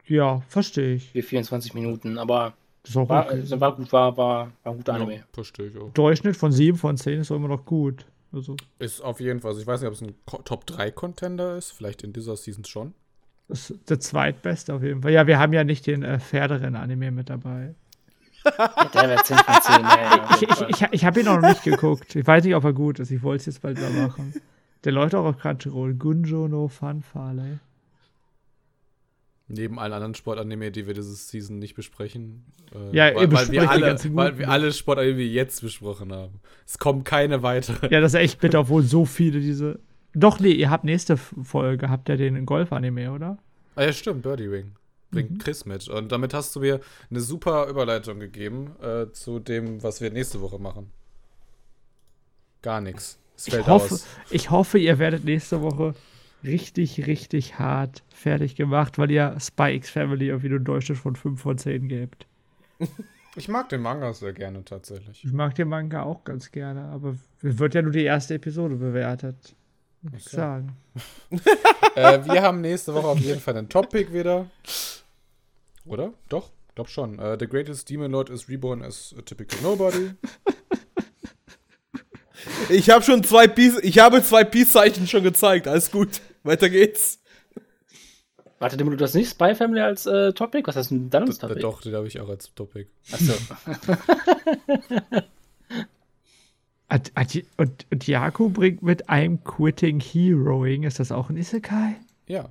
[0.07, 1.11] Ja, verstehe ich.
[1.13, 2.19] Für 24 Minuten.
[2.19, 3.35] Aber Das ist auch war, okay.
[3.37, 5.17] also war gut, war, war, war ein guter Anime.
[5.17, 5.91] Ja, verstehe ich auch.
[5.93, 8.05] Durchschnitt von 7 von 10 ist auch immer noch gut.
[8.33, 11.71] Also, Ist auf jeden Fall, also ich weiß nicht, ob es ein Ko- Top-3-Contender ist,
[11.73, 12.93] vielleicht in dieser Season schon.
[13.49, 15.13] das ist der zweitbeste auf jeden Fall.
[15.13, 17.75] Ja, wir haben ja nicht den äh, Pferderennen-Anime mit dabei.
[18.45, 19.83] Der wäre 10 von 10.
[19.83, 22.15] Ja, Ich, ich, ich, ich habe ihn noch nicht geguckt.
[22.17, 23.11] Ich weiß nicht, ob er gut ist.
[23.11, 24.35] Ich wollte es jetzt bald mal machen.
[24.85, 25.95] Der läuft auch auf Crunchyroll.
[25.95, 27.59] Gunjo no Fanfare.
[29.51, 32.45] Neben allen anderen Sportanime, die wir diese Season nicht besprechen.
[32.75, 36.13] Äh, Ja, ihr weil, weil, besprecht wir die alle, weil wir alle Sportanime jetzt besprochen
[36.13, 36.41] haben.
[36.67, 37.89] Es kommen keine weitere.
[37.91, 39.81] Ja, das ist echt bitter, obwohl so viele diese.
[40.15, 43.39] Doch, nee, ihr habt nächste Folge, habt ihr den Golf-Anime, oder?
[43.75, 44.73] Ah ja, stimmt, Birdie Wing.
[45.11, 45.39] Bringt Mhm.
[45.39, 45.89] Chris mit.
[45.89, 46.81] Und damit hast du mir
[47.11, 50.91] eine super Überleitung gegeben äh, zu dem, was wir nächste Woche machen.
[52.63, 53.19] Gar nichts.
[53.37, 54.07] Es Ich fällt hoffe, aus.
[54.31, 55.95] ich hoffe, ihr werdet nächste Woche
[56.45, 61.17] richtig, richtig hart fertig gemacht, weil ihr Spy X Family irgendwie nur einen Durchschnitt von
[61.17, 62.27] 5 von 10 gebt.
[63.37, 65.25] Ich mag den Manga sehr gerne tatsächlich.
[65.25, 68.75] Ich mag den Manga auch ganz gerne, aber es wird ja nur die erste Episode
[68.77, 69.55] bewertet.
[70.03, 70.37] Muss ich Okay.
[70.37, 70.77] sagen.
[71.97, 74.47] äh, wir haben nächste Woche auf jeden Fall einen Top-Pick wieder.
[75.89, 76.13] Oder?
[76.29, 77.19] Doch, glaub schon.
[77.19, 80.11] Äh, The Greatest Demon Lord is reborn as a typical nobody.
[82.71, 85.67] Ich habe schon zwei Peace, ich habe zwei Peace-Zeichen schon gezeigt.
[85.67, 86.21] Alles gut.
[86.45, 87.19] Weiter geht's.
[88.59, 90.67] Warte, du hast nicht Spy Family als äh, Topic?
[90.67, 91.61] Was hast du denn dann als D- Topic?
[91.61, 92.89] Doch, den habe ich auch als Top-Pick.
[93.13, 93.33] Achso.
[96.89, 97.13] At-
[97.57, 100.83] Und, und Jaku bringt mit I'm quitting heroing.
[100.85, 101.97] Ist das auch ein Isekai?
[102.27, 102.51] Ja.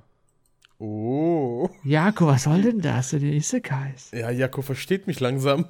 [0.78, 1.68] Oh.
[1.84, 4.10] Jaku, was soll denn das in den Isekais?
[4.12, 5.66] Ja, Jako versteht mich langsam.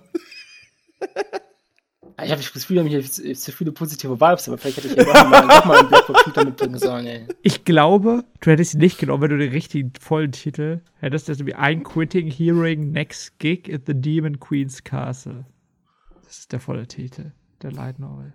[2.20, 4.96] Ich habe das Gefühl, ich habe hier zu viele positive Vibes, aber vielleicht hätte ich
[4.96, 7.26] doch mal, einen Black Computer mitbringen sollen, ey.
[7.42, 11.28] Ich glaube, du hättest ihn nicht genommen, wenn du den richtigen vollen Titel hättest.
[11.28, 15.46] Das ist wie I'm quitting heroing next gig at the Demon Queen's Castle.
[16.24, 17.30] Das ist der volle Titel
[17.62, 18.32] der Light Novel.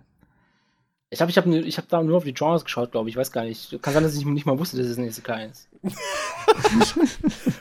[1.14, 3.14] Ich glaube, ich habe ich hab da nur auf die Genres geschaut, glaube ich.
[3.14, 3.80] Ich weiß gar nicht.
[3.80, 5.68] Kann sein, dass ich nicht mal wusste, dass es ein Isekai ist.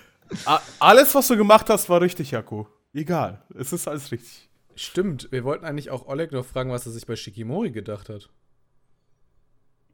[0.79, 2.67] Alles, was du gemacht hast, war richtig, Jako.
[2.95, 3.43] Egal.
[3.55, 4.49] Es ist alles richtig.
[4.75, 8.31] Stimmt, wir wollten eigentlich auch Oleg noch fragen, was er sich bei Shikimori gedacht hat.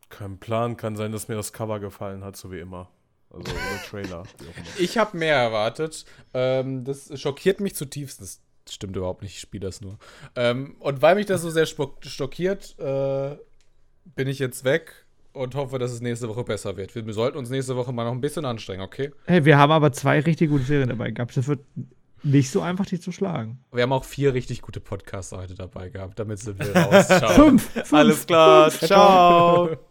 [0.08, 0.78] Kein Plan.
[0.78, 2.90] Kann sein, dass mir das Cover gefallen hat, so wie immer.
[3.30, 4.24] Also, oder Trailer.
[4.78, 6.06] Ich habe mehr erwartet.
[6.34, 8.22] Ähm, das schockiert mich zutiefst.
[8.22, 9.98] Das stimmt überhaupt nicht, ich spiele das nur.
[10.36, 13.38] Ähm, und weil mich das so sehr schockiert, äh,
[14.16, 16.94] bin ich jetzt weg und hoffe, dass es nächste Woche besser wird.
[16.96, 19.12] Wir sollten uns nächste Woche mal noch ein bisschen anstrengen, okay?
[19.26, 21.36] Hey, wir haben aber zwei richtig gute Serien dabei gehabt.
[21.38, 21.62] Das wird
[22.24, 23.60] nicht so einfach, die zu schlagen.
[23.72, 26.20] Wir haben auch vier richtig gute Podcasts heute dabei gehabt.
[26.20, 27.08] Damit sind wir raus.
[27.08, 27.30] Ciao.
[27.30, 27.70] Fünf!
[27.70, 28.72] fünf Alles klar.
[28.72, 28.88] fünf.
[28.88, 29.70] Ciao.